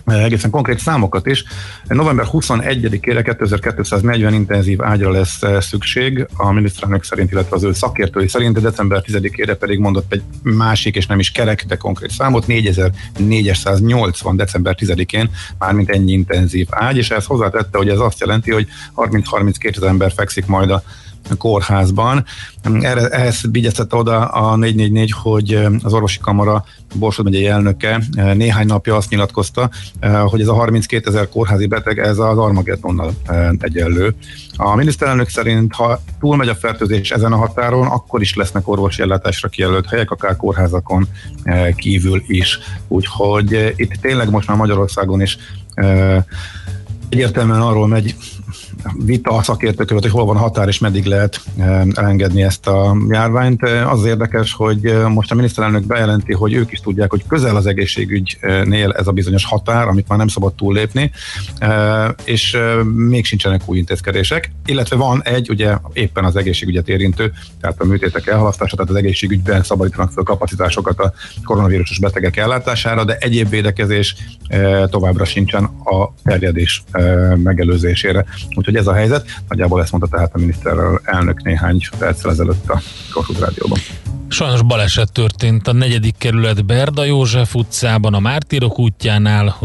egészen 0.06 0.50
konkrét 0.50 0.80
számokat 0.80 1.26
is. 1.28 1.44
November 1.88 2.26
21-ére 2.32 3.22
2240 3.38 4.34
intenzív 4.34 4.84
ágyra 4.84 5.12
lesz 5.12 5.42
uh, 5.42 5.60
szükség, 5.60 6.28
a 6.34 6.52
miniszterelnök 6.52 7.04
szerint, 7.04 7.32
illetve 7.32 7.56
az 7.56 7.64
ő 7.64 7.74
szakértői 7.74 8.28
szerint, 8.28 8.54
de 8.54 8.60
december 8.60 9.04
10-ére 9.08 9.56
pedig 9.60 9.80
mondott 9.80 10.14
egy 10.14 10.22
másik 10.44 10.96
és 10.96 11.06
nem 11.06 11.20
is 11.20 11.32
kerek, 11.32 11.66
de 11.68 11.76
konkrét 11.76 12.12
számot, 12.12 12.48
4480 12.48 14.36
december 14.36 14.76
10-én, 14.80 15.30
mármint 15.58 15.90
ennyi 15.90 16.12
intenzív 16.12 16.68
ágy, 16.70 16.98
és 16.98 17.10
ez 17.10 17.26
hozzátette, 17.26 17.78
hogy 17.78 17.90
ez 17.90 18.00
azt 18.00 18.20
jelenti, 18.20 18.52
hogy 18.52 18.68
30-32 18.96 19.78
ezer 19.78 19.90
ember 19.90 20.12
fekszik 20.12 20.46
majd 20.46 20.70
a 20.70 20.84
kórházban. 21.38 22.26
Erre, 22.80 23.08
ehhez 23.08 23.42
vigyeztette 23.52 23.96
oda 23.96 24.26
a 24.26 24.56
444, 24.56 25.12
hogy 25.12 25.68
az 25.84 25.94
orvosi 25.94 26.20
kamara 26.20 26.64
Borsod 26.96 27.26
megyei 27.26 27.48
elnöke 27.48 28.02
néhány 28.34 28.66
napja 28.66 28.96
azt 28.96 29.10
nyilatkozta, 29.10 29.70
hogy 30.26 30.42
ez 30.42 30.48
a 30.48 30.54
32 30.54 31.10
ezer 31.10 31.30
kórházi 31.30 31.66
beteg, 31.66 32.00
ez 32.00 32.18
az 32.18 32.38
Armageddonnal 32.38 33.14
egyenlő. 33.60 34.16
A 34.56 34.76
miniszterelnök 34.76 35.30
szerint, 35.30 35.76
ha 35.76 36.02
túlmegy 36.20 36.48
a 36.48 36.56
fertőzés 36.56 37.12
ezen 37.12 37.32
a 37.32 37.38
határon, 37.38 37.88
akkor 37.88 38.22
is 38.22 38.36
lesznek 38.36 38.68
orvosi 38.68 39.02
ellátásra 39.02 39.50
kijelölt 39.50 39.90
helyek, 39.90 40.12
akár 40.12 40.36
kórházakon 40.36 41.08
kívül 41.76 42.24
is. 42.28 42.60
Úgyhogy 42.88 43.74
itt 43.76 43.92
tényleg 43.92 44.30
most 44.30 44.48
már 44.48 44.58
Magyarországon 44.58 45.22
is 45.22 45.38
egyértelműen 47.10 47.62
arról 47.62 47.88
megy 47.88 48.16
vita 49.06 49.41
szakértők 49.44 49.88
között, 49.88 50.02
hogy 50.02 50.12
hol 50.12 50.26
van 50.26 50.36
a 50.36 50.39
határ 50.39 50.67
és 50.67 50.80
meddig 50.80 51.06
lehet 51.06 51.41
elengedni 51.94 52.44
ezt 52.44 52.67
a 52.67 52.98
járványt. 53.10 53.63
Az 53.63 54.06
érdekes, 54.06 54.54
hogy 54.54 54.94
most 55.08 55.32
a 55.32 55.36
miniszterelnök 55.36 55.86
bejelenti, 55.86 56.34
hogy 56.34 56.54
ők 56.54 56.72
is 56.72 56.80
tudják, 56.80 57.10
hogy 57.10 57.24
közel 57.28 57.56
az 57.56 57.65
egészségügynél 57.65 58.91
ez 58.91 59.08
a 59.08 59.12
bizonyos 59.12 59.46
határ, 59.46 59.88
amit 59.88 60.08
már 60.08 60.17
nem 60.17 60.28
szabad 60.28 60.54
túllépni, 60.54 61.12
és 62.24 62.58
még 62.96 63.26
sincsenek 63.26 63.62
új 63.65 63.78
intézkedések, 63.78 64.52
illetve 64.65 64.96
van 64.96 65.22
egy, 65.24 65.50
ugye 65.50 65.78
éppen 65.94 66.26
az 66.26 66.36
egészségügyet 66.36 66.89
érintő, 66.89 67.32
tehát 67.62 67.82
a 67.82 67.86
műtétek 67.86 68.28
elhalasztása, 68.28 68.76
tehát 68.76 68.91
az 68.91 68.98
egészségügyben 68.98 69.63
szabadítanak 69.63 70.12
fel 70.12 70.24
kapacitásokat 70.24 71.00
a 71.00 71.13
koronavírusos 71.44 72.00
betegek 72.00 72.38
ellátására, 72.38 73.04
de 73.04 73.17
egyéb 73.17 73.50
védekezés 73.50 74.15
továbbra 74.89 75.26
sincsen 75.26 75.63
a 75.63 76.13
terjedés 76.24 76.84
megelőzésére. 77.36 78.26
Úgyhogy 78.56 78.71
ez 78.76 78.88
a 78.88 78.94
helyzet. 78.94 79.26
Nagyjából 79.48 79.82
ezt 79.82 79.92
mondta 79.92 80.10
tehát 80.10 80.32
a 80.34 80.38
miniszter 80.38 80.78
elnök 81.04 81.44
néhány 81.44 81.80
perccel 81.98 82.32
ezelőtt 82.32 82.70
a 82.70 82.82
Kossuth 83.14 83.40
Rádióban. 83.40 83.80
Sajnos 84.28 84.62
baleset 84.62 85.12
történt 85.12 85.68
a 85.68 85.74
negyedik 85.74 86.16
kerület 86.18 86.66
Berda 86.66 87.04
József 87.04 87.56
utcában, 87.56 88.14
a 88.14 88.20
Mártírok 88.20 88.80
útjánál. 88.80 89.58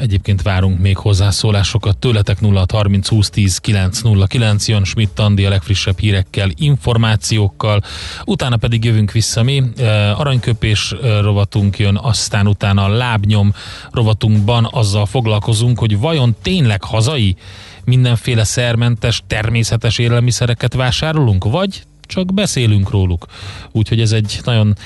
Egyébként 0.00 0.42
várunk 0.42 0.80
még 0.80 0.96
hozzászólásokat 0.96 1.96
tőletek 1.96 2.40
0 2.40 2.64
30 2.72 3.08
20 3.08 3.30
10 3.30 3.58
909 3.58 4.68
jön 4.68 4.84
Schmidt 4.84 5.18
Andi 5.18 5.44
a 5.44 5.48
legfrissebb 5.48 5.98
hírekkel, 5.98 6.48
információkkal. 6.54 7.82
Utána 8.24 8.56
pedig 8.56 8.84
jövünk 8.84 9.12
vissza 9.12 9.42
mi. 9.42 9.62
Aranyköpés 10.16 10.94
rovatunk 11.20 11.78
jön, 11.78 11.98
aztán 12.02 12.46
utána 12.46 12.84
a 12.84 12.88
lábnyom 12.88 13.54
rovatunkban 13.90 14.68
azzal 14.70 15.06
foglalkozunk, 15.06 15.78
hogy 15.78 15.98
vajon 15.98 16.36
tényleg 16.42 16.84
hazai 16.84 17.36
mindenféle 17.86 18.44
szermentes, 18.44 19.22
természetes 19.26 19.98
élelmiszereket 19.98 20.74
vásárolunk, 20.74 21.44
vagy 21.44 21.82
csak 22.06 22.34
beszélünk 22.34 22.90
róluk. 22.90 23.26
Úgyhogy 23.72 24.00
ez 24.00 24.12
egy 24.12 24.40
nagyon 24.44 24.76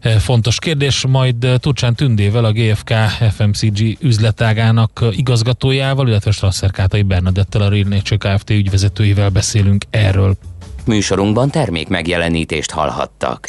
eh, 0.00 0.18
fontos 0.18 0.58
kérdés, 0.58 1.04
majd 1.08 1.44
eh, 1.44 1.56
Turcsán 1.58 1.94
Tündével, 1.94 2.44
a 2.44 2.52
GFK 2.52 2.94
FMCG 3.36 3.96
üzletágának 4.00 5.04
igazgatójával, 5.10 6.08
illetve 6.08 6.30
Strasser 6.30 6.70
Kátai 6.70 7.02
Bernadettel, 7.02 7.62
a 7.62 7.68
Real 7.68 7.88
Nature 7.88 8.34
Kft. 8.34 8.50
ügyvezetőivel 8.50 9.28
beszélünk 9.28 9.84
erről. 9.90 10.36
Műsorunkban 10.84 11.50
termék 11.50 11.88
megjelenítést 11.88 12.70
hallhattak. 12.70 13.48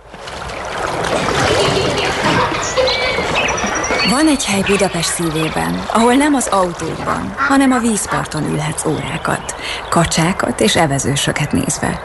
Van 4.11 4.27
egy 4.27 4.45
hely 4.45 4.61
Budapest 4.61 5.13
szívében, 5.13 5.83
ahol 5.93 6.13
nem 6.13 6.33
az 6.33 6.47
autókban, 6.47 7.33
hanem 7.37 7.71
a 7.71 7.79
vízparton 7.79 8.43
ülhetsz 8.43 8.85
órákat, 8.85 9.55
kacsákat 9.89 10.59
és 10.59 10.75
evezősöket 10.75 11.51
nézve. 11.51 12.01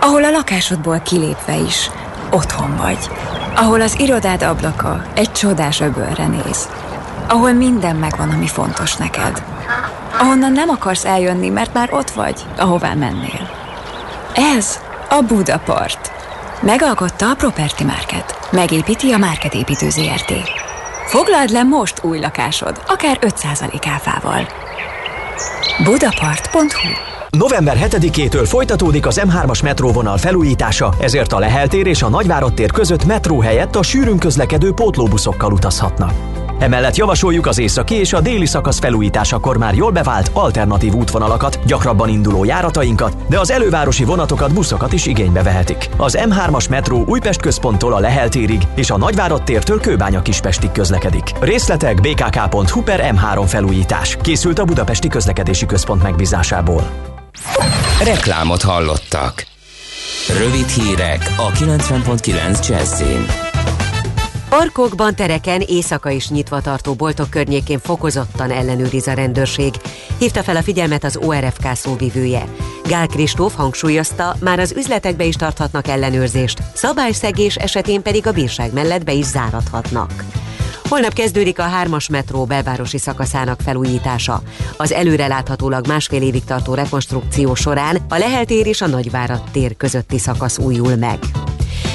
Ahol 0.00 0.24
a 0.24 0.30
lakásodból 0.30 1.00
kilépve 1.00 1.56
is 1.56 1.90
otthon 2.30 2.76
vagy. 2.76 3.10
Ahol 3.56 3.80
az 3.80 4.00
irodád 4.00 4.42
ablaka 4.42 5.04
egy 5.14 5.32
csodás 5.32 5.80
öbölre 5.80 6.26
néz. 6.26 6.68
Ahol 7.28 7.52
minden 7.52 7.96
megvan, 7.96 8.30
ami 8.30 8.46
fontos 8.46 8.96
neked. 8.96 9.42
Ahonnan 10.18 10.52
nem 10.52 10.68
akarsz 10.68 11.04
eljönni, 11.04 11.48
mert 11.48 11.74
már 11.74 11.92
ott 11.92 12.10
vagy, 12.10 12.44
ahová 12.58 12.94
mennél. 12.94 13.50
Ez 14.56 14.80
a 15.08 15.22
Budapart. 15.22 16.12
Megalkotta 16.60 17.30
a 17.30 17.34
Property 17.34 17.84
Market. 17.84 18.48
Megépíti 18.50 19.12
a 19.12 19.18
Market 19.18 19.54
Építő 19.54 19.90
ZRT. 19.90 20.32
Foglald 21.06 21.50
le 21.50 21.62
most 21.62 22.04
új 22.04 22.18
lakásod, 22.18 22.82
akár 22.86 23.18
5% 23.20 23.86
áfával. 23.88 24.46
Budapart.hu 25.84 26.88
November 27.30 27.76
7-től 27.80 28.44
folytatódik 28.44 29.06
az 29.06 29.20
M3-as 29.24 29.62
metróvonal 29.62 30.16
felújítása, 30.16 30.94
ezért 31.00 31.32
a 31.32 31.38
Lehel 31.38 31.68
tér 31.68 31.86
és 31.86 32.02
a 32.02 32.08
Nagyvárad 32.08 32.54
tér 32.54 32.70
között 32.70 33.04
metró 33.04 33.40
helyett 33.40 33.76
a 33.76 33.82
sűrűn 33.82 34.18
közlekedő 34.18 34.72
pótlóbuszokkal 34.72 35.52
utazhatnak. 35.52 36.41
Emellett 36.62 36.96
javasoljuk 36.96 37.46
az 37.46 37.58
északi 37.58 37.94
és 37.94 38.12
a 38.12 38.20
déli 38.20 38.46
szakasz 38.46 38.78
felújításakor 38.78 39.56
már 39.56 39.74
jól 39.74 39.90
bevált 39.90 40.30
alternatív 40.32 40.94
útvonalakat, 40.94 41.58
gyakrabban 41.66 42.08
induló 42.08 42.44
járatainkat, 42.44 43.16
de 43.28 43.38
az 43.38 43.50
elővárosi 43.50 44.04
vonatokat, 44.04 44.52
buszokat 44.52 44.92
is 44.92 45.06
igénybe 45.06 45.42
vehetik. 45.42 45.88
Az 45.96 46.18
M3-as 46.20 46.68
metró 46.68 47.04
Újpest 47.06 47.40
központtól 47.40 47.92
a 47.92 47.98
Lehel 47.98 48.28
térig 48.28 48.62
és 48.74 48.90
a 48.90 48.96
Nagyvárad 48.96 49.42
tértől 49.42 49.80
Kőbánya 49.80 50.22
Kispestig 50.22 50.72
közlekedik. 50.72 51.30
Részletek 51.40 52.00
bkk.hu 52.00 52.82
per 52.82 53.14
M3 53.14 53.44
felújítás. 53.46 54.16
Készült 54.20 54.58
a 54.58 54.64
Budapesti 54.64 55.08
Közlekedési 55.08 55.66
Központ 55.66 56.02
megbízásából. 56.02 56.90
Reklámot 58.04 58.62
hallottak. 58.62 59.46
Rövid 60.38 60.68
hírek 60.68 61.34
a 61.36 61.50
90.9 61.50 62.68
Jazzin. 62.68 63.51
Parkokban, 64.58 65.14
tereken, 65.14 65.60
éjszaka 65.60 66.10
is 66.10 66.28
nyitva 66.28 66.60
tartó 66.60 66.94
boltok 66.94 67.30
környékén 67.30 67.78
fokozottan 67.78 68.50
ellenőriz 68.50 69.06
a 69.06 69.12
rendőrség. 69.12 69.74
Hívta 70.18 70.42
fel 70.42 70.56
a 70.56 70.62
figyelmet 70.62 71.04
az 71.04 71.16
ORFK 71.16 71.66
szóvivője. 71.74 72.44
Gál 72.88 73.06
Kristóf 73.06 73.54
hangsúlyozta, 73.54 74.36
már 74.40 74.58
az 74.58 74.72
üzletekbe 74.76 75.24
is 75.24 75.34
tarthatnak 75.34 75.88
ellenőrzést, 75.88 76.62
szabályszegés 76.74 77.56
esetén 77.56 78.02
pedig 78.02 78.26
a 78.26 78.32
bírság 78.32 78.72
mellett 78.72 79.04
be 79.04 79.12
is 79.12 79.26
záradhatnak. 79.26 80.24
Holnap 80.92 81.12
kezdődik 81.12 81.58
a 81.58 81.62
hármas 81.62 82.08
metró 82.08 82.44
belvárosi 82.44 82.98
szakaszának 82.98 83.60
felújítása. 83.60 84.42
Az 84.76 84.92
előreláthatólag 84.92 85.86
másfél 85.86 86.22
évig 86.22 86.44
tartó 86.44 86.74
rekonstrukció 86.74 87.54
során 87.54 87.98
a 88.08 88.16
Lehel 88.16 88.44
tér 88.44 88.66
és 88.66 88.80
a 88.80 88.86
Nagyvárad 88.86 89.42
tér 89.52 89.76
közötti 89.76 90.18
szakasz 90.18 90.58
újul 90.58 90.96
meg. 90.96 91.18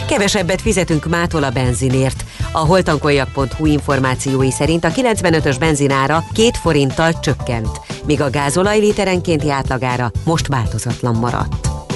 Kevesebbet 0.07 0.61
fizetünk 0.61 1.05
mától 1.05 1.43
a 1.43 1.49
benzinért. 1.49 2.23
A 2.51 2.59
holtankoljak.hu 2.59 3.65
információi 3.65 4.51
szerint 4.51 4.83
a 4.83 4.89
95-ös 4.89 5.55
benzinára 5.59 6.23
2 6.33 6.49
forinttal 6.61 7.19
csökkent, 7.19 7.81
míg 8.05 8.21
a 8.21 8.29
gázolaj 8.29 8.79
literenkénti 8.79 9.51
átlagára 9.51 10.11
most 10.23 10.47
változatlan 10.47 11.15
maradt. 11.15 11.86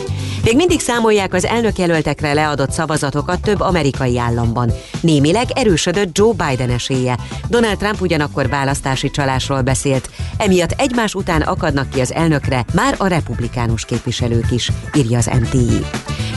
Még 0.44 0.56
mindig 0.56 0.80
számolják 0.80 1.34
az 1.34 1.46
elnökjelöltekre 1.46 2.34
leadott 2.34 2.72
szavazatokat 2.72 3.42
több 3.42 3.60
amerikai 3.60 4.20
államban. 4.20 4.72
Némileg 5.02 5.46
erősödött 5.54 6.18
Joe 6.18 6.34
Biden 6.34 6.70
esélye. 6.70 7.18
Donald 7.50 7.78
Trump 7.78 8.02
ugyanakkor 8.02 8.50
választási 8.50 9.12
csalásról 9.12 9.62
beszélt, 9.62 10.10
emiatt 10.38 10.72
egymás 10.72 11.14
után 11.14 11.42
akadnak 11.42 11.90
ki 11.90 12.00
az 12.00 12.14
elnökre 12.14 12.66
már 12.74 12.96
a 12.98 13.08
republikánus 13.08 13.86
képviselők 13.86 14.52
is, 14.52 14.72
írja 14.94 15.18
az 15.18 15.32
MTI. 15.40 15.86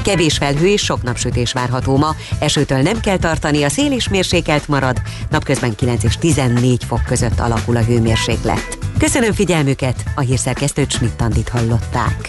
Kevés 0.04 0.36
felhő 0.36 0.66
és 0.66 0.84
sok 0.84 1.02
napsütés 1.02 1.52
várható 1.52 1.96
ma, 1.96 2.14
esőtől 2.38 2.82
nem 2.82 3.00
kell 3.00 3.18
tartani, 3.18 3.62
a 3.62 3.68
szél 3.68 3.92
is 3.92 4.08
mérsékelt 4.08 4.68
marad, 4.68 5.00
napközben 5.30 5.74
9 5.74 6.04
és 6.04 6.16
14 6.16 6.84
fok 6.84 7.04
között 7.06 7.40
alakul 7.40 7.76
a 7.76 7.82
hőmérséklet. 7.82 8.78
Köszönöm 8.98 9.32
figyelmüket, 9.32 10.02
a 10.14 10.20
hírszerkesztőt 10.20 10.90
Schmidt-Tandit 10.90 11.48
hallották. 11.48 12.28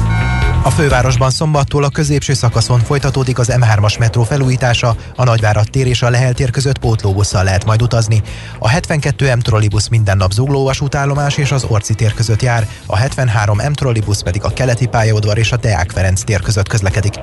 a 0.63 0.69
fővárosban 0.69 1.29
szombattól 1.29 1.83
a 1.83 1.89
középső 1.89 2.33
szakaszon 2.33 2.79
folytatódik 2.79 3.39
az 3.39 3.51
M3-as 3.51 3.99
metró 3.99 4.23
felújítása, 4.23 4.95
a 5.15 5.23
Nagyvárad 5.23 5.69
tér 5.69 5.87
és 5.87 6.01
a 6.01 6.09
Lehel 6.09 6.33
tér 6.33 6.49
között 6.49 6.79
pótlóbusszal 6.79 7.43
lehet 7.43 7.65
majd 7.65 7.81
utazni. 7.81 8.21
A 8.59 8.67
72 8.67 9.35
M 9.35 9.39
trollibusz 9.39 9.87
minden 9.87 10.17
nap 10.17 10.31
zuglóvasútállomás 10.31 11.37
és 11.37 11.51
az 11.51 11.63
Orci 11.67 11.93
tér 11.93 12.13
között 12.13 12.41
jár, 12.41 12.67
a 12.85 12.95
73 12.95 13.57
M 13.57 13.73
trollibusz 13.73 14.21
pedig 14.21 14.43
a 14.43 14.53
keleti 14.53 14.85
pályaudvar 14.85 15.37
és 15.37 15.51
a 15.51 15.57
Deák 15.57 15.91
Ferenc 15.91 16.23
tér 16.23 16.41
között 16.41 16.67
közlekedik. 16.67 17.13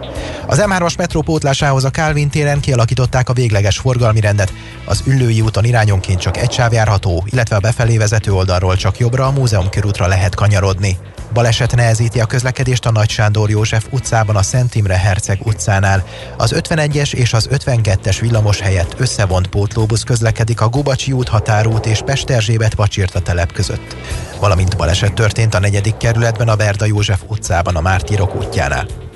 Az 0.47 0.63
M3-as 0.67 0.97
metró 0.97 1.23
pótlásához 1.23 1.85
a 1.85 1.91
Kálvin 1.91 2.29
téren 2.29 2.61
kialakították 2.61 3.29
a 3.29 3.33
végleges 3.33 3.79
forgalmi 3.79 4.21
rendet. 4.21 4.53
Az 4.85 5.03
Üllői 5.07 5.41
úton 5.41 5.65
irányonként 5.65 6.21
csak 6.21 6.37
egy 6.37 6.53
sáv 6.53 6.73
járható, 6.73 7.25
illetve 7.27 7.57
a 7.57 7.61
befelé 7.61 7.97
vezető 7.97 8.33
oldalról 8.33 8.77
csak 8.77 8.99
jobbra 8.99 9.27
a 9.27 9.31
múzeum 9.31 9.69
körútra 9.69 10.07
lehet 10.07 10.35
kanyarodni. 10.35 10.99
Baleset 11.33 11.75
nehezíti 11.75 12.21
a 12.21 12.27
közlekedést 12.27 12.87
a 12.87 12.91
Nagy 12.91 13.11
Sándor 13.29 13.51
József 13.51 13.87
utcában 13.91 14.37
a 14.37 14.43
Szent 14.43 14.75
Imre 14.75 14.99
Herceg 14.99 15.41
utcánál. 15.45 16.05
Az 16.37 16.53
51-es 16.57 17.15
és 17.15 17.33
az 17.33 17.49
52-es 17.53 18.17
villamos 18.21 18.61
helyett 18.61 18.95
összevont 18.99 19.47
pótlóbusz 19.47 20.03
közlekedik 20.03 20.61
a 20.61 20.69
Gubacsi 20.69 21.13
út, 21.13 21.29
Határút 21.29 21.87
és 21.87 22.03
Pesterzsébet 22.05 22.75
Vacsirta 22.75 23.21
telep 23.21 23.53
között. 23.53 23.97
Valamint 24.41 24.77
baleset 24.77 25.15
történt 25.15 25.55
a 25.55 25.61
negyedik 25.61 25.97
kerületben 25.97 26.49
a 26.49 26.57
Berda 26.57 26.85
József 26.85 27.23
utcában 27.27 27.77
a 27.77 27.81
Mártírok 27.81 28.35
útjánál. 28.35 29.08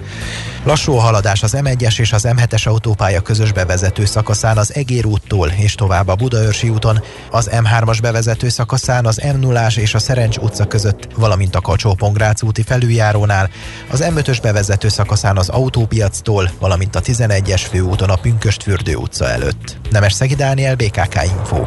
Lassú 0.65 0.93
haladás 0.93 1.43
az 1.43 1.55
M1-es 1.57 1.99
és 1.99 2.13
az 2.13 2.25
M7-es 2.29 2.67
autópálya 2.67 3.21
közös 3.21 3.53
bevezető 3.53 4.05
szakaszán 4.05 4.59
az 4.59 4.75
Egér 4.75 5.07
úttól 5.07 5.49
és 5.49 5.75
tovább 5.75 6.09
a 6.09 6.15
Budaörsi 6.15 6.69
úton, 6.69 7.03
az 7.31 7.51
M3-as 7.53 7.99
bevezető 8.03 8.49
szakaszán 8.49 9.07
az 9.07 9.17
m 9.35 9.39
0 9.39 9.67
és 9.77 9.95
a 9.95 9.99
Szerencs 9.99 10.37
utca 10.37 10.65
között, 10.65 11.09
valamint 11.17 11.55
a 11.55 11.61
kacsó 11.61 11.97
úti 12.41 12.63
felüljárónál, 12.63 13.51
az 13.91 14.05
M5-ös 14.15 14.39
bevezető 14.43 14.89
szakaszán 14.89 15.37
az 15.37 15.49
autópiactól, 15.49 16.51
valamint 16.59 16.97
a 16.97 17.01
11-es 17.01 17.63
főúton 17.71 18.11
a 18.11 18.17
Pünköstfürdő 18.17 18.95
utca 18.95 19.29
előtt. 19.29 19.77
Nemes 19.91 20.13
Szegi 20.13 20.35
Dániel, 20.35 20.75
BKK 20.75 21.23
Info. 21.25 21.67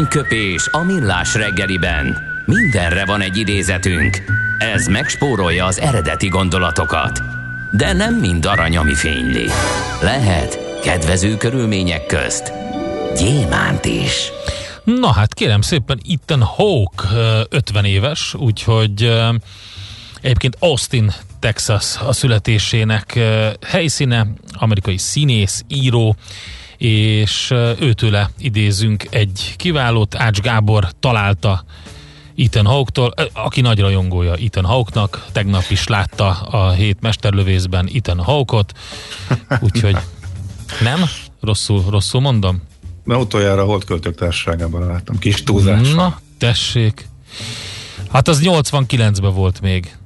Aranyköpés 0.00 0.68
a 0.70 0.82
millás 0.82 1.34
reggeliben. 1.34 2.18
Mindenre 2.46 3.04
van 3.04 3.20
egy 3.20 3.36
idézetünk. 3.36 4.22
Ez 4.58 4.86
megspórolja 4.86 5.64
az 5.64 5.80
eredeti 5.80 6.28
gondolatokat. 6.28 7.22
De 7.70 7.92
nem 7.92 8.14
mind 8.14 8.46
arany, 8.46 8.76
ami 8.76 8.94
fényli. 8.94 9.46
Lehet 10.02 10.80
kedvező 10.82 11.36
körülmények 11.36 12.06
közt 12.06 12.52
gyémánt 13.16 13.84
is. 13.84 14.30
Na 14.84 15.12
hát 15.12 15.34
kérem 15.34 15.60
szépen, 15.60 16.00
itten 16.02 16.42
Hawk 16.42 17.06
50 17.48 17.84
éves, 17.84 18.34
úgyhogy 18.34 19.12
egyébként 20.20 20.56
Austin, 20.58 21.12
Texas 21.40 21.96
a 22.06 22.12
születésének 22.12 23.18
helyszíne, 23.66 24.26
amerikai 24.52 24.96
színész, 24.96 25.64
író, 25.68 26.16
és 26.80 27.50
őtőle 27.80 28.30
idézünk 28.38 29.06
egy 29.10 29.54
kiválót, 29.56 30.14
Ács 30.14 30.40
Gábor 30.40 30.88
találta 31.00 31.64
Ethan 32.36 32.66
Hawke-tól, 32.66 33.14
aki 33.32 33.60
nagy 33.60 33.80
rajongója 33.80 34.34
Ethan 34.34 34.64
Hawke-nak, 34.64 35.26
tegnap 35.32 35.64
is 35.68 35.86
látta 35.86 36.28
a 36.30 36.70
hét 36.70 37.00
mesterlövészben 37.00 37.90
Ethan 37.94 38.18
Hawke-ot, 38.18 38.72
úgyhogy 39.60 39.96
nem? 40.82 41.00
Rosszul, 41.40 41.84
rosszul 41.88 42.20
mondom? 42.20 42.62
Na 43.04 43.18
utoljára 43.18 43.62
a 43.62 43.78
költők 43.78 44.14
társaságában 44.14 44.86
láttam, 44.86 45.18
kis 45.18 45.42
túlzással. 45.42 45.94
Na, 45.94 46.20
tessék. 46.38 47.08
Hát 48.10 48.28
az 48.28 48.40
89-ben 48.44 49.34
volt 49.34 49.60
még. 49.60 49.96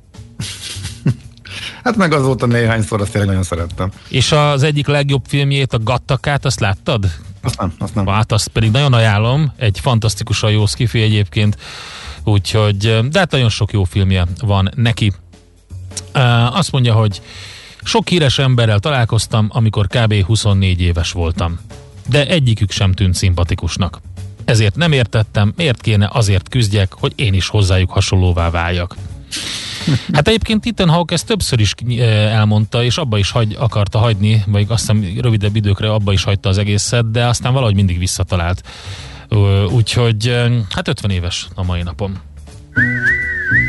Hát 1.84 1.96
meg 1.96 2.12
azóta 2.12 2.46
néhányszor, 2.46 3.00
azt 3.00 3.10
tényleg 3.10 3.28
nagyon 3.28 3.44
szerettem. 3.44 3.90
És 4.08 4.32
az 4.32 4.62
egyik 4.62 4.86
legjobb 4.86 5.22
filmjét, 5.26 5.72
a 5.72 5.78
Gattakát, 5.78 6.44
azt 6.44 6.60
láttad? 6.60 7.10
Azt 7.42 7.58
nem, 7.58 7.72
azt 7.78 7.94
nem. 7.94 8.06
Hát 8.06 8.32
azt 8.32 8.48
pedig 8.48 8.70
nagyon 8.70 8.92
ajánlom, 8.92 9.52
egy 9.56 9.80
fantasztikusan 9.80 10.50
jó 10.50 10.66
skifi 10.66 11.02
egyébként, 11.02 11.56
úgyhogy, 12.24 12.76
de 13.10 13.18
hát 13.18 13.30
nagyon 13.30 13.48
sok 13.48 13.72
jó 13.72 13.84
filmje 13.84 14.26
van 14.40 14.70
neki. 14.74 15.12
Azt 16.52 16.72
mondja, 16.72 16.94
hogy 16.94 17.22
sok 17.82 18.08
híres 18.08 18.38
emberrel 18.38 18.78
találkoztam, 18.78 19.48
amikor 19.50 19.86
kb. 19.86 20.14
24 20.24 20.80
éves 20.80 21.12
voltam. 21.12 21.58
De 22.08 22.26
egyikük 22.26 22.70
sem 22.70 22.92
tűnt 22.92 23.14
szimpatikusnak. 23.14 24.00
Ezért 24.44 24.76
nem 24.76 24.92
értettem, 24.92 25.52
miért 25.56 25.80
kéne 25.80 26.08
azért 26.12 26.48
küzdjek, 26.48 26.92
hogy 26.92 27.12
én 27.16 27.34
is 27.34 27.48
hozzájuk 27.48 27.90
hasonlóvá 27.90 28.50
váljak. 28.50 28.96
Hát 30.12 30.28
egyébként 30.28 30.66
Ethan 30.66 30.88
Hawke 30.88 31.14
ezt 31.14 31.26
többször 31.26 31.60
is 31.60 31.74
eh, 31.98 32.36
elmondta, 32.36 32.84
és 32.84 32.98
abba 32.98 33.18
is 33.18 33.30
hagy, 33.30 33.56
akarta 33.58 33.98
hagyni, 33.98 34.42
vagy 34.46 34.66
azt 34.68 34.80
hiszem 34.80 35.20
rövidebb 35.20 35.56
időkre 35.56 35.92
abba 35.92 36.12
is 36.12 36.24
hagyta 36.24 36.48
az 36.48 36.58
egészet, 36.58 37.10
de 37.10 37.26
aztán 37.26 37.52
valahogy 37.52 37.74
mindig 37.74 37.98
visszatalált. 37.98 38.62
Úgyhogy 39.70 40.28
eh, 40.28 40.52
hát 40.70 40.88
50 40.88 41.10
éves 41.10 41.48
a 41.54 41.64
mai 41.64 41.82
napom. 41.82 42.20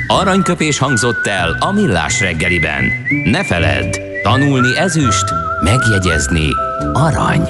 Aranyköpés 0.08 0.78
hangzott 0.78 1.28
el 1.28 1.58
a 1.60 1.72
millás 1.72 2.20
reggeliben. 2.20 2.84
Ne 3.24 3.46
feledd, 3.46 3.96
tanulni 4.24 4.78
ezüst, 4.78 5.26
megjegyezni 5.64 6.48
arany. 6.94 7.50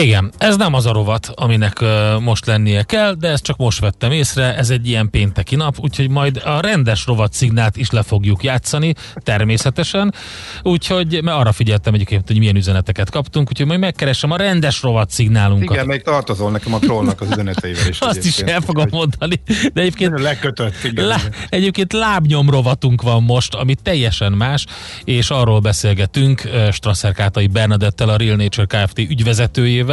Igen, 0.00 0.32
ez 0.38 0.56
nem 0.56 0.74
az 0.74 0.86
a 0.86 0.92
rovat, 0.92 1.30
aminek 1.34 1.80
uh, 1.80 2.20
most 2.20 2.46
lennie 2.46 2.82
kell, 2.82 3.14
de 3.14 3.28
ezt 3.28 3.42
csak 3.42 3.56
most 3.56 3.80
vettem 3.80 4.12
észre, 4.12 4.56
ez 4.56 4.70
egy 4.70 4.88
ilyen 4.88 5.10
pénteki 5.10 5.56
nap, 5.56 5.76
úgyhogy 5.80 6.08
majd 6.08 6.42
a 6.44 6.60
rendes 6.60 7.06
rovat 7.06 7.32
szignált 7.32 7.76
is 7.76 7.90
le 7.90 8.02
fogjuk 8.02 8.42
játszani, 8.42 8.94
természetesen, 9.16 10.14
úgyhogy 10.62 11.20
mert 11.22 11.36
arra 11.36 11.52
figyeltem 11.52 11.94
egyébként, 11.94 12.26
hogy 12.26 12.38
milyen 12.38 12.56
üzeneteket 12.56 13.10
kaptunk, 13.10 13.48
úgyhogy 13.48 13.66
majd 13.66 13.80
megkeresem 13.80 14.30
a 14.30 14.36
rendes 14.36 14.82
rovat 14.82 15.10
szignálunkat. 15.10 15.74
Igen, 15.74 15.86
még 15.86 16.02
tartozol 16.02 16.50
nekem 16.50 16.74
a 16.74 16.78
trollnak 16.78 17.20
az 17.20 17.30
üzeneteivel 17.30 17.88
is. 17.88 18.00
Azt 18.10 18.24
is 18.24 18.38
el 18.38 18.60
fogom 18.60 18.86
mondani, 18.90 19.42
de 19.72 19.80
egyébként, 19.80 20.20
Lekötött, 20.20 20.84
igen. 20.84 21.06
lá, 21.06 21.16
egyébként 21.48 21.92
lábnyom 21.92 22.50
rovatunk 22.50 23.02
van 23.02 23.22
most, 23.22 23.54
ami 23.54 23.74
teljesen 23.74 24.32
más, 24.32 24.66
és 25.04 25.30
arról 25.30 25.60
beszélgetünk 25.60 26.42
uh, 26.44 26.70
Strasser 26.70 27.12
Kátai 27.12 27.46
Bernadettel, 27.46 28.08
a 28.08 28.16
Real 28.16 28.36
Nature 28.36 28.66
Kft. 28.66 28.98
ügyvezetőjével, 28.98 29.83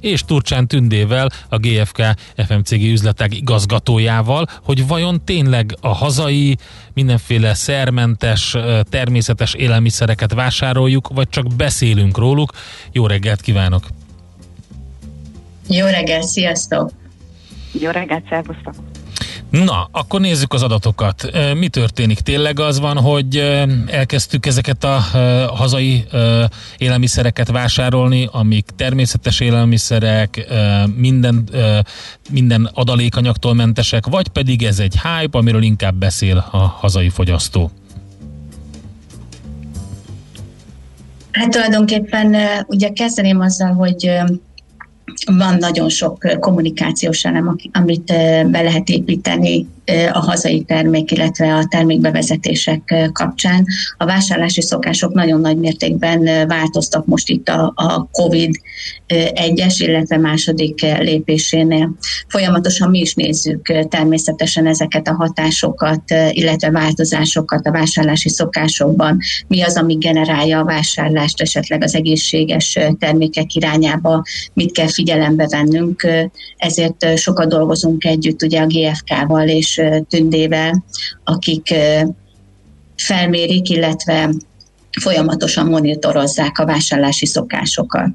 és 0.00 0.20
Turcsán 0.20 0.66
Tündével, 0.66 1.28
a 1.48 1.58
GFK 1.58 2.02
FMCG 2.36 2.82
üzletek 2.82 3.34
igazgatójával, 3.34 4.46
hogy 4.62 4.86
vajon 4.86 5.24
tényleg 5.24 5.76
a 5.80 5.88
hazai 5.88 6.56
mindenféle 6.94 7.54
szermentes, 7.54 8.56
természetes 8.90 9.54
élelmiszereket 9.54 10.32
vásároljuk, 10.34 11.08
vagy 11.08 11.28
csak 11.28 11.54
beszélünk 11.56 12.18
róluk. 12.18 12.52
Jó 12.92 13.06
reggelt 13.06 13.40
kívánok! 13.40 13.86
Jó 15.68 15.86
reggel, 15.86 16.22
sziasztok! 16.22 16.90
Jó 17.72 17.90
reggelt, 17.90 18.24
szervusztok! 18.28 18.74
Na, 19.50 19.88
akkor 19.92 20.20
nézzük 20.20 20.52
az 20.52 20.62
adatokat. 20.62 21.30
Mi 21.54 21.68
történik? 21.68 22.20
Tényleg 22.20 22.60
az 22.60 22.80
van, 22.80 22.96
hogy 22.96 23.36
elkezdtük 23.86 24.46
ezeket 24.46 24.84
a 24.84 25.04
hazai 25.54 26.04
élelmiszereket 26.78 27.50
vásárolni, 27.50 28.28
amik 28.32 28.66
természetes 28.76 29.40
élelmiszerek, 29.40 30.46
minden, 30.96 31.48
minden 32.30 32.70
adalékanyagtól 32.74 33.54
mentesek, 33.54 34.06
vagy 34.06 34.28
pedig 34.28 34.62
ez 34.62 34.78
egy 34.78 34.94
hype, 35.02 35.38
amiről 35.38 35.62
inkább 35.62 35.94
beszél 35.94 36.48
a 36.50 36.56
hazai 36.56 37.08
fogyasztó? 37.08 37.70
Hát 41.32 41.50
tulajdonképpen 41.50 42.36
ugye 42.66 42.88
kezdeném 42.88 43.40
azzal, 43.40 43.72
hogy 43.72 44.10
van 45.26 45.56
nagyon 45.58 45.88
sok 45.88 46.36
kommunikációs 46.40 47.24
elem, 47.24 47.56
amit 47.72 48.06
be 48.50 48.62
lehet 48.62 48.88
építeni 48.88 49.66
a 50.12 50.18
hazai 50.18 50.62
termék, 50.62 51.10
illetve 51.10 51.54
a 51.54 51.66
termékbevezetések 51.68 53.10
kapcsán. 53.12 53.64
A 53.96 54.04
vásárlási 54.04 54.62
szokások 54.62 55.12
nagyon 55.12 55.40
nagy 55.40 55.56
mértékben 55.56 56.48
változtak 56.48 57.06
most 57.06 57.28
itt 57.28 57.48
a, 57.48 57.72
a 57.76 58.08
COVID 58.10 58.50
egyes, 59.32 59.80
illetve 59.80 60.16
második 60.18 60.80
lépésénél. 60.80 61.94
Folyamatosan 62.28 62.90
mi 62.90 62.98
is 62.98 63.14
nézzük 63.14 63.72
természetesen 63.88 64.66
ezeket 64.66 65.08
a 65.08 65.14
hatásokat, 65.14 66.02
illetve 66.30 66.70
változásokat 66.70 67.66
a 67.66 67.72
vásárlási 67.72 68.28
szokásokban. 68.28 69.18
Mi 69.46 69.62
az, 69.62 69.76
ami 69.76 69.94
generálja 69.94 70.58
a 70.58 70.64
vásárlást 70.64 71.40
esetleg 71.40 71.82
az 71.82 71.94
egészséges 71.94 72.78
termékek 72.98 73.54
irányába, 73.54 74.22
mit 74.52 74.72
kell 74.72 74.88
figyelembe 74.96 75.46
vennünk. 75.46 76.06
Ezért 76.56 77.18
sokat 77.18 77.48
dolgozunk 77.48 78.04
együtt 78.04 78.42
ugye 78.42 78.60
a 78.60 78.66
GFK-val 78.66 79.48
és 79.48 79.82
Tündével, 80.08 80.84
akik 81.24 81.74
felmérik, 82.96 83.68
illetve 83.68 84.30
folyamatosan 85.00 85.66
monitorozzák 85.66 86.58
a 86.58 86.66
vásárlási 86.66 87.26
szokásokat. 87.26 88.08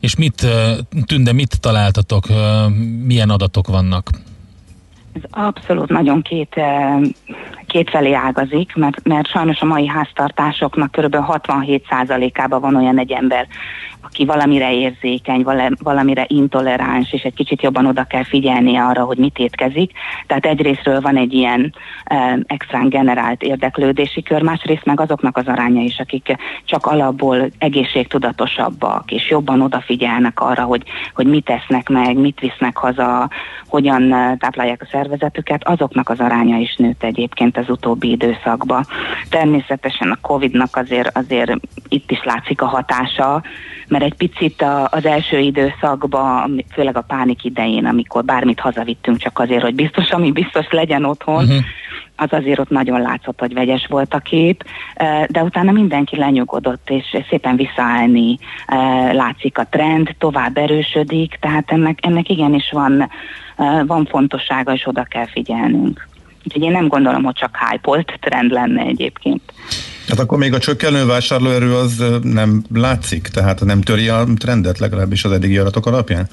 És 0.00 0.16
mit, 0.16 0.46
Tünde, 1.06 1.32
mit 1.32 1.60
találtatok? 1.60 2.26
Milyen 3.04 3.30
adatok 3.30 3.66
vannak? 3.66 4.10
Ez 5.12 5.22
abszolút 5.30 5.88
nagyon 5.88 6.22
két, 6.22 6.54
kétfelé 7.70 8.12
ágazik, 8.12 8.74
mert, 8.74 9.08
mert 9.08 9.28
sajnos 9.28 9.60
a 9.60 9.64
mai 9.64 9.86
háztartásoknak 9.86 10.90
kb. 10.90 11.16
67%-ában 11.18 12.60
van 12.60 12.76
olyan 12.76 12.98
egy 12.98 13.12
ember, 13.12 13.46
aki 14.00 14.24
valamire 14.24 14.72
érzékeny, 14.74 15.42
vala- 15.42 15.82
valamire 15.82 16.24
intoleráns, 16.28 17.12
és 17.12 17.22
egy 17.22 17.34
kicsit 17.34 17.62
jobban 17.62 17.86
oda 17.86 18.04
kell 18.04 18.24
figyelni 18.24 18.76
arra, 18.76 19.04
hogy 19.04 19.18
mit 19.18 19.38
étkezik. 19.38 19.92
Tehát 20.26 20.46
egyrésztről 20.46 21.00
van 21.00 21.16
egy 21.16 21.32
ilyen 21.32 21.74
eh, 22.04 22.34
extrán 22.46 22.88
generált 22.88 23.42
érdeklődési 23.42 24.22
kör, 24.22 24.42
másrészt 24.42 24.84
meg 24.84 25.00
azoknak 25.00 25.36
az 25.36 25.46
aránya 25.46 25.82
is, 25.82 25.98
akik 25.98 26.36
csak 26.64 26.86
alapból 26.86 27.50
egészségtudatosabbak, 27.58 29.10
és 29.10 29.30
jobban 29.30 29.60
odafigyelnek 29.60 30.40
arra, 30.40 30.62
hogy, 30.62 30.82
hogy 31.14 31.26
mit 31.26 31.50
esznek 31.50 31.88
meg, 31.88 32.16
mit 32.16 32.40
visznek 32.40 32.76
haza, 32.76 33.30
hogyan 33.66 34.08
táplálják 34.38 34.82
a 34.82 34.88
szervezetüket, 34.90 35.68
azoknak 35.68 36.08
az 36.08 36.20
aránya 36.20 36.56
is 36.56 36.76
nőtt 36.76 37.02
egyébként 37.02 37.56
az 37.60 37.70
utóbbi 37.70 38.10
időszakban. 38.10 38.86
Természetesen 39.28 40.10
a 40.10 40.18
Covid-nak 40.20 40.76
azért, 40.76 41.18
azért 41.18 41.52
itt 41.88 42.10
is 42.10 42.22
látszik 42.24 42.62
a 42.62 42.66
hatása, 42.66 43.42
mert 43.88 44.04
egy 44.04 44.14
picit 44.14 44.64
az 44.90 45.06
első 45.06 45.38
időszakban, 45.38 46.64
főleg 46.72 46.96
a 46.96 47.04
pánik 47.06 47.44
idején, 47.44 47.84
amikor 47.84 48.24
bármit 48.24 48.60
hazavittünk 48.60 49.18
csak 49.18 49.38
azért, 49.38 49.62
hogy 49.62 49.74
biztos, 49.74 50.10
ami 50.10 50.32
biztos 50.32 50.66
legyen 50.70 51.04
otthon, 51.04 51.44
uh-huh. 51.44 51.58
az 52.16 52.28
azért 52.30 52.58
ott 52.58 52.70
nagyon 52.70 53.00
látszott, 53.00 53.40
hogy 53.40 53.54
vegyes 53.54 53.86
volt 53.86 54.14
a 54.14 54.18
kép, 54.18 54.64
de 55.28 55.42
utána 55.42 55.72
mindenki 55.72 56.16
lenyugodott, 56.16 56.90
és 56.90 57.16
szépen 57.28 57.56
visszaállni 57.56 58.38
látszik 59.12 59.58
a 59.58 59.66
trend, 59.70 60.14
tovább 60.18 60.56
erősödik, 60.56 61.38
tehát 61.40 61.70
ennek, 61.70 61.98
ennek 62.02 62.28
igenis 62.28 62.70
van, 62.72 63.10
van 63.86 64.06
fontossága, 64.06 64.72
és 64.72 64.86
oda 64.86 65.02
kell 65.02 65.26
figyelnünk. 65.26 66.08
Úgyhogy 66.44 66.62
én 66.62 66.70
nem 66.70 66.88
gondolom, 66.88 67.22
hogy 67.22 67.34
csak 67.34 67.58
hype 67.70 68.18
trend 68.20 68.50
lenne 68.50 68.82
egyébként. 68.82 69.42
Hát 70.08 70.18
akkor 70.18 70.38
még 70.38 70.54
a 70.54 70.58
csökkenő 70.58 71.06
vásárlóerő 71.06 71.74
az 71.74 72.04
nem 72.22 72.62
látszik, 72.74 73.28
tehát 73.28 73.64
nem 73.64 73.80
töri 73.80 74.08
a 74.08 74.24
trendet 74.38 74.78
legalábbis 74.78 75.24
az 75.24 75.32
eddigi 75.32 75.58
adatok 75.58 75.86
alapján? 75.86 76.28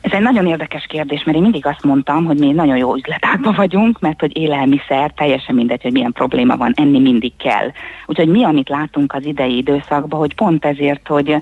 Ez 0.00 0.12
egy 0.12 0.20
nagyon 0.20 0.46
érdekes 0.46 0.86
kérdés, 0.88 1.24
mert 1.24 1.36
én 1.36 1.42
mindig 1.42 1.66
azt 1.66 1.82
mondtam, 1.84 2.24
hogy 2.24 2.38
mi 2.38 2.52
nagyon 2.52 2.76
jó 2.76 2.96
üzletágban 2.96 3.54
vagyunk, 3.54 4.00
mert 4.00 4.20
hogy 4.20 4.36
élelmiszer, 4.36 5.12
teljesen 5.16 5.54
mindegy, 5.54 5.82
hogy 5.82 5.92
milyen 5.92 6.12
probléma 6.12 6.56
van, 6.56 6.72
enni 6.76 6.98
mindig 6.98 7.32
kell. 7.36 7.70
Úgyhogy 8.06 8.28
mi, 8.28 8.44
amit 8.44 8.68
látunk 8.68 9.12
az 9.12 9.24
idei 9.24 9.56
időszakban, 9.56 10.18
hogy 10.18 10.34
pont 10.34 10.64
ezért, 10.64 11.06
hogy 11.06 11.36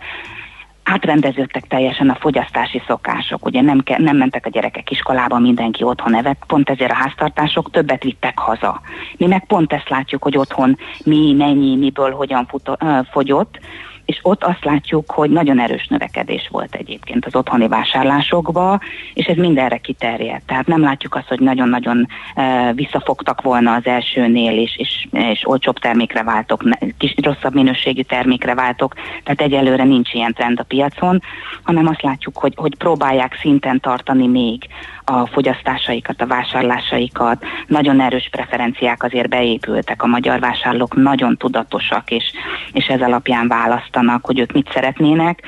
átrendeződtek 0.85 1.66
teljesen 1.66 2.09
a 2.09 2.14
fogyasztási 2.14 2.82
szokások. 2.87 3.45
Ugye 3.45 3.61
nem, 3.61 3.80
ke- 3.80 3.99
nem 3.99 4.16
mentek 4.16 4.47
a 4.47 4.51
gyerekek 4.51 4.91
iskolába, 4.91 5.39
mindenki 5.39 5.82
otthon 5.82 6.14
evett, 6.16 6.45
pont 6.47 6.70
ezért 6.70 6.91
a 6.91 6.95
háztartások 6.95 7.70
többet 7.70 8.03
vittek 8.03 8.39
haza. 8.39 8.80
Mi 9.16 9.26
meg 9.26 9.47
pont 9.47 9.72
ezt 9.72 9.89
látjuk, 9.89 10.22
hogy 10.22 10.37
otthon 10.37 10.78
mi, 11.05 11.32
mennyi, 11.32 11.76
miből, 11.76 12.11
hogyan 12.11 12.47
futo- 12.47 12.85
fogyott, 13.11 13.59
és 14.05 14.18
ott 14.22 14.44
azt 14.44 14.64
látjuk, 14.64 15.11
hogy 15.11 15.30
nagyon 15.30 15.61
erős 15.61 15.86
növekedés 15.86 16.48
volt 16.50 16.74
egyébként 16.74 17.26
az 17.26 17.34
otthoni 17.34 17.68
vásárlásokba, 17.68 18.80
és 19.14 19.26
ez 19.26 19.36
mindenre 19.36 19.76
kiterjedt. 19.76 20.46
Tehát 20.46 20.66
nem 20.66 20.80
látjuk 20.80 21.14
azt, 21.14 21.28
hogy 21.28 21.40
nagyon-nagyon 21.40 22.07
e, 22.34 22.72
visszafogtak 22.72 23.42
volna 23.42 23.74
az 23.74 23.86
elsőnél, 23.86 24.59
és, 24.59 24.76
és, 24.76 25.07
és 25.12 25.48
olcsóbb 25.48 25.78
termékre 25.78 26.22
váltok, 26.22 26.62
kis 26.98 27.14
rosszabb 27.22 27.55
minőségű 27.55 28.02
termékre 28.02 28.55
váltok, 28.55 28.94
tehát 29.24 29.40
egyelőre 29.40 29.84
nincs 29.84 30.12
ilyen 30.12 30.32
trend 30.32 30.61
a 30.61 30.62
piacon, 30.62 31.22
hanem 31.62 31.86
azt 31.86 32.02
látjuk, 32.02 32.38
hogy, 32.38 32.52
hogy 32.57 32.76
próbálják 32.76 33.38
szinten 33.40 33.80
tartani 33.80 34.26
még 34.26 34.68
a 35.05 35.26
fogyasztásaikat, 35.26 36.20
a 36.20 36.26
vásárlásaikat. 36.26 37.44
Nagyon 37.66 38.00
erős 38.00 38.28
preferenciák 38.30 39.02
azért 39.02 39.28
beépültek, 39.28 40.02
a 40.02 40.07
magyar 40.07 40.40
vásárlók 40.40 40.94
nagyon 40.94 41.36
tudatosak, 41.36 42.11
és, 42.11 42.24
és 42.72 42.86
ez 42.86 43.00
alapján 43.00 43.48
választanak, 43.48 44.26
hogy 44.26 44.38
ők 44.38 44.52
mit 44.52 44.70
szeretnének. 44.72 45.42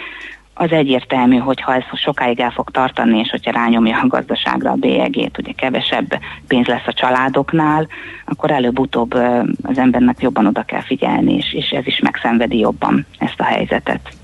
Az 0.58 0.72
egyértelmű, 0.72 1.36
hogy 1.36 1.60
ha 1.60 1.74
ez 1.74 1.82
sokáig 1.92 2.40
el 2.40 2.50
fog 2.50 2.70
tartani, 2.70 3.18
és 3.18 3.30
hogyha 3.30 3.50
rányomja 3.50 4.00
a 4.00 4.06
gazdaságra 4.06 4.70
a 4.70 4.74
bélyegét, 4.74 5.38
ugye 5.38 5.52
kevesebb 5.52 6.18
pénz 6.46 6.66
lesz 6.66 6.86
a 6.86 6.92
családoknál, 6.92 7.88
akkor 8.24 8.50
előbb-utóbb 8.50 9.14
az 9.62 9.78
embernek 9.78 10.20
jobban 10.20 10.46
oda 10.46 10.62
kell 10.62 10.82
figyelni, 10.82 11.34
és, 11.34 11.54
és 11.54 11.70
ez 11.70 11.86
is 11.86 11.98
megszenvedi 11.98 12.58
jobban 12.58 13.06
ezt 13.18 13.40
a 13.40 13.44
helyzetet. 13.44 14.16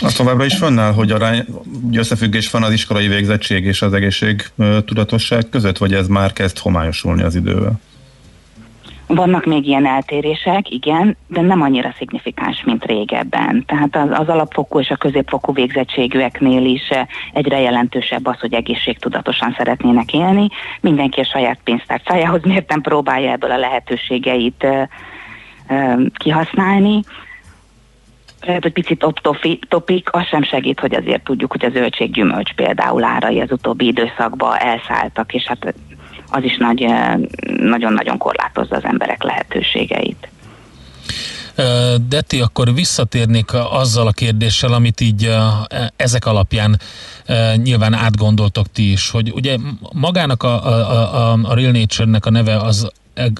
Azt 0.00 0.16
továbbra 0.16 0.44
is 0.44 0.56
fönnáll, 0.56 0.92
hogy 0.92 1.10
arány, 1.10 1.44
ugye 1.82 1.98
összefüggés 1.98 2.50
van 2.50 2.62
az 2.62 2.72
iskolai 2.72 3.08
végzettség 3.08 3.64
és 3.64 3.82
az 3.82 3.92
egészség 3.92 4.44
tudatosság 4.84 5.48
között, 5.50 5.78
vagy 5.78 5.94
ez 5.94 6.08
már 6.08 6.32
kezd 6.32 6.58
homályosulni 6.58 7.22
az 7.22 7.34
idővel? 7.34 7.80
Vannak 9.06 9.44
még 9.44 9.66
ilyen 9.66 9.86
eltérések, 9.86 10.70
igen, 10.70 11.16
de 11.26 11.40
nem 11.40 11.62
annyira 11.62 11.94
szignifikáns, 11.98 12.62
mint 12.64 12.84
régebben. 12.84 13.64
Tehát 13.66 13.96
az, 13.96 14.08
az 14.10 14.28
alapfokú 14.28 14.80
és 14.80 14.90
a 14.90 14.96
középfokú 14.96 15.52
végzettségűeknél 15.52 16.64
is 16.64 16.88
egyre 17.32 17.60
jelentősebb 17.60 18.26
az, 18.26 18.40
hogy 18.40 18.54
egészségtudatosan 18.54 19.54
szeretnének 19.56 20.12
élni. 20.12 20.48
Mindenki 20.80 21.20
a 21.20 21.24
saját 21.24 21.58
pénztárcájához 21.64 22.42
mérten 22.42 22.80
próbálja 22.80 23.30
ebből 23.30 23.50
a 23.50 23.58
lehetőségeit 23.58 24.66
kihasználni. 26.14 27.00
Lehet, 28.40 28.62
hogy 28.62 28.72
picit 28.72 29.04
topik, 29.68 30.08
az 30.12 30.26
sem 30.26 30.42
segít, 30.42 30.80
hogy 30.80 30.94
azért 30.94 31.24
tudjuk, 31.24 31.50
hogy 31.50 31.64
a 31.64 31.70
zöldséggyümölcs 31.70 32.52
például 32.52 33.04
árai 33.04 33.40
az 33.40 33.52
utóbbi 33.52 33.86
időszakban 33.86 34.56
elszálltak, 34.58 35.34
és 35.34 35.44
hát 35.44 35.74
az 36.30 36.42
is 36.42 36.56
nagy, 36.56 36.86
nagyon-nagyon 37.56 38.18
korlátozza 38.18 38.76
az 38.76 38.84
emberek 38.84 39.22
lehetőségeit. 39.22 40.28
Deti, 42.08 42.40
akkor 42.40 42.74
visszatérnék 42.74 43.52
azzal 43.54 44.06
a 44.06 44.12
kérdéssel, 44.12 44.72
amit 44.72 45.00
így 45.00 45.36
ezek 45.96 46.26
alapján 46.26 46.80
nyilván 47.54 47.92
átgondoltok 47.92 48.66
ti 48.72 48.92
is, 48.92 49.10
hogy 49.10 49.32
ugye 49.34 49.56
magának 49.92 50.42
a, 50.42 50.66
a, 50.66 51.32
a, 51.32 51.38
a 51.42 51.54
Real 51.54 51.72
Nature-nek 51.72 52.26
a 52.26 52.30
neve 52.30 52.56
az 52.56 52.90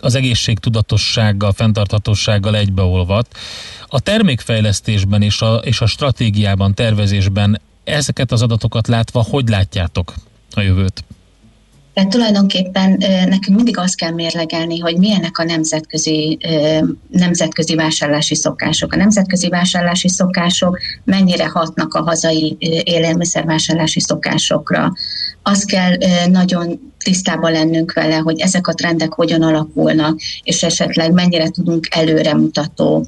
az 0.00 0.14
egészségtudatossággal, 0.14 1.52
fenntarthatósággal 1.52 2.56
egybeolvat. 2.56 3.36
A 3.86 4.00
termékfejlesztésben 4.00 5.22
és 5.22 5.40
a, 5.40 5.54
és 5.54 5.80
a 5.80 5.86
stratégiában, 5.86 6.74
tervezésben 6.74 7.60
ezeket 7.84 8.32
az 8.32 8.42
adatokat 8.42 8.88
látva, 8.88 9.22
hogy 9.22 9.48
látjátok 9.48 10.14
a 10.54 10.60
jövőt? 10.60 11.04
Tehát 11.94 12.10
tulajdonképpen 12.10 12.90
nekünk 13.28 13.56
mindig 13.56 13.78
azt 13.78 13.96
kell 13.96 14.10
mérlegelni, 14.10 14.78
hogy 14.78 14.96
milyenek 14.96 15.38
a 15.38 15.44
nemzetközi, 15.44 16.38
nemzetközi 17.08 17.74
vásárlási 17.74 18.34
szokások. 18.34 18.92
A 18.92 18.96
nemzetközi 18.96 19.48
vásárlási 19.48 20.08
szokások 20.08 20.78
mennyire 21.04 21.48
hatnak 21.48 21.94
a 21.94 22.02
hazai 22.02 22.56
élelmiszervásárlási 22.84 24.00
szokásokra. 24.00 24.92
Azt 25.42 25.66
kell 25.66 25.96
nagyon 26.30 26.88
tisztában 27.04 27.52
lennünk 27.52 27.92
vele, 27.92 28.16
hogy 28.16 28.40
ezek 28.40 28.66
a 28.66 28.74
trendek 28.74 29.12
hogyan 29.12 29.42
alakulnak, 29.42 30.20
és 30.42 30.62
esetleg 30.62 31.12
mennyire 31.12 31.48
tudunk 31.48 31.86
előremutató 31.90 33.06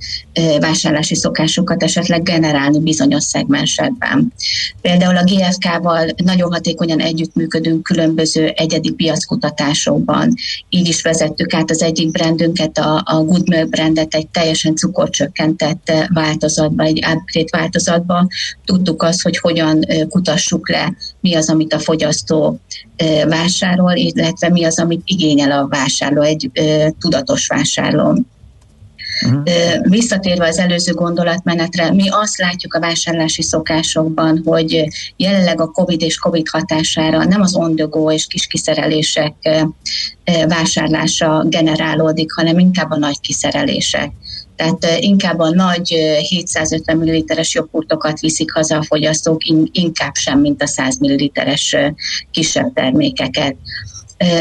vásárlási 0.60 1.14
szokásokat 1.14 1.82
esetleg 1.82 2.22
generálni 2.22 2.80
bizonyos 2.80 3.24
szegmensekben. 3.24 4.32
Például 4.80 5.16
a 5.16 5.24
GFK-val 5.24 6.06
nagyon 6.24 6.52
hatékonyan 6.52 7.00
együttműködünk 7.00 7.82
különböző 7.82 8.46
egyedi 8.72 8.92
piackutatásokban. 8.92 10.34
Így 10.68 10.88
is 10.88 11.02
vezettük 11.02 11.54
át 11.54 11.70
az 11.70 11.82
egyik 11.82 12.10
brandünket, 12.10 12.78
a, 12.78 13.02
a 13.04 13.22
Good 13.24 13.48
Milk 13.48 13.68
brandet 13.68 14.14
egy 14.14 14.28
teljesen 14.28 14.76
cukorcsökkentett 14.76 15.92
változatba, 16.14 16.82
egy 16.82 17.04
upgrade 17.14 17.58
változatba. 17.58 18.28
Tudtuk 18.64 19.02
azt, 19.02 19.22
hogy 19.22 19.38
hogyan 19.38 19.86
kutassuk 20.08 20.68
le, 20.68 20.94
mi 21.20 21.34
az, 21.34 21.50
amit 21.50 21.72
a 21.72 21.78
fogyasztó 21.78 22.60
vásárol, 23.28 23.92
illetve 23.94 24.48
mi 24.48 24.64
az, 24.64 24.78
amit 24.78 25.02
igényel 25.04 25.52
a 25.52 25.68
vásárló, 25.68 26.22
egy 26.22 26.50
tudatos 26.98 27.46
vásárló. 27.46 28.18
Uh-huh. 29.26 29.42
Visszatérve 29.88 30.46
az 30.46 30.58
előző 30.58 30.92
gondolatmenetre, 30.92 31.92
mi 31.92 32.08
azt 32.08 32.36
látjuk 32.36 32.74
a 32.74 32.80
vásárlási 32.80 33.42
szokásokban, 33.42 34.42
hogy 34.44 34.84
jelenleg 35.16 35.60
a 35.60 35.66
COVID 35.66 36.02
és 36.02 36.18
COVID 36.18 36.48
hatására 36.48 37.24
nem 37.24 37.40
az 37.40 37.54
on 37.54 37.90
és 38.10 38.26
kis 38.26 38.46
kiszerelések 38.46 39.34
vásárlása 40.48 41.44
generálódik, 41.46 42.32
hanem 42.32 42.58
inkább 42.58 42.90
a 42.90 42.96
nagy 42.96 43.20
kiszerelések. 43.20 44.10
Tehát 44.56 45.00
inkább 45.00 45.38
a 45.38 45.50
nagy 45.50 45.88
750 46.28 46.96
ml-es 46.96 47.54
joghurtokat 47.54 48.20
viszik 48.20 48.52
haza 48.52 48.76
a 48.76 48.82
fogyasztók, 48.82 49.40
inkább 49.72 50.14
sem, 50.14 50.40
mint 50.40 50.62
a 50.62 50.66
100 50.66 50.98
ml-es 50.98 51.76
kisebb 52.30 52.72
termékeket 52.74 53.56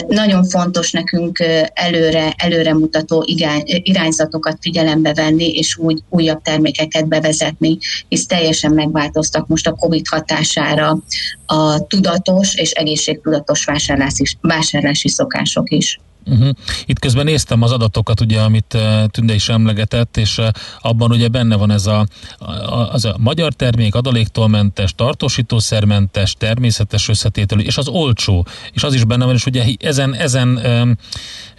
nagyon 0.08 0.44
fontos 0.44 0.92
nekünk 0.92 1.40
előre, 1.74 2.34
előremutató 2.38 3.24
irányzatokat 3.66 4.58
figyelembe 4.62 5.14
venni, 5.14 5.52
és 5.52 5.78
úgy 5.78 6.00
újabb 6.10 6.42
termékeket 6.42 7.08
bevezetni, 7.08 7.78
hisz 8.08 8.26
teljesen 8.26 8.72
megváltoztak 8.72 9.48
most 9.48 9.68
a 9.68 9.74
COVID 9.74 10.08
hatására 10.08 10.98
a 11.46 11.88
tudatos 11.88 12.56
és 12.56 12.72
egészségtudatos 12.72 13.66
vásárlási, 13.66 14.24
vásárlási 14.42 15.10
szokások 15.10 15.72
is. 15.72 16.00
Uh-huh. 16.26 16.50
Itt 16.86 17.00
közben 17.00 17.26
néztem 17.26 17.62
az 17.62 17.72
adatokat, 17.72 18.22
ugye, 18.22 18.42
amit 18.42 18.74
uh, 18.74 19.06
Tünde 19.06 19.34
is 19.34 19.50
emlegetett, 19.50 20.18
és 20.18 20.38
uh, 20.38 20.48
abban 20.80 21.12
ugye 21.12 21.28
benne 21.28 21.56
van 21.56 21.72
ez 21.72 21.86
a, 21.86 22.06
a, 22.38 22.46
az 22.92 23.06
a 23.06 23.16
magyar 23.20 23.54
termék, 23.54 23.96
adaléktólmentes, 23.96 24.94
tartósítószermentes, 24.96 26.34
természetes 26.34 27.10
összetételű, 27.10 27.62
és 27.62 27.78
az 27.78 27.88
olcsó, 27.88 28.46
és 28.72 28.84
az 28.84 28.94
is 28.94 29.04
benne 29.04 29.26
van, 29.26 29.34
és 29.34 29.46
ugye 29.46 29.66
ezen, 29.80 30.16
ezen 30.16 30.48
um, 30.48 30.96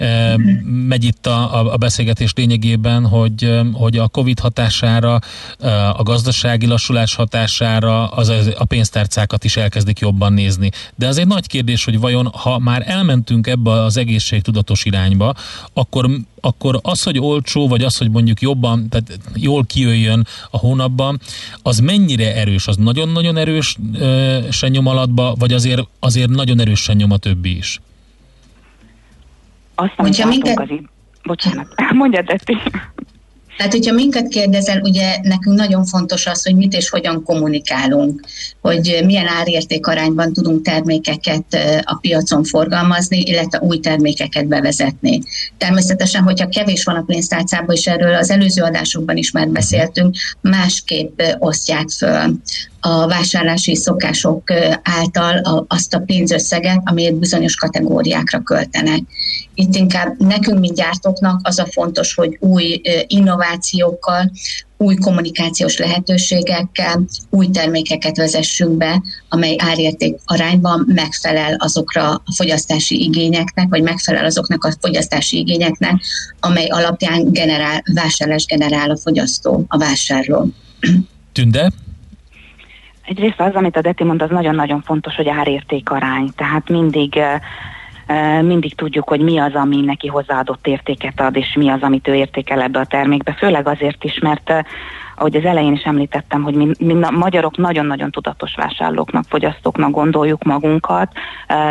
um, 0.01 0.43
megy 0.89 1.05
itt 1.05 1.27
a, 1.27 1.73
a 1.73 1.77
beszélgetés 1.77 2.33
lényegében, 2.35 3.07
hogy, 3.07 3.61
hogy 3.73 3.99
a 3.99 4.09
Covid 4.09 4.39
hatására, 4.39 5.19
uh, 5.61 6.01
a 6.01 6.03
gazdasági 6.03 6.67
lassulás 6.67 7.15
hatására 7.15 8.09
az, 8.09 8.33
a 8.57 8.65
pénztárcákat 8.65 9.45
is 9.45 9.57
elkezdik 9.57 9.99
jobban 9.99 10.33
nézni. 10.33 10.71
De 10.95 11.07
az 11.07 11.19
egy 11.19 11.27
nagy 11.27 11.47
kérdés, 11.47 11.85
hogy 11.85 11.99
vajon, 11.99 12.27
ha 12.27 12.59
már 12.59 12.83
elmentünk 12.87 13.47
ebbe 13.47 13.71
az 13.71 13.97
egészség 13.97 14.43
tudatos 14.53 14.85
irányba, 14.85 15.35
akkor, 15.73 16.07
akkor 16.41 16.79
az, 16.83 17.03
hogy 17.03 17.19
olcsó, 17.19 17.69
vagy 17.69 17.83
az, 17.83 17.97
hogy 17.97 18.11
mondjuk 18.11 18.41
jobban, 18.41 18.89
tehát 18.89 19.19
jól 19.35 19.65
kijöjjön 19.65 20.27
a 20.51 20.59
hónapban, 20.59 21.21
az 21.63 21.79
mennyire 21.79 22.35
erős? 22.35 22.67
Az 22.67 22.77
nagyon-nagyon 22.77 23.37
erős 23.37 23.77
se 24.51 24.69
nyom 24.69 24.87
alatba, 24.87 25.35
vagy 25.39 25.53
azért, 25.53 25.83
azért 25.99 26.31
nagyon 26.31 26.61
erősen 26.61 26.97
nyom 26.97 27.11
a 27.11 27.17
többi 27.17 27.57
is? 27.57 27.81
Azt, 29.75 29.93
Hogyha 29.97 30.29
minket... 30.29 30.61
az... 30.61 30.69
Bocsánat, 31.23 31.69
mondjad, 32.01 32.25
Detti. 32.25 32.57
Tehát, 33.57 33.73
hogyha 33.73 33.95
minket 33.95 34.29
kérdezel, 34.29 34.81
ugye 34.81 35.17
nekünk 35.23 35.57
nagyon 35.57 35.85
fontos 35.85 36.27
az, 36.27 36.45
hogy 36.45 36.57
mit 36.57 36.73
és 36.73 36.89
hogyan 36.89 37.23
kommunikálunk, 37.25 38.21
hogy 38.61 39.03
milyen 39.05 39.27
árérték 39.27 39.87
arányban 39.87 40.33
tudunk 40.33 40.63
termékeket 40.63 41.45
a 41.83 41.99
piacon 42.01 42.45
forgalmazni, 42.45 43.21
illetve 43.21 43.59
új 43.61 43.79
termékeket 43.79 44.47
bevezetni. 44.47 45.23
Természetesen, 45.59 46.23
hogyha 46.23 46.49
kevés 46.49 46.85
van 46.85 46.97
a 46.97 47.05
pénztárcában, 47.07 47.77
és 47.77 47.87
erről 47.87 48.15
az 48.15 48.31
előző 48.31 48.63
adásokban 48.63 49.17
is 49.17 49.31
már 49.31 49.49
beszéltünk, 49.49 50.17
másképp 50.41 51.21
osztják 51.39 51.89
föl 51.89 52.41
a 52.85 53.07
vásárlási 53.07 53.75
szokások 53.75 54.53
által 54.83 55.65
azt 55.69 55.95
a 55.95 55.99
pénzösszeget, 55.99 56.81
amelyet 56.85 57.15
bizonyos 57.15 57.55
kategóriákra 57.55 58.41
költenek. 58.41 59.01
Itt 59.55 59.75
inkább 59.75 60.15
nekünk, 60.19 60.59
mint 60.59 60.75
gyártóknak 60.77 61.41
az 61.43 61.59
a 61.59 61.67
fontos, 61.67 62.15
hogy 62.15 62.37
új 62.41 62.81
innovációkkal, 63.07 64.31
új 64.77 64.95
kommunikációs 64.95 65.77
lehetőségekkel 65.77 67.05
új 67.31 67.51
termékeket 67.51 68.17
vezessünk 68.17 68.77
be, 68.77 69.03
amely 69.29 69.57
árérték 69.59 70.19
arányban 70.25 70.85
megfelel 70.95 71.55
azokra 71.59 72.11
a 72.11 72.33
fogyasztási 72.35 73.03
igényeknek, 73.03 73.69
vagy 73.69 73.83
megfelel 73.83 74.25
azoknak 74.25 74.65
a 74.65 74.73
fogyasztási 74.81 75.39
igényeknek, 75.39 76.03
amely 76.41 76.67
alapján 76.67 77.33
generál, 77.33 77.83
vásárlás 77.95 78.45
generál 78.45 78.91
a 78.91 78.97
fogyasztó, 78.97 79.65
a 79.69 79.79
vásárló. 79.79 80.49
Tünde? 81.33 81.73
Egyrészt 83.13 83.41
az, 83.41 83.55
amit 83.55 83.77
a 83.77 83.81
Deti 83.81 84.05
mond, 84.05 84.23
az 84.23 84.31
nagyon-nagyon 84.31 84.83
fontos, 84.83 85.17
hogy 85.17 85.29
árérték 85.29 85.91
arány. 85.91 86.29
Tehát 86.37 86.69
mindig 86.69 87.21
mindig 88.43 88.75
tudjuk, 88.75 89.09
hogy 89.09 89.21
mi 89.21 89.39
az, 89.39 89.55
ami 89.55 89.81
neki 89.81 90.07
hozzáadott 90.07 90.67
értéket 90.67 91.21
ad, 91.21 91.37
és 91.37 91.55
mi 91.55 91.69
az, 91.69 91.83
amit 91.83 92.09
ő 92.09 92.15
értékel 92.15 92.63
ebbe 92.63 92.79
a 92.79 92.85
termékbe. 92.85 93.33
Főleg 93.33 93.69
azért 93.69 94.05
is, 94.05 94.19
mert 94.19 94.53
ahogy 95.17 95.37
az 95.37 95.45
elején 95.45 95.73
is 95.73 95.83
említettem, 95.83 96.43
hogy 96.43 96.55
mi, 96.55 96.71
mi 96.79 97.03
a 97.03 97.11
magyarok 97.11 97.57
nagyon-nagyon 97.57 98.11
tudatos 98.11 98.55
vásárlóknak, 98.55 99.25
fogyasztóknak 99.29 99.91
gondoljuk 99.91 100.43
magunkat, 100.43 101.13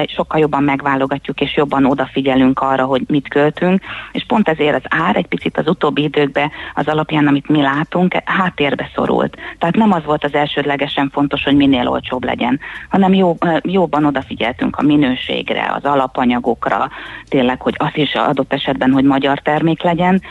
sokkal 0.06 0.40
jobban 0.40 0.64
megválogatjuk 0.64 1.42
és 1.42 1.56
jobban 1.56 1.86
odafigyelünk 1.86 2.60
arra, 2.60 2.86
hogy 2.86 3.04
mit 3.08 3.28
költünk, 3.28 3.82
és 4.12 4.24
pont 4.28 4.50
ezért 4.50 4.76
az 4.76 5.00
ár 5.02 5.16
egy 5.16 5.28
picit 5.28 5.58
az 5.58 5.68
utóbbi 5.68 6.04
időkben 6.04 6.52
az 6.74 6.88
alapján, 6.88 7.28
amit 7.28 7.50
mi 7.50 7.62
látunk, 7.62 8.16
háttérbe 8.26 8.90
szorult. 8.96 9.38
Tehát 9.58 9.76
nem 9.76 9.92
az 9.92 10.04
volt 10.06 10.24
az 10.24 10.34
elsődlegesen 10.34 11.10
fontos, 11.10 11.44
hogy 11.44 11.56
minél 11.56 11.88
olcsóbb 11.88 12.24
legyen, 12.24 12.60
hanem 12.90 13.14
jó, 13.14 13.38
jobban 13.62 14.06
odafigyeltünk 14.06 14.76
a 14.76 14.82
minőségre, 14.82 15.72
az 15.76 15.84
alapanyagokra, 15.84 16.90
tényleg, 17.30 17.62
hogy 17.62 17.76
az 17.78 17.92
is 17.94 18.16
adott 18.16 18.54
esetben, 18.54 18.92
hogy 18.92 19.04
magyar 19.04 19.40
termék 19.40 19.82
legyen, 19.82 20.22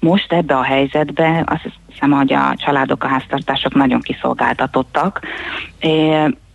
most 0.00 0.32
ebbe 0.32 0.56
a 0.56 0.62
helyzetbe 0.62 1.44
azt 1.46 1.68
hiszem, 1.88 2.10
hogy 2.10 2.32
a 2.32 2.54
családok, 2.56 3.04
a 3.04 3.08
háztartások 3.08 3.74
nagyon 3.74 4.00
kiszolgáltatottak. 4.00 5.20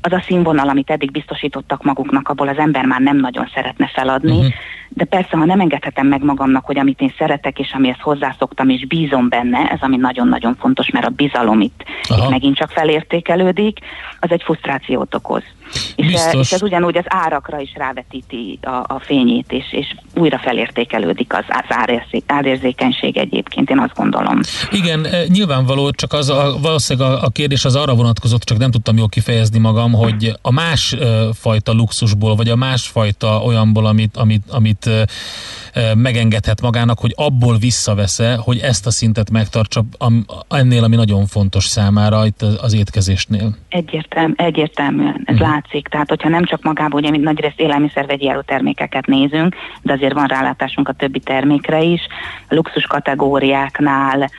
Az 0.02 0.12
a 0.12 0.24
színvonal, 0.26 0.70
amit 0.70 0.90
eddig 0.90 1.12
biztosítottak 1.12 1.84
maguknak, 1.84 2.30
abból 2.30 2.48
az 2.48 2.58
ember 2.58 2.86
már 2.86 3.02
nem 3.02 3.18
nagyon 3.18 3.50
szeretne 3.54 3.92
feladni. 3.94 4.38
Uh-huh 4.38 4.54
de 4.90 5.06
persze, 5.06 5.38
ha 5.38 5.46
nem 5.46 5.60
engedhetem 5.60 6.08
meg 6.08 6.24
magamnak, 6.24 6.66
hogy 6.66 6.80
amit 6.80 7.02
én 7.02 7.14
szeretek, 7.18 7.60
és 7.60 7.72
amihez 7.74 8.00
hozzászoktam, 8.00 8.70
és 8.70 8.88
bízom 8.88 9.30
benne, 9.30 9.72
ez 9.72 9.80
ami 9.82 9.98
nagyon-nagyon 9.98 10.56
fontos, 10.60 10.90
mert 10.90 11.06
a 11.06 11.10
bizalom 11.10 11.62
itt, 11.62 11.84
itt 12.18 12.30
megint 12.30 12.56
csak 12.56 12.70
felértékelődik, 12.70 13.80
az 14.20 14.32
egy 14.32 14.42
frusztrációt 14.44 15.16
okoz. 15.16 15.44
És, 15.96 16.06
Biztos. 16.06 16.42
és 16.42 16.52
ez 16.52 16.62
ugyanúgy 16.62 16.98
az 16.98 17.06
árakra 17.08 17.60
is 17.60 17.74
rávetíti 17.76 18.60
a, 18.62 18.70
a 18.70 19.00
fényét, 19.00 19.52
és, 19.52 19.66
és 19.72 19.96
újra 20.16 20.40
felértékelődik 20.40 21.34
az, 21.34 21.44
az 21.48 21.66
árérzé, 21.68 22.24
árérzékenység 22.28 23.18
egyébként, 23.18 23.70
én 23.70 23.80
azt 23.80 23.96
gondolom. 23.96 24.40
Igen, 24.72 25.06
eh, 25.06 25.26
nyilvánvaló, 25.28 25.92
csak 25.92 26.14
az 26.14 26.30
a, 26.30 26.58
valószínűleg 26.62 27.12
a, 27.12 27.24
a 27.24 27.30
kérdés 27.30 27.66
az 27.66 27.76
arra 27.76 27.96
vonatkozott, 27.96 28.42
csak 28.42 28.58
nem 28.58 28.72
tudtam 28.72 28.98
jól 28.98 29.10
kifejezni 29.10 29.60
magam, 29.60 29.94
hogy 29.94 30.32
a 30.42 30.52
más 30.52 30.96
ö, 31.00 31.30
fajta 31.34 31.72
luxusból, 31.72 32.36
vagy 32.36 32.50
a 32.50 32.56
más 32.56 32.88
fajta 32.88 33.42
olyanból, 33.42 33.86
amit, 33.86 34.18
amit, 34.18 34.44
amit 34.50 34.75
ö, 34.86 35.02
megengedhet 35.96 36.62
magának, 36.62 37.00
hogy 37.00 37.14
abból 37.16 37.58
visszavesze, 37.58 38.36
hogy 38.36 38.58
ezt 38.60 38.86
a 38.86 38.92
szintet 38.92 39.30
megtartsa 39.32 39.84
ennél, 40.50 40.84
ami 40.84 40.96
nagyon 40.96 41.26
fontos 41.26 41.66
számára 41.66 42.26
itt 42.26 42.42
az, 42.42 42.74
étkezésnél. 42.74 43.56
Egyértelmű, 43.70 44.34
egyértelműen, 44.38 45.22
ez 45.26 45.36
Mhm. 45.36 45.44
látszik. 45.44 45.88
Tehát, 45.88 46.10
hogyha 46.10 46.30
nem 46.30 46.44
csak 46.46 46.64
magában, 46.64 47.00
ugye, 47.00 47.10
mint 47.10 47.24
nagyrészt 47.24 47.60
élelmiszervegyi 47.60 48.32
termékeket 48.46 49.06
nézünk, 49.06 49.56
de 49.82 49.94
azért 49.94 50.14
van 50.14 50.26
rálátásunk 50.28 50.88
a 50.90 50.94
többi 50.94 51.20
termékre 51.20 51.82
is. 51.82 52.02
A 52.50 52.56
luxus 52.56 52.86
kategóriáknál 52.86 54.30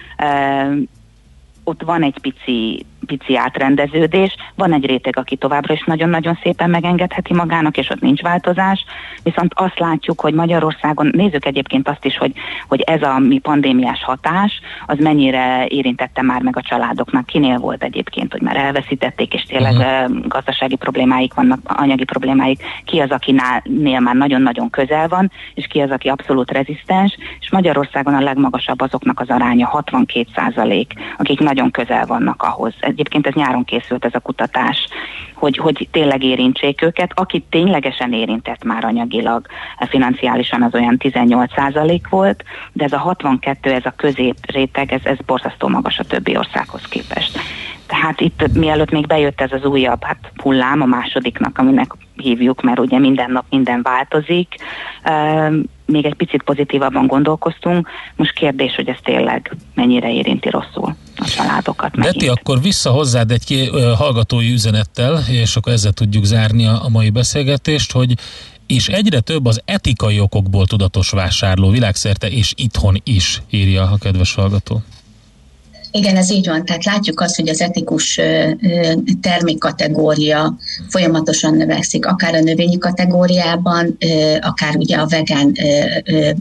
ott 1.64 1.82
van 1.82 2.02
egy 2.02 2.18
pici, 2.18 2.86
pici 3.06 3.36
átrendeződés, 3.36 4.36
van 4.54 4.72
egy 4.72 4.86
réteg, 4.86 5.16
aki 5.16 5.36
továbbra 5.36 5.74
is 5.74 5.84
nagyon-nagyon 5.84 6.38
szépen 6.42 6.70
megengedheti 6.70 7.34
magának, 7.34 7.76
és 7.76 7.90
ott 7.90 8.00
nincs 8.00 8.22
változás, 8.22 8.84
viszont 9.22 9.52
azt 9.54 9.78
látjuk, 9.78 10.20
hogy 10.20 10.34
Magyarországon, 10.34 11.10
nézzük 11.12 11.44
egyébként 11.44 11.88
azt 11.88 12.04
is, 12.04 12.16
hogy, 12.18 12.32
hogy 12.68 12.80
ez 12.80 13.02
a 13.02 13.18
mi 13.18 13.38
pandémiás 13.38 14.04
hatás, 14.04 14.60
az 14.86 14.98
mennyire 14.98 15.66
érintette 15.66 16.22
már 16.22 16.42
meg 16.42 16.56
a 16.56 16.62
családoknak, 16.62 17.26
kinél 17.26 17.58
volt 17.58 17.82
egyébként, 17.82 18.32
hogy 18.32 18.42
már 18.42 18.56
elveszítették, 18.56 19.34
és 19.34 19.42
tényleg 19.42 19.72
uh-huh. 19.72 20.26
gazdasági 20.28 20.76
problémáik 20.76 21.34
vannak, 21.34 21.58
anyagi 21.64 22.04
problémáik, 22.04 22.62
ki 22.84 23.00
az, 23.00 23.10
akinél 23.10 24.00
már 24.00 24.14
nagyon-nagyon 24.14 24.70
közel 24.70 25.08
van, 25.08 25.30
és 25.54 25.66
ki 25.66 25.80
az, 25.80 25.90
aki 25.90 26.08
abszolút 26.08 26.50
rezisztens, 26.50 27.16
és 27.40 27.50
Magyarországon 27.50 28.14
a 28.14 28.20
legmagasabb 28.20 28.80
azoknak 28.80 29.20
az 29.20 29.28
aránya 29.28 29.66
62 29.66 30.26
százalék, 30.34 30.92
akik 31.18 31.40
nagyon 31.40 31.70
közel 31.70 32.06
vannak 32.06 32.42
ahhoz. 32.42 32.74
Egyébként 32.96 33.26
ez 33.26 33.34
nyáron 33.34 33.64
készült 33.64 34.04
ez 34.04 34.14
a 34.14 34.20
kutatás, 34.20 34.88
hogy, 35.34 35.56
hogy 35.56 35.88
tényleg 35.90 36.22
érintsék 36.22 36.82
őket. 36.82 37.10
Aki 37.14 37.44
ténylegesen 37.50 38.12
érintett 38.12 38.64
már 38.64 38.84
anyagilag, 38.84 39.46
financiálisan 39.88 40.62
az 40.62 40.74
olyan 40.74 40.98
18 40.98 41.52
százalék 41.54 42.08
volt, 42.08 42.44
de 42.72 42.84
ez 42.84 42.92
a 42.92 42.98
62, 42.98 43.72
ez 43.72 43.84
a 43.84 43.94
középréteg, 43.96 44.92
ez, 44.92 45.00
ez 45.04 45.16
borzasztó 45.26 45.68
magas 45.68 45.98
a 45.98 46.04
többi 46.04 46.36
országhoz 46.36 46.82
képest. 46.82 47.38
Tehát 47.86 48.20
itt 48.20 48.52
mielőtt 48.54 48.90
még 48.90 49.06
bejött 49.06 49.40
ez 49.40 49.52
az 49.52 49.64
újabb 49.64 50.04
hát 50.04 50.32
hullám, 50.42 50.82
a 50.82 50.86
másodiknak, 50.86 51.58
aminek 51.58 51.92
hívjuk, 52.16 52.62
mert 52.62 52.78
ugye 52.78 52.98
minden 52.98 53.30
nap 53.30 53.44
minden 53.50 53.82
változik, 53.82 54.54
még 55.86 56.04
egy 56.04 56.14
picit 56.14 56.42
pozitívabban 56.42 57.06
gondolkoztunk. 57.06 57.88
Most 58.16 58.32
kérdés, 58.32 58.74
hogy 58.74 58.88
ez 58.88 58.96
tényleg 59.02 59.56
mennyire 59.74 60.12
érinti 60.12 60.50
rosszul 60.50 60.96
a 61.16 61.24
családokat. 61.24 61.96
Beti, 61.96 62.28
akkor 62.28 62.60
vissza 62.60 62.90
hozzád 62.90 63.30
egy 63.30 63.70
hallgatói 63.96 64.52
üzenettel, 64.52 65.18
és 65.30 65.56
akkor 65.56 65.72
ezzel 65.72 65.92
tudjuk 65.92 66.24
zárni 66.24 66.66
a, 66.66 66.84
a 66.84 66.88
mai 66.88 67.10
beszélgetést, 67.10 67.92
hogy 67.92 68.14
és 68.66 68.88
egyre 68.88 69.20
több 69.20 69.46
az 69.46 69.60
etikai 69.64 70.20
okokból 70.20 70.66
tudatos 70.66 71.10
vásárló 71.10 71.70
világszerte 71.70 72.28
és 72.28 72.52
itthon 72.56 73.00
is, 73.04 73.42
írja 73.50 73.82
a 73.82 73.96
kedves 73.96 74.34
hallgató. 74.34 74.82
Igen, 75.90 76.16
ez 76.16 76.30
így 76.30 76.46
van. 76.46 76.64
Tehát 76.64 76.84
látjuk 76.84 77.20
azt, 77.20 77.36
hogy 77.36 77.48
az 77.48 77.60
etikus 77.60 78.20
termékkategória 79.20 80.58
folyamatosan 80.88 81.54
növekszik, 81.54 82.06
akár 82.06 82.34
a 82.34 82.40
növényi 82.40 82.78
kategóriában, 82.78 83.96
akár 84.40 84.76
ugye 84.76 84.96
a 84.96 85.06
vegán 85.06 85.56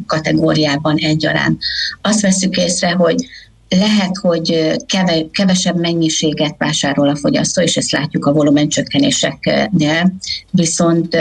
kategóriában 0.08 0.98
egyaránt. 0.98 1.62
Azt 2.02 2.22
veszük 2.22 2.58
észre, 2.58 2.91
hogy 2.91 3.26
lehet, 3.70 4.18
hogy 4.22 4.76
keve, 4.86 5.26
kevesebb 5.32 5.80
mennyiséget 5.80 6.56
vásárol 6.58 7.10
a 7.10 7.16
fogyasztó, 7.16 7.62
és 7.62 7.78
ezt 7.78 7.91
látjuk 7.91 8.26
a 8.26 8.34
volumencsökkenéseknél, 8.34 10.14
viszont 10.52 11.18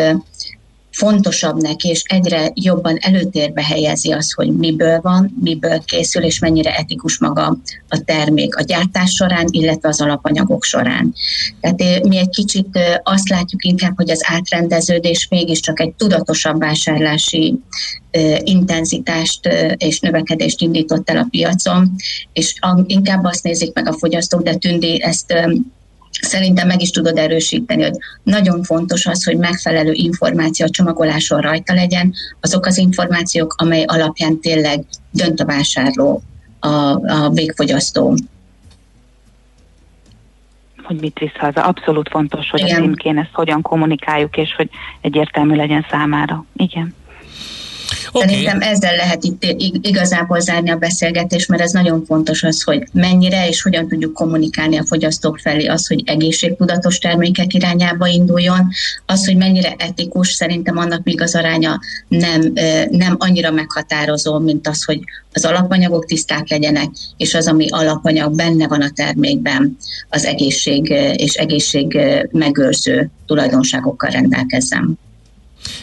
fontosabb 0.95 1.63
neki, 1.63 1.89
és 1.89 2.03
egyre 2.05 2.51
jobban 2.55 2.97
előtérbe 3.01 3.65
helyezi 3.65 4.13
az, 4.13 4.33
hogy 4.33 4.57
miből 4.57 5.01
van, 5.01 5.37
miből 5.41 5.79
készül, 5.85 6.23
és 6.23 6.39
mennyire 6.39 6.77
etikus 6.77 7.19
maga 7.19 7.57
a 7.89 7.99
termék 8.05 8.57
a 8.57 8.63
gyártás 8.63 9.11
során, 9.11 9.47
illetve 9.51 9.89
az 9.89 10.01
alapanyagok 10.01 10.65
során. 10.65 11.15
Tehát 11.61 12.05
mi 12.05 12.17
egy 12.17 12.29
kicsit 12.29 12.79
azt 13.03 13.29
látjuk 13.29 13.65
inkább, 13.65 13.97
hogy 13.97 14.11
az 14.11 14.21
átrendeződés 14.27 15.27
mégiscsak 15.31 15.81
egy 15.81 15.93
tudatosabb 15.93 16.59
vásárlási 16.59 17.59
intenzitást 18.39 19.49
és 19.77 20.01
növekedést 20.01 20.61
indított 20.61 21.11
el 21.11 21.17
a 21.17 21.27
piacon, 21.31 21.91
és 22.33 22.55
inkább 22.87 23.25
azt 23.25 23.43
nézik 23.43 23.75
meg 23.75 23.89
a 23.89 23.93
fogyasztók, 23.99 24.43
de 24.43 24.55
Tündi 24.55 25.03
ezt 25.03 25.35
szerintem 26.21 26.67
meg 26.67 26.81
is 26.81 26.91
tudod 26.91 27.19
erősíteni, 27.19 27.83
hogy 27.83 27.97
nagyon 28.23 28.63
fontos 28.63 29.07
az, 29.07 29.25
hogy 29.25 29.37
megfelelő 29.37 29.93
információ 29.93 30.67
a 30.67 30.71
csomagoláson 30.71 31.41
rajta 31.41 31.75
legyen, 31.75 32.15
azok 32.41 32.67
az 32.67 32.79
információk, 32.79 33.55
amely 33.59 33.83
alapján 33.83 34.41
tényleg 34.41 34.85
dönt 35.11 35.41
a 35.41 35.45
vásárló, 35.45 36.23
a, 36.61 36.69
a 36.69 37.31
végfogyasztó. 37.31 38.17
Hogy 40.83 41.01
mit 41.01 41.19
visz 41.19 41.37
haza. 41.39 41.63
Abszolút 41.63 42.09
fontos, 42.09 42.51
hogy 42.51 42.61
Igen. 42.61 42.77
a 42.77 42.81
címkén 42.81 43.19
ezt 43.19 43.33
hogyan 43.33 43.63
kommunikáljuk, 43.63 44.37
és 44.37 44.55
hogy 44.57 44.71
egyértelmű 45.01 45.55
legyen 45.55 45.87
számára. 45.91 46.45
Igen. 46.57 46.95
Okay. 48.17 48.29
Szerintem 48.29 48.61
ezzel 48.61 48.97
lehet 48.97 49.25
itt 49.25 49.43
igazából 49.81 50.41
zárni 50.41 50.71
a 50.71 50.77
beszélgetést, 50.77 51.49
mert 51.49 51.63
ez 51.63 51.71
nagyon 51.71 52.05
fontos 52.05 52.43
az, 52.43 52.63
hogy 52.63 52.83
mennyire 52.93 53.49
és 53.49 53.63
hogyan 53.63 53.89
tudjuk 53.89 54.13
kommunikálni 54.13 54.79
a 54.79 54.87
fogyasztók 54.87 55.39
felé 55.39 55.67
az, 55.67 55.87
hogy 55.87 56.03
egészségtudatos 56.07 56.99
termékek 56.99 57.55
irányába 57.55 58.07
induljon, 58.07 58.69
az, 59.07 59.27
hogy 59.27 59.37
mennyire 59.37 59.75
etikus, 59.79 60.33
szerintem 60.33 60.79
annak 60.79 61.03
még 61.05 61.21
az 61.21 61.35
aránya 61.35 61.81
nem, 62.09 62.53
nem 62.91 63.17
annyira 63.19 63.51
meghatározó, 63.51 64.39
mint 64.39 64.69
az, 64.69 64.85
hogy 64.85 65.01
az 65.33 65.45
alapanyagok 65.45 66.05
tiszták 66.05 66.49
legyenek, 66.49 66.89
és 67.17 67.35
az, 67.35 67.47
ami 67.47 67.69
alapanyag 67.71 68.35
benne 68.35 68.69
van 68.69 68.83
a 68.83 68.91
termékben, 68.91 69.77
az 70.09 70.25
egészség 70.25 70.89
és 71.17 71.35
egészség 71.35 71.99
megőrző 72.31 73.11
tulajdonságokkal 73.27 74.11
rendelkezzen. 74.11 74.99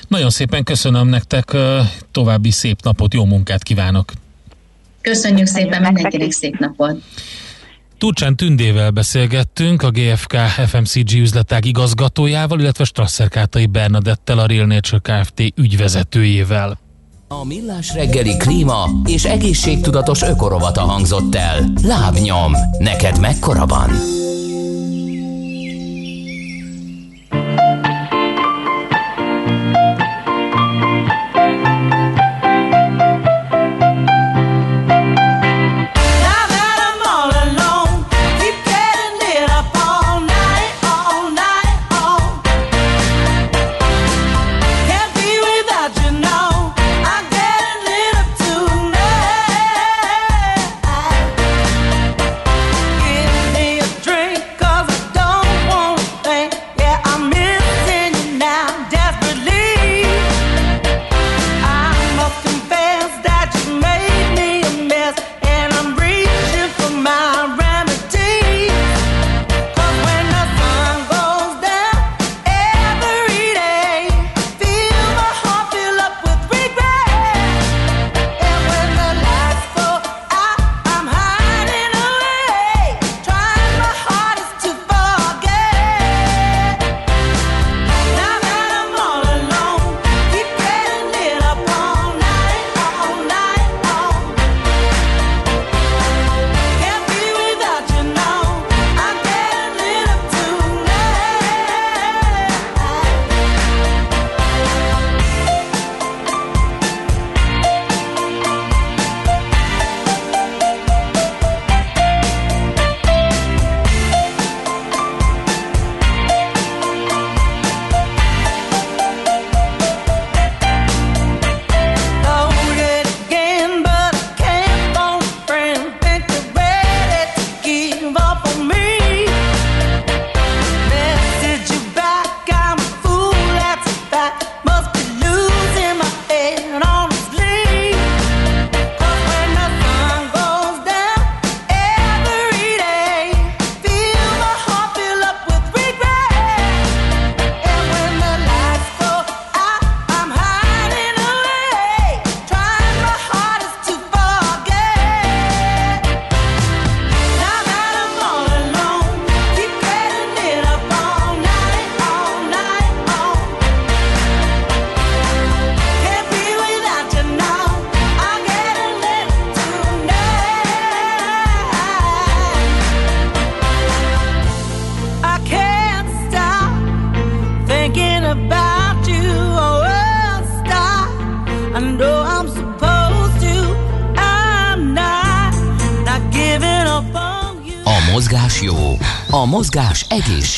Nagyon 0.07 0.29
szépen 0.29 0.63
köszönöm 0.63 1.07
nektek, 1.07 1.57
további 2.11 2.51
szép 2.51 2.81
napot, 2.83 3.13
jó 3.13 3.25
munkát 3.25 3.63
kívánok! 3.63 4.11
Köszönjük 5.01 5.47
szépen 5.47 5.81
mindenkinek 5.81 6.31
szép 6.31 6.59
napot! 6.59 7.01
Turcsán 8.01 8.35
Tündével 8.35 8.91
beszélgettünk, 8.91 9.81
a 9.81 9.91
GFK 9.91 10.35
FMCG 10.67 11.13
üzletág 11.13 11.65
igazgatójával, 11.65 12.59
illetve 12.59 12.83
Strasser 12.83 13.27
Kátai 13.27 13.65
Bernadettel, 13.65 14.39
a 14.39 14.45
Real 14.45 14.65
Nature 14.65 15.01
Kft. 15.21 15.53
ügyvezetőjével. 15.55 16.79
A 17.27 17.45
Millás 17.45 17.93
reggeli 17.93 18.37
klíma 18.37 18.89
és 19.05 19.25
egészségtudatos 19.25 20.21
ökorovata 20.21 20.81
hangzott 20.81 21.35
el. 21.35 21.73
Lábnyom, 21.83 22.53
neked 22.79 23.19
mekkora 23.19 23.65
van? 23.65 24.20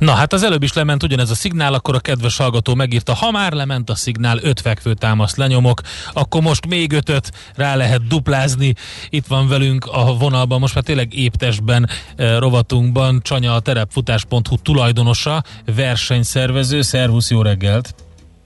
Na 0.00 0.12
hát 0.12 0.32
az 0.32 0.42
előbb 0.42 0.62
is 0.62 0.72
lement 0.72 1.02
ugyanez 1.02 1.30
a 1.30 1.34
szignál, 1.34 1.74
akkor 1.74 1.94
a 1.94 1.98
kedves 1.98 2.36
hallgató 2.36 2.74
megírta, 2.74 3.14
ha 3.14 3.30
már 3.30 3.52
lement 3.52 3.90
a 3.90 3.94
szignál, 3.94 4.38
öt 4.42 4.60
fekvő 4.60 4.94
támaszt 4.94 5.36
lenyomok, 5.36 5.80
akkor 6.12 6.42
most 6.42 6.66
még 6.66 6.92
ötöt 6.92 7.30
rá 7.56 7.76
lehet 7.76 8.06
duplázni. 8.06 8.74
Itt 9.10 9.26
van 9.26 9.48
velünk 9.48 9.84
a 9.84 10.16
vonalban, 10.18 10.60
most 10.60 10.74
már 10.74 10.84
tényleg 10.84 11.14
éptestben 11.14 11.88
eh, 12.16 12.38
rovatunkban, 12.38 13.20
Csanya 13.22 13.54
a 13.54 13.60
terepfutás.hu 13.60 14.56
tulajdonosa, 14.62 15.42
versenyszervező. 15.76 16.80
Szervusz, 16.80 17.30
jó 17.30 17.42
reggelt! 17.42 17.94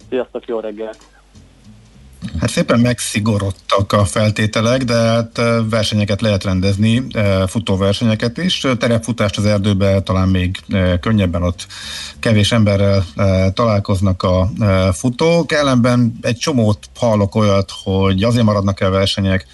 Sziasztok, 0.08 0.46
jó 0.46 0.60
reggelt! 0.60 1.13
Hát 2.40 2.50
szépen 2.50 2.80
megszigorodtak 2.80 3.92
a 3.92 4.04
feltételek, 4.04 4.84
de 4.84 4.94
hát 4.94 5.40
versenyeket 5.70 6.20
lehet 6.20 6.44
rendezni, 6.44 7.06
futóversenyeket 7.46 8.38
is. 8.38 8.66
Terepfutást 8.78 9.38
az 9.38 9.44
erdőbe 9.44 10.00
talán 10.00 10.28
még 10.28 10.58
könnyebben 11.00 11.42
ott 11.42 11.66
kevés 12.18 12.52
emberrel 12.52 13.04
találkoznak 13.54 14.22
a 14.22 14.50
futók. 14.92 15.52
Ellenben 15.52 16.18
egy 16.20 16.36
csomót 16.36 16.78
hallok 16.94 17.34
olyat, 17.34 17.72
hogy 17.82 18.22
azért 18.22 18.44
maradnak 18.44 18.80
el 18.80 18.90
versenyek, 18.90 19.46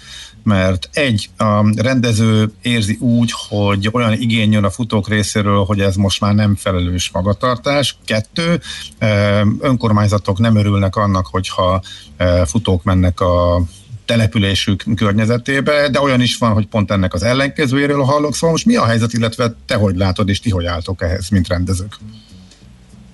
mert 0.43 0.89
egy, 0.93 1.29
a 1.37 1.81
rendező 1.81 2.51
érzi 2.61 2.97
úgy, 2.99 3.31
hogy 3.49 3.89
olyan 3.91 4.13
igény 4.13 4.51
jön 4.51 4.63
a 4.63 4.69
futók 4.69 5.09
részéről, 5.09 5.63
hogy 5.63 5.79
ez 5.79 5.95
most 5.95 6.21
már 6.21 6.33
nem 6.33 6.55
felelős 6.55 7.09
magatartás. 7.13 7.97
Kettő, 8.05 8.61
önkormányzatok 9.59 10.39
nem 10.39 10.55
örülnek 10.55 10.95
annak, 10.95 11.27
hogyha 11.27 11.81
futók 12.45 12.83
mennek 12.83 13.19
a 13.19 13.61
településük 14.05 14.83
környezetébe, 14.95 15.89
de 15.89 16.01
olyan 16.01 16.21
is 16.21 16.37
van, 16.37 16.53
hogy 16.53 16.67
pont 16.67 16.91
ennek 16.91 17.13
az 17.13 17.23
ellenkezőjéről 17.23 18.03
hallok. 18.03 18.33
Szóval 18.33 18.51
most 18.51 18.65
mi 18.65 18.75
a 18.75 18.85
helyzet, 18.85 19.13
illetve 19.13 19.55
te 19.65 19.75
hogy 19.75 19.95
látod, 19.95 20.29
és 20.29 20.39
ti 20.39 20.49
hogy 20.49 20.65
álltok 20.65 21.01
ehhez, 21.01 21.29
mint 21.29 21.47
rendezők? 21.47 21.97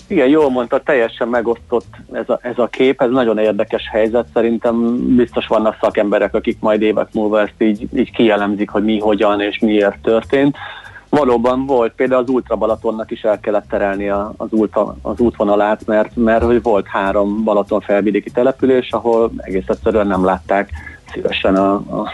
Igen, 0.07 0.27
jól 0.27 0.49
mondta, 0.49 0.79
teljesen 0.79 1.27
megosztott 1.27 1.95
ez 2.11 2.29
a, 2.29 2.39
ez 2.41 2.57
a 2.57 2.67
kép, 2.67 3.01
ez 3.01 3.09
nagyon 3.09 3.37
érdekes 3.37 3.89
helyzet. 3.91 4.27
Szerintem 4.33 4.97
biztos 5.15 5.47
vannak 5.47 5.77
szakemberek, 5.81 6.33
akik 6.33 6.57
majd 6.59 6.81
évek 6.81 7.07
múlva 7.13 7.41
ezt 7.41 7.53
így, 7.57 7.87
így 7.95 8.11
kielemzik, 8.11 8.69
hogy 8.69 8.83
mi, 8.83 8.99
hogyan 8.99 9.41
és 9.41 9.59
miért 9.59 10.01
történt. 10.01 10.57
Valóban 11.09 11.65
volt, 11.65 11.93
például 11.95 12.21
az 12.21 12.29
Ultra 12.29 12.55
Balatonnak 12.55 13.11
is 13.11 13.21
el 13.21 13.39
kellett 13.39 13.69
terelni 13.69 14.09
az, 14.09 14.51
út, 14.51 14.75
az 15.01 15.19
útvonalát, 15.19 15.85
mert, 15.85 16.15
mert 16.15 16.43
hogy 16.43 16.61
volt 16.61 16.87
három 16.87 17.43
Balaton 17.43 17.81
felvidéki 17.81 18.31
település, 18.31 18.91
ahol 18.91 19.31
egész 19.37 19.67
egyszerűen 19.67 20.07
nem 20.07 20.25
látták 20.25 20.69
szívesen 21.17 21.55
a, 21.55 21.73
a, 21.73 22.11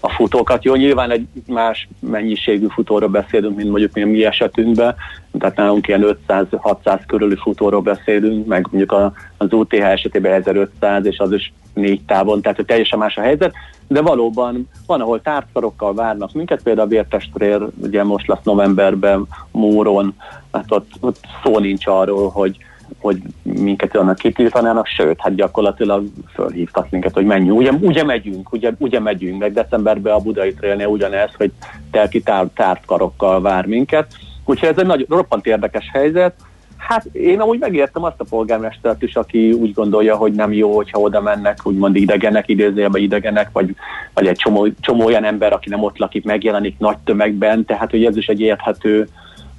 a 0.00 0.10
futókat. 0.10 0.64
Jó, 0.64 0.74
nyilván 0.74 1.10
egy 1.10 1.26
más 1.46 1.88
mennyiségű 2.00 2.66
futóról 2.66 3.08
beszélünk, 3.08 3.56
mint 3.56 3.70
mondjuk 3.70 3.92
mi, 3.92 4.24
esetünkben, 4.24 4.94
tehát 5.38 5.56
nálunk 5.56 5.88
ilyen 5.88 6.16
500-600 6.28 7.00
körüli 7.06 7.36
futóról 7.36 7.80
beszélünk, 7.80 8.46
meg 8.46 8.66
mondjuk 8.70 8.92
a, 8.92 9.12
az 9.36 9.52
UTH 9.52 9.74
esetében 9.74 10.32
1500, 10.32 11.06
és 11.06 11.18
az 11.18 11.32
is 11.32 11.52
négy 11.74 12.02
távon, 12.04 12.40
tehát 12.40 12.56
hogy 12.56 12.66
teljesen 12.66 12.98
más 12.98 13.16
a 13.16 13.20
helyzet, 13.20 13.52
de 13.88 14.00
valóban 14.00 14.68
van, 14.86 15.00
ahol 15.00 15.22
tárcarokkal 15.22 15.94
várnak 15.94 16.32
minket, 16.32 16.62
például 16.62 16.86
a 16.86 16.90
Vértestrér, 16.90 17.66
ugye 17.82 18.04
most 18.04 18.26
lesz 18.26 18.42
novemberben 18.42 19.26
Móron, 19.50 20.14
hát 20.52 20.64
ott, 20.68 20.90
ott 21.00 21.18
szó 21.44 21.58
nincs 21.58 21.86
arról, 21.86 22.30
hogy 22.30 22.56
hogy 23.00 23.18
minket 23.42 23.96
annak 23.96 24.16
kitiltanának, 24.16 24.86
sőt, 24.86 25.20
hát 25.20 25.34
gyakorlatilag 25.34 26.04
fölhívtak 26.34 26.90
minket, 26.90 27.14
hogy 27.14 27.24
menjünk. 27.24 27.58
Ugye, 27.58 27.70
ugye 27.80 28.04
megyünk, 28.04 28.52
ugye, 28.52 28.72
ugye 28.78 29.00
megyünk, 29.00 29.38
meg 29.38 29.52
decemberben 29.52 30.12
a 30.12 30.18
Budai 30.18 30.54
Trailnél 30.54 30.86
ugyanez, 30.86 31.30
hogy 31.36 31.52
telki 31.90 32.22
tár, 32.22 32.46
tárt 32.54 32.84
karokkal 32.84 33.40
vár 33.40 33.66
minket. 33.66 34.06
Úgyhogy 34.44 34.68
ez 34.68 34.78
egy 34.78 34.86
nagy, 34.86 35.06
roppant 35.08 35.46
érdekes 35.46 35.90
helyzet. 35.92 36.34
Hát 36.76 37.04
én 37.04 37.40
amúgy 37.40 37.58
megértem 37.58 38.04
azt 38.04 38.20
a 38.20 38.24
polgármestert 38.28 39.02
is, 39.02 39.16
aki 39.16 39.52
úgy 39.52 39.72
gondolja, 39.72 40.16
hogy 40.16 40.32
nem 40.32 40.52
jó, 40.52 40.76
hogyha 40.76 40.98
oda 40.98 41.20
mennek, 41.20 41.58
úgymond 41.64 41.96
idegenek, 41.96 42.48
idézőjelben 42.48 43.02
idegenek, 43.02 43.48
vagy, 43.52 43.74
vagy 44.14 44.26
egy 44.26 44.36
csomó, 44.36 44.68
csomó 44.80 45.04
olyan 45.04 45.24
ember, 45.24 45.52
aki 45.52 45.68
nem 45.68 45.82
ott 45.82 45.98
lakik, 45.98 46.24
megjelenik 46.24 46.78
nagy 46.78 46.96
tömegben, 47.04 47.64
tehát 47.64 47.90
hogy 47.90 48.04
ez 48.04 48.16
is 48.16 48.26
egy 48.26 48.40
érthető 48.40 49.08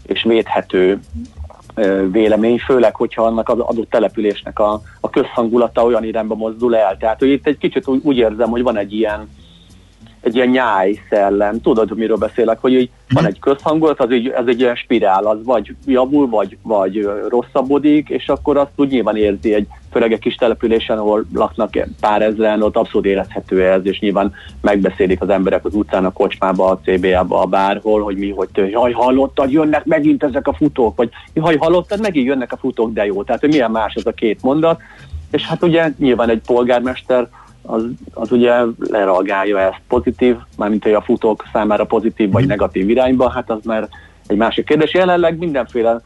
és 0.07 0.23
védhető 0.23 0.99
vélemény, 2.11 2.57
főleg, 2.57 2.95
hogyha 2.95 3.24
annak 3.24 3.49
az 3.49 3.59
adott 3.59 3.89
településnek 3.89 4.59
a, 4.59 4.82
a 4.99 5.09
közhangulata 5.09 5.84
olyan 5.84 6.03
irányba 6.03 6.36
mozdul 6.36 6.76
el. 6.76 6.97
Tehát, 6.97 7.19
hogy 7.19 7.30
itt 7.30 7.47
egy 7.47 7.57
kicsit 7.57 7.88
úgy, 7.88 7.99
úgy 8.03 8.17
érzem, 8.17 8.49
hogy 8.49 8.63
van 8.63 8.78
egy 8.78 8.93
ilyen 8.93 9.28
egy 10.24 10.36
ilyen 10.36 10.47
nyáj 10.47 10.99
szellem, 11.09 11.61
tudod, 11.61 11.97
miről 11.97 12.17
beszélek, 12.17 12.59
hogy 12.59 12.74
így 12.74 12.89
van 13.09 13.26
egy 13.26 13.39
közhangulat, 13.39 13.99
az 13.99 14.09
egy, 14.09 14.28
ez 14.28 14.45
egy 14.47 14.59
ilyen 14.59 14.76
spirál, 14.76 15.26
az 15.26 15.38
vagy 15.43 15.76
javul, 15.86 16.30
vagy, 16.30 16.57
vagy 16.61 17.09
rosszabbodik, 17.30 18.09
és 18.09 18.28
akkor 18.28 18.57
azt 18.57 18.71
úgy 18.76 18.89
nyilván 18.89 19.15
érzi 19.15 19.53
egy, 19.53 19.67
főleg 19.91 20.11
egy 20.11 20.19
kis 20.19 20.36
településen, 20.36 20.97
ahol 20.97 21.26
laknak 21.34 21.88
pár 21.99 22.21
ezeren, 22.21 22.61
ott 22.61 22.76
abszolút 22.76 23.07
érezhető 23.07 23.63
ez, 23.63 23.86
és 23.86 23.99
nyilván 23.99 24.34
megbeszélik 24.61 25.21
az 25.21 25.30
emberek 25.30 25.65
az 25.65 25.76
utcán, 25.76 26.05
a 26.05 26.13
kocsmába, 26.13 26.69
a 26.69 26.80
CBA-ba, 26.84 27.41
a 27.41 27.45
bárhol, 27.45 28.01
hogy 28.01 28.17
mi, 28.17 28.30
hogy 28.30 28.49
tő, 28.53 28.69
jaj, 28.69 28.91
hallottad, 28.91 29.51
jönnek 29.51 29.86
megint 29.86 30.24
ezek 30.24 30.47
a 30.47 30.53
futók, 30.53 30.95
vagy 30.95 31.09
jaj, 31.34 31.57
hallottad, 31.57 32.01
megint 32.01 32.28
jönnek 32.28 32.51
a 32.51 32.57
futók, 32.57 32.93
de 32.93 33.05
jó. 33.05 33.24
Tehát, 33.24 33.41
hogy 33.41 33.49
milyen 33.49 33.71
más 33.71 33.93
ez 33.93 34.05
a 34.05 34.11
két 34.11 34.41
mondat. 34.41 34.82
És 35.32 35.47
hát 35.47 35.63
ugye 35.63 35.91
nyilván 35.97 36.30
egy 36.30 36.41
polgármester 36.45 37.28
az, 37.66 37.84
az 38.14 38.32
ugye 38.32 38.53
lereagálja 38.80 39.59
ezt 39.59 39.82
pozitív, 39.88 40.36
mármint 40.57 40.84
hogy 40.84 40.93
a 40.93 41.01
futók 41.01 41.45
számára 41.53 41.86
pozitív 41.86 42.32
vagy 42.32 42.47
negatív 42.47 42.89
irányba, 42.89 43.30
hát 43.30 43.49
az 43.49 43.64
már 43.64 43.88
egy 44.28 44.38
másik 44.38 44.66
kérdés. 44.66 44.93
Jelenleg 44.93 45.38
mindenféle 45.38 46.01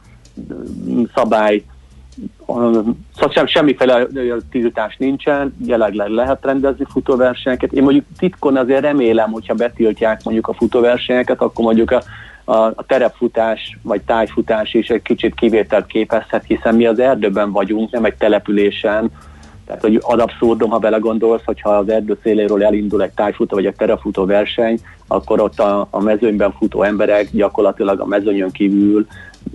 szabály, 1.14 1.62
szóval 3.16 3.46
semmiféle 3.46 4.06
tiltás 4.50 4.96
nincsen, 4.96 5.54
jelenleg 5.66 6.08
lehet 6.08 6.44
rendezni 6.44 6.84
futóversenyeket. 6.88 7.72
Én 7.72 7.82
mondjuk 7.82 8.04
titkon 8.18 8.56
azért 8.56 8.80
remélem, 8.80 9.30
hogyha 9.30 9.54
betiltják 9.54 10.24
mondjuk 10.24 10.48
a 10.48 10.54
futóversenyeket, 10.54 11.40
akkor 11.40 11.64
mondjuk 11.64 11.90
a, 11.90 12.02
a, 12.44 12.56
a 12.56 12.84
terepfutás 12.86 13.78
vagy 13.82 14.00
tájfutás 14.00 14.74
is 14.74 14.88
egy 14.88 15.02
kicsit 15.02 15.34
kivételt 15.34 15.86
képezhet, 15.86 16.44
hiszen 16.46 16.74
mi 16.74 16.86
az 16.86 16.98
erdőben 16.98 17.52
vagyunk, 17.52 17.90
nem 17.90 18.04
egy 18.04 18.14
településen, 18.14 19.10
tehát, 19.68 19.82
hogy 19.82 20.00
ad 20.02 20.20
abszurdum, 20.20 20.70
ha 20.70 20.78
belegondolsz, 20.78 21.44
hogyha 21.44 21.70
az 21.70 21.88
erdő 21.88 22.18
széléről 22.22 22.64
elindul 22.64 23.02
egy 23.02 23.10
tájfutó 23.10 23.56
vagy 23.56 23.66
egy 23.66 23.74
terefutó 23.74 24.24
verseny, 24.24 24.78
akkor 25.06 25.40
ott 25.40 25.58
a, 25.58 25.86
a 25.90 26.00
mezőnyben 26.00 26.52
futó 26.52 26.82
emberek 26.82 27.28
gyakorlatilag 27.32 28.00
a 28.00 28.06
mezőnyön 28.06 28.50
kívül 28.50 29.06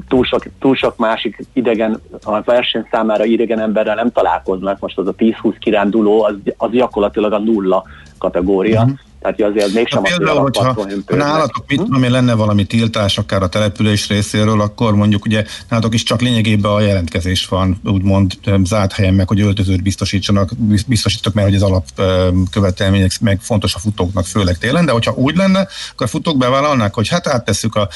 túl 0.07 0.23
sok, 0.23 0.43
túl 0.59 0.75
sok 0.75 0.97
másik 0.97 1.45
idegen, 1.53 2.01
a 2.23 2.41
verseny 2.41 2.87
számára 2.91 3.25
idegen 3.25 3.59
emberrel 3.59 3.95
nem 3.95 4.11
találkoznak. 4.11 4.79
Most 4.79 4.97
az 4.97 5.07
a 5.07 5.15
10-20 5.15 5.55
kiránduló, 5.59 6.23
az, 6.23 6.35
az 6.57 6.71
gyakorlatilag 6.71 7.31
a 7.31 7.39
nulla 7.39 7.83
kategória. 8.17 8.83
Mm-hmm. 8.83 8.93
Tehát 9.23 9.41
azért 9.41 9.73
mégsem 9.73 10.03
hát, 10.03 10.17
például, 10.17 10.39
hogyha 10.39 10.87
nálatok 11.07 11.63
mit 11.67 11.79
hm? 11.79 11.85
tudom 11.85 12.03
én, 12.03 12.11
lenne 12.11 12.33
valami 12.33 12.63
tiltás 12.63 13.17
akár 13.17 13.43
a 13.43 13.47
település 13.47 14.07
részéről, 14.07 14.61
akkor 14.61 14.95
mondjuk 14.95 15.25
ugye 15.25 15.43
nálatok 15.69 15.93
is 15.93 16.03
csak 16.03 16.21
lényegében 16.21 16.71
a 16.71 16.79
jelentkezés 16.79 17.47
van, 17.47 17.79
úgymond 17.83 18.33
zárt 18.63 18.91
helyen 18.91 19.13
meg, 19.13 19.27
hogy 19.27 19.39
öltözőt 19.39 19.83
biztosítsanak, 19.83 20.51
biztosítok 20.87 21.33
mert 21.33 21.47
hogy 21.47 21.55
az 21.55 21.61
alapkövetelmények 21.61 23.11
meg 23.21 23.39
fontos 23.41 23.75
a 23.75 23.79
futóknak, 23.79 24.25
főleg 24.25 24.57
télen, 24.57 24.85
de 24.85 24.91
hogyha 24.91 25.13
úgy 25.13 25.35
lenne, 25.35 25.67
akkor 25.91 26.05
a 26.05 26.09
futók 26.09 26.37
bevállalnák, 26.37 26.93
hogy 26.93 27.07
hát 27.07 27.27
áttesszük 27.27 27.75
a 27.75 27.89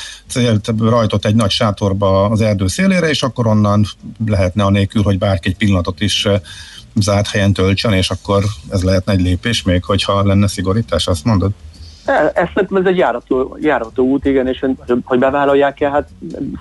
rajtot 0.80 1.26
egy 1.26 1.36
nagy 1.36 1.52
sátorba 1.52 2.26
az 2.30 2.42
erdő 2.42 2.68
szélére, 2.68 3.10
és 3.10 3.24
akkor 3.24 3.48
onnan 3.48 3.86
lehetne 4.26 4.64
a 4.64 4.70
nélkül, 4.70 5.04
hogy 5.04 5.18
bárki 5.18 5.50
egy 5.50 5.58
pillanatot 5.58 6.02
is 6.02 6.28
zárt 6.96 7.28
helyen 7.28 7.54
töltsön, 7.54 7.94
és 7.94 8.10
akkor 8.10 8.46
ez 8.70 8.84
lehetne 8.84 9.14
egy 9.14 9.22
lépés 9.22 9.62
még, 9.62 9.84
hogyha 9.84 10.24
lenne 10.24 10.48
szigorítás, 10.48 11.08
azt 11.08 11.24
mondod? 11.24 11.52
E, 12.08 12.32
ez, 12.34 12.48
ez 12.56 12.86
egy 12.86 12.98
járató, 12.98 13.58
járató 13.62 14.04
út, 14.04 14.26
igen, 14.26 14.48
és 14.48 14.66
hogy 15.06 15.20
bevállalják-e, 15.20 15.90
hát 15.90 16.10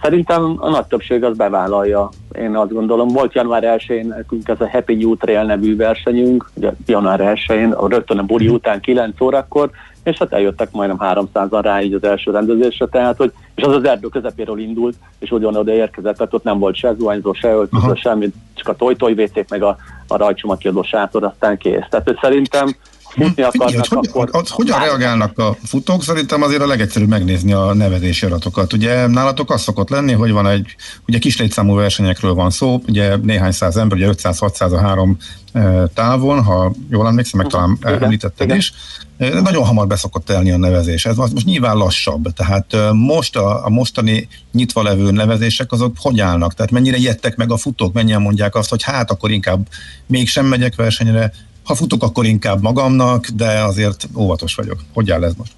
szerintem 0.02 0.56
a 0.58 0.70
nagy 0.70 0.86
többség 0.86 1.24
az 1.24 1.36
bevállalja. 1.36 2.08
Én 2.32 2.56
azt 2.56 2.72
gondolom, 2.72 3.08
volt 3.08 3.34
január 3.34 3.62
1-én 3.78 4.06
nekünk 4.06 4.48
ez 4.48 4.60
a 4.60 4.70
Happy 4.70 4.94
New 4.94 5.16
Trail 5.16 5.42
nevű 5.44 5.76
versenyünk, 5.76 6.50
ugye 6.54 6.72
január 6.86 7.20
1-én, 7.22 7.70
a 7.72 7.88
rögtön 7.88 8.18
a 8.18 8.22
buli 8.22 8.48
után 8.48 8.80
9 8.80 9.20
órakor, 9.20 9.70
és 10.02 10.18
hát 10.18 10.32
eljöttek 10.32 10.72
majdnem 10.72 10.98
300-an 11.00 11.60
rá 11.62 11.80
így 11.80 11.94
az 11.94 12.04
első 12.04 12.30
rendezésre, 12.30 12.86
tehát, 12.86 13.16
hogy, 13.16 13.32
és 13.54 13.62
az 13.62 13.74
az 13.74 13.84
erdő 13.84 14.08
közepéről 14.08 14.58
indult, 14.58 14.96
és 15.18 15.30
ugyanoda 15.30 15.72
érkezett, 15.72 16.16
tehát 16.16 16.34
ott 16.34 16.44
nem 16.44 16.58
volt 16.58 16.76
se 16.76 16.94
zuhányzó, 16.98 17.32
se 17.32 17.48
öltöző, 17.48 17.94
semmit, 17.94 18.34
csak 18.54 18.68
a 18.68 18.74
toj-toj 18.74 19.30
meg 19.48 19.62
a, 19.62 19.76
a 20.08 20.16
rajcsomakiadó 20.16 20.82
sátor, 20.82 21.24
aztán 21.24 21.56
kész. 21.58 21.84
Tehát 21.90 22.06
hogy 22.06 22.18
szerintem 22.20 22.68
futni 23.16 23.42
akarnak, 23.42 23.68
Igen, 23.70 23.84
hogy, 23.88 24.08
akkor... 24.08 24.28
az, 24.32 24.48
hogyan 24.48 24.80
reagálnak 24.80 25.38
a 25.38 25.56
futók? 25.64 26.02
Szerintem 26.02 26.42
azért 26.42 26.62
a 26.62 26.66
legegyszerűbb 26.66 27.08
megnézni 27.08 27.52
a 27.52 27.74
nevezési 27.74 28.26
adatokat. 28.26 28.72
Ugye 28.72 29.06
nálatok 29.06 29.50
az 29.50 29.62
szokott 29.62 29.88
lenni, 29.88 30.12
hogy 30.12 30.30
van 30.30 30.46
egy, 30.46 30.76
ugye 31.06 31.18
kis 31.18 31.38
létszámú 31.38 31.74
versenyekről 31.74 32.34
van 32.34 32.50
szó, 32.50 32.80
ugye 32.88 33.16
néhány 33.16 33.52
száz 33.52 33.76
ember, 33.76 33.98
ugye 33.98 34.10
500-600 34.12 34.72
a 34.72 34.78
három 34.78 35.16
e, 35.52 35.86
távon, 35.94 36.42
ha 36.42 36.72
jól 36.90 37.06
emlékszem, 37.06 37.40
meg 37.40 37.50
talán 37.50 37.78
Igen, 37.80 38.02
említetted 38.02 38.46
igen. 38.46 38.56
is. 38.56 38.72
E, 39.18 39.40
Nagyon 39.40 39.64
hamar 39.64 39.86
beszokott 39.86 40.24
telni 40.24 40.50
a 40.50 40.56
nevezés. 40.56 41.06
Ez 41.06 41.16
most 41.16 41.32
most 41.32 41.46
nyilván 41.46 41.76
lassabb. 41.76 42.32
Tehát 42.32 42.74
e, 42.74 42.92
most 42.92 43.36
a, 43.36 43.64
a 43.64 43.68
mostani 43.68 44.28
nyitva 44.52 44.82
levő 44.82 45.10
nevezések 45.10 45.72
azok 45.72 45.96
hogy 45.98 46.20
állnak? 46.20 46.54
Tehát 46.54 46.72
mennyire 46.72 46.96
jettek 46.98 47.36
meg 47.36 47.52
a 47.52 47.56
futók? 47.56 47.92
Mennyien 47.92 48.22
mondják 48.22 48.54
azt, 48.54 48.70
hogy 48.70 48.82
hát 48.82 49.10
akkor 49.10 49.30
inkább 49.30 49.68
mégsem 50.06 50.46
megyek 50.46 50.74
versenyre, 50.74 51.32
ha 51.66 51.74
futok, 51.74 52.02
akkor 52.02 52.24
inkább 52.24 52.62
magamnak, 52.62 53.26
de 53.26 53.62
azért 53.64 54.08
óvatos 54.16 54.54
vagyok. 54.54 54.76
Hogy 54.94 55.10
áll 55.10 55.24
ez 55.24 55.34
most? 55.34 55.52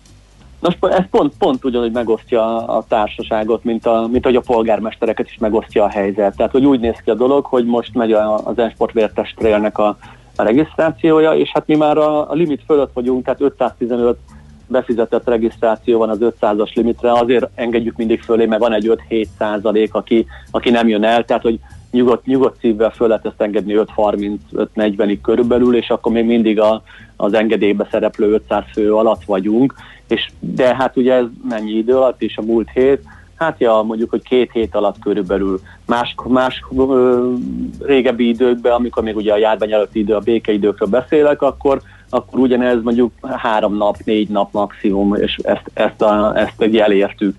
Nos, 0.61 0.74
ez 0.80 1.04
pont, 1.11 1.32
pont 1.38 1.64
ugyanúgy 1.64 1.92
megosztja 1.92 2.66
a 2.66 2.84
társaságot, 2.88 3.64
mint, 3.64 3.86
a, 3.86 4.09
mint 4.11 4.24
hogy 4.24 4.36
a 4.36 4.40
polgármestereket 4.40 5.26
is 5.26 5.36
megosztja 5.38 5.84
a 5.84 5.88
helyzet. 5.88 6.36
Tehát, 6.36 6.52
hogy 6.52 6.64
úgy 6.64 6.80
néz 6.80 6.96
ki 7.04 7.11
a 7.11 7.14
dolog, 7.14 7.44
hogy 7.44 7.66
most 7.66 7.94
megy 7.94 8.12
az 8.12 8.59
Ensport 8.59 8.92
Vértestrélnek 8.92 9.78
a, 9.78 9.96
a 10.36 10.42
regisztrációja, 10.42 11.32
és 11.32 11.50
hát 11.52 11.66
mi 11.66 11.76
már 11.76 11.98
a, 11.98 12.30
a 12.30 12.34
limit 12.34 12.62
fölött 12.66 12.92
vagyunk, 12.92 13.24
tehát 13.24 13.40
515 13.40 14.18
befizetett 14.66 15.28
regisztráció 15.28 15.98
van 15.98 16.09
az 16.09 16.18
500-as 16.20 16.74
limitre, 16.74 17.12
azért 17.12 17.48
engedjük 17.54 17.96
mindig 17.96 18.20
fölé, 18.20 18.46
mert 18.46 18.61
van 18.61 18.72
egy 18.72 18.98
5-7 19.09 19.26
százalék, 19.38 19.94
aki, 19.94 20.26
aki 20.50 20.70
nem 20.70 20.88
jön 20.88 21.04
el, 21.04 21.24
tehát 21.24 21.42
hogy 21.42 21.61
nyugodt, 21.91 22.26
nyugodt 22.26 22.59
szívvel 22.59 22.91
föl 22.91 23.09
lehet 23.09 23.26
ezt 23.26 23.41
engedni 23.41 23.74
5-30-5-40-ig 23.97 25.18
körülbelül, 25.22 25.76
és 25.76 25.91
akkor 25.91 26.12
még 26.12 26.24
mindig 26.24 26.61
a, 26.61 26.82
az 27.16 27.34
engedélybe 27.34 27.89
szereplő 27.91 28.32
500 28.32 28.64
fő 28.72 28.95
alatt 28.95 29.24
vagyunk, 29.24 29.74
és 30.09 30.30
de 30.39 30.74
hát 30.76 30.97
ugye 30.97 31.14
ez 31.14 31.24
mennyi 31.49 31.70
idő 31.70 31.97
alatt, 31.97 32.22
és 32.22 32.36
a 32.36 32.43
múlt 32.43 32.70
hét, 32.74 33.03
hát 33.34 33.61
ja, 33.61 33.82
mondjuk, 33.86 34.11
hogy 34.11 34.22
két 34.22 34.53
hét 34.53 34.74
alatt 34.74 34.99
körülbelül. 34.99 35.61
Más, 35.86 36.14
más 36.28 36.64
ö, 36.76 37.32
régebbi 37.80 38.28
időkben, 38.28 38.72
amikor 38.72 39.03
még 39.03 39.16
ugye 39.16 39.32
a 39.32 39.39
járvány 39.39 39.72
előtti 39.72 39.99
idő, 39.99 40.14
a 40.14 40.20
békeidőkről 40.20 40.89
beszélek, 40.89 41.43
akkor 41.43 41.82
akkor 42.11 42.39
ugyanez 42.39 42.82
mondjuk 42.82 43.12
három 43.22 43.76
nap, 43.76 43.97
négy 44.05 44.28
nap 44.28 44.53
maximum, 44.53 45.14
és 45.14 45.36
ezt, 45.43 45.70
ezt, 45.74 46.03
a, 46.03 46.39
ezt 46.39 46.62
elértük. 46.62 47.36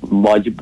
Vagy 0.00 0.52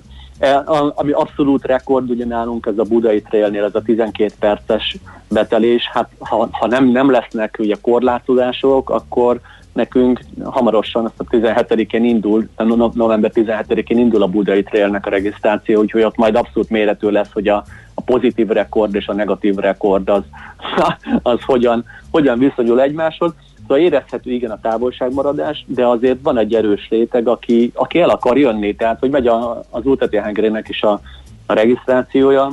ami 0.95 1.13
abszolút 1.13 1.65
rekord 1.65 2.11
ugye 2.11 2.25
nálunk 2.25 2.67
ez 2.67 2.79
a 2.79 2.83
budai 2.83 3.23
trailnél, 3.23 3.65
ez 3.65 3.75
a 3.75 3.83
12 3.83 4.33
perces 4.39 4.97
betelés, 5.29 5.89
hát 5.93 6.11
ha, 6.19 6.49
ha 6.53 6.67
nem, 6.67 6.85
nem 6.89 7.11
lesznek 7.11 7.57
ugye 7.59 7.75
korlátozások, 7.81 8.91
akkor 8.91 9.41
nekünk 9.77 10.21
hamarosan, 10.45 11.05
azt 11.05 11.21
a 11.21 11.25
17-én 11.25 12.05
indul, 12.05 12.49
no- 12.57 12.77
no- 12.77 12.95
november 12.95 13.31
17-én 13.35 13.99
indul 13.99 14.23
a 14.23 14.27
budai 14.27 14.63
trailnek 14.63 15.07
a 15.07 15.11
regisztráció, 15.11 15.81
úgyhogy 15.81 16.03
ott 16.03 16.17
majd 16.17 16.35
abszolút 16.35 16.71
méretű 16.71 17.09
lesz, 17.09 17.33
hogy 17.33 17.49
a, 17.49 17.65
a 17.95 18.01
pozitív 18.01 18.49
rekord 18.49 18.95
és 18.95 19.07
a 19.07 19.15
negatív 19.15 19.55
rekord 19.55 20.09
az, 20.09 20.23
az 21.23 21.39
hogyan, 21.43 21.85
hogyan 22.11 22.39
viszonyul 22.39 22.81
egymáshoz. 22.81 23.33
Szóval 23.67 23.85
érezhető 23.85 24.31
igen 24.31 24.51
a 24.51 24.61
távolságmaradás, 24.61 25.65
de 25.67 25.87
azért 25.87 26.19
van 26.23 26.39
egy 26.39 26.55
erős 26.55 26.89
réteg, 26.91 27.29
aki, 27.29 27.73
aki 27.75 28.01
el 28.01 28.09
akar 28.09 28.39
jönni, 28.39 28.75
tehát 28.75 28.99
hogy 28.99 29.11
megy 29.11 29.27
a, 29.27 29.65
az 29.71 29.83
UTT 29.85 30.17
Hungary-nek 30.17 30.69
is 30.69 30.83
a, 30.83 31.01
a 31.47 31.53
regisztrációja. 31.53 32.53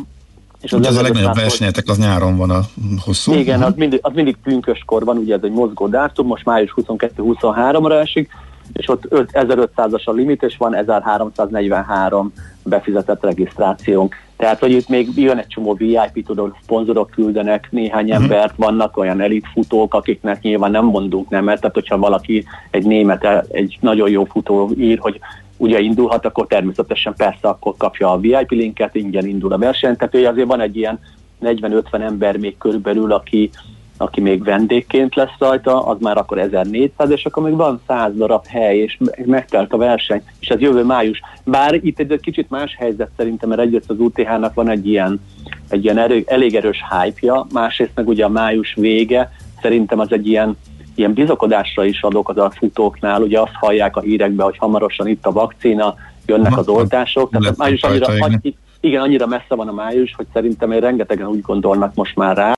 És 0.62 0.72
ugye 0.72 0.88
ez 0.88 0.96
a 0.96 1.00
1500 1.00 1.02
legnagyobb 1.02 1.44
versenyetek 1.44 1.88
az 1.88 1.98
nyáron 1.98 2.38
van 2.38 2.50
a 2.50 2.60
hosszú. 3.06 3.34
igen, 3.34 3.62
az 3.62 3.74
mindig, 3.76 4.00
az 4.02 4.12
mindig 4.14 4.38
pünköskor 4.44 5.04
van, 5.04 5.18
ugye 5.18 5.36
ez 5.36 5.42
egy 5.44 5.52
mozgó 5.52 5.88
dátum, 5.88 6.28
most 6.28 6.46
május 6.46 6.74
22-23-ra 6.76 8.00
esik, 8.02 8.30
és 8.74 8.90
ott 8.90 9.04
öt- 9.10 9.32
1500-as 9.34 10.04
a 10.04 10.12
limit, 10.12 10.44
és 10.44 10.58
van 10.58 10.76
1343 10.76 12.34
befizetett 12.64 13.24
regisztrációnk. 13.24 14.16
Tehát, 14.44 14.60
hogy 14.60 14.72
itt 14.72 14.88
még 14.88 15.10
jön 15.16 15.38
egy 15.38 15.48
csomó 15.48 15.74
VIP, 15.74 16.26
tudod, 16.26 16.54
szponzorok 16.64 17.10
küldenek 17.10 17.68
néhány 17.72 18.06
Mhm. 18.06 18.14
embert, 18.22 18.54
vannak 18.56 18.98
olyan 18.98 19.22
elitfutók, 19.22 19.94
akiknek 19.94 20.42
nyilván 20.42 20.72
nem 20.72 20.86
mondunk 20.86 21.30
nemet, 21.30 21.60
tehát 21.60 21.76
hogyha 21.76 21.98
valaki 21.98 22.46
egy 22.72 22.86
német, 22.86 23.46
egy 23.52 23.78
nagyon 23.82 24.10
jó 24.10 24.24
futó 24.24 24.72
ír, 24.78 24.98
hogy 25.00 25.20
ugye 25.58 25.80
indulhat, 25.80 26.26
akkor 26.26 26.48
természetesen 26.48 27.14
persze 27.18 27.48
akkor 27.48 27.74
kapja 27.78 28.12
a 28.12 28.20
VIP 28.20 28.52
linket, 28.52 28.96
ingyen 28.96 29.26
indul 29.26 29.54
a 29.54 29.58
verseny, 29.58 29.96
tehát 29.96 30.14
hogy 30.14 30.26
azért 30.26 30.48
van 30.48 30.62
egy 30.62 30.76
ilyen 30.78 31.00
40-50 31.42 32.02
ember 32.02 32.38
még 32.38 32.58
körülbelül, 32.58 33.12
aki, 33.12 33.50
aki 33.98 34.22
még 34.22 34.44
vendégként 34.44 35.16
lesz 35.16 35.36
rajta, 35.38 35.86
az 35.86 35.98
már 36.00 36.18
akkor 36.18 36.38
1400, 36.38 37.10
és 37.10 37.26
akkor 37.26 37.44
még 37.44 37.56
van 37.56 37.82
100 37.88 38.16
darab 38.16 38.46
hely, 38.46 38.78
és 38.78 38.98
me- 39.00 39.26
megtelt 39.26 39.74
a 39.74 39.78
verseny, 39.78 40.24
és 40.40 40.48
ez 40.48 40.60
jövő 40.60 40.84
május. 40.84 41.22
Bár 41.44 41.74
itt 41.74 42.00
egy 42.00 42.20
kicsit 42.22 42.50
más 42.50 42.76
helyzet 42.80 43.10
szerintem, 43.18 43.50
mert 43.50 43.62
egyrészt 43.62 43.90
az 43.90 44.00
UTH-nak 44.00 44.54
van 44.54 44.70
egy 44.70 44.88
ilyen, 44.88 45.22
egy 45.70 45.84
ilyen 45.84 45.98
erő, 45.98 46.24
elég 46.28 46.56
erős 46.56 46.84
hype-ja, 46.90 47.48
másrészt 47.54 47.92
meg 47.96 48.08
ugye 48.08 48.26
a 48.26 48.30
május 48.30 48.74
vége, 48.74 49.32
szerintem 49.62 50.00
az 50.00 50.12
egy 50.12 50.28
ilyen, 50.28 50.58
ilyen 50.96 51.14
bizakodásra 51.14 51.86
is 51.86 52.02
ad 52.02 52.16
okot 52.16 52.38
a 52.38 52.52
futóknál, 52.56 53.22
ugye 53.22 53.40
azt 53.40 53.54
hallják 53.54 53.96
a 53.96 54.02
hírekbe, 54.02 54.44
hogy 54.44 54.58
hamarosan 54.58 55.08
itt 55.08 55.26
a 55.26 55.32
vakcina, 55.32 55.96
jönnek 56.26 56.58
az 56.58 56.68
oltások, 56.68 57.30
tehát 57.30 57.58
május 57.58 57.82
annyira, 57.82 58.14
igen. 58.16 58.22
annyi- 58.30 58.58
igen, 58.80 59.02
annyira 59.02 59.28
messze 59.28 59.56
van 59.56 59.68
a 59.68 59.72
május, 59.74 60.14
hogy 60.16 60.26
szerintem 60.34 60.72
én 60.72 60.80
rengetegen 60.80 61.28
úgy 61.28 61.42
gondolnak 61.42 61.96
most 61.96 62.16
már 62.16 62.36
rá, 62.38 62.52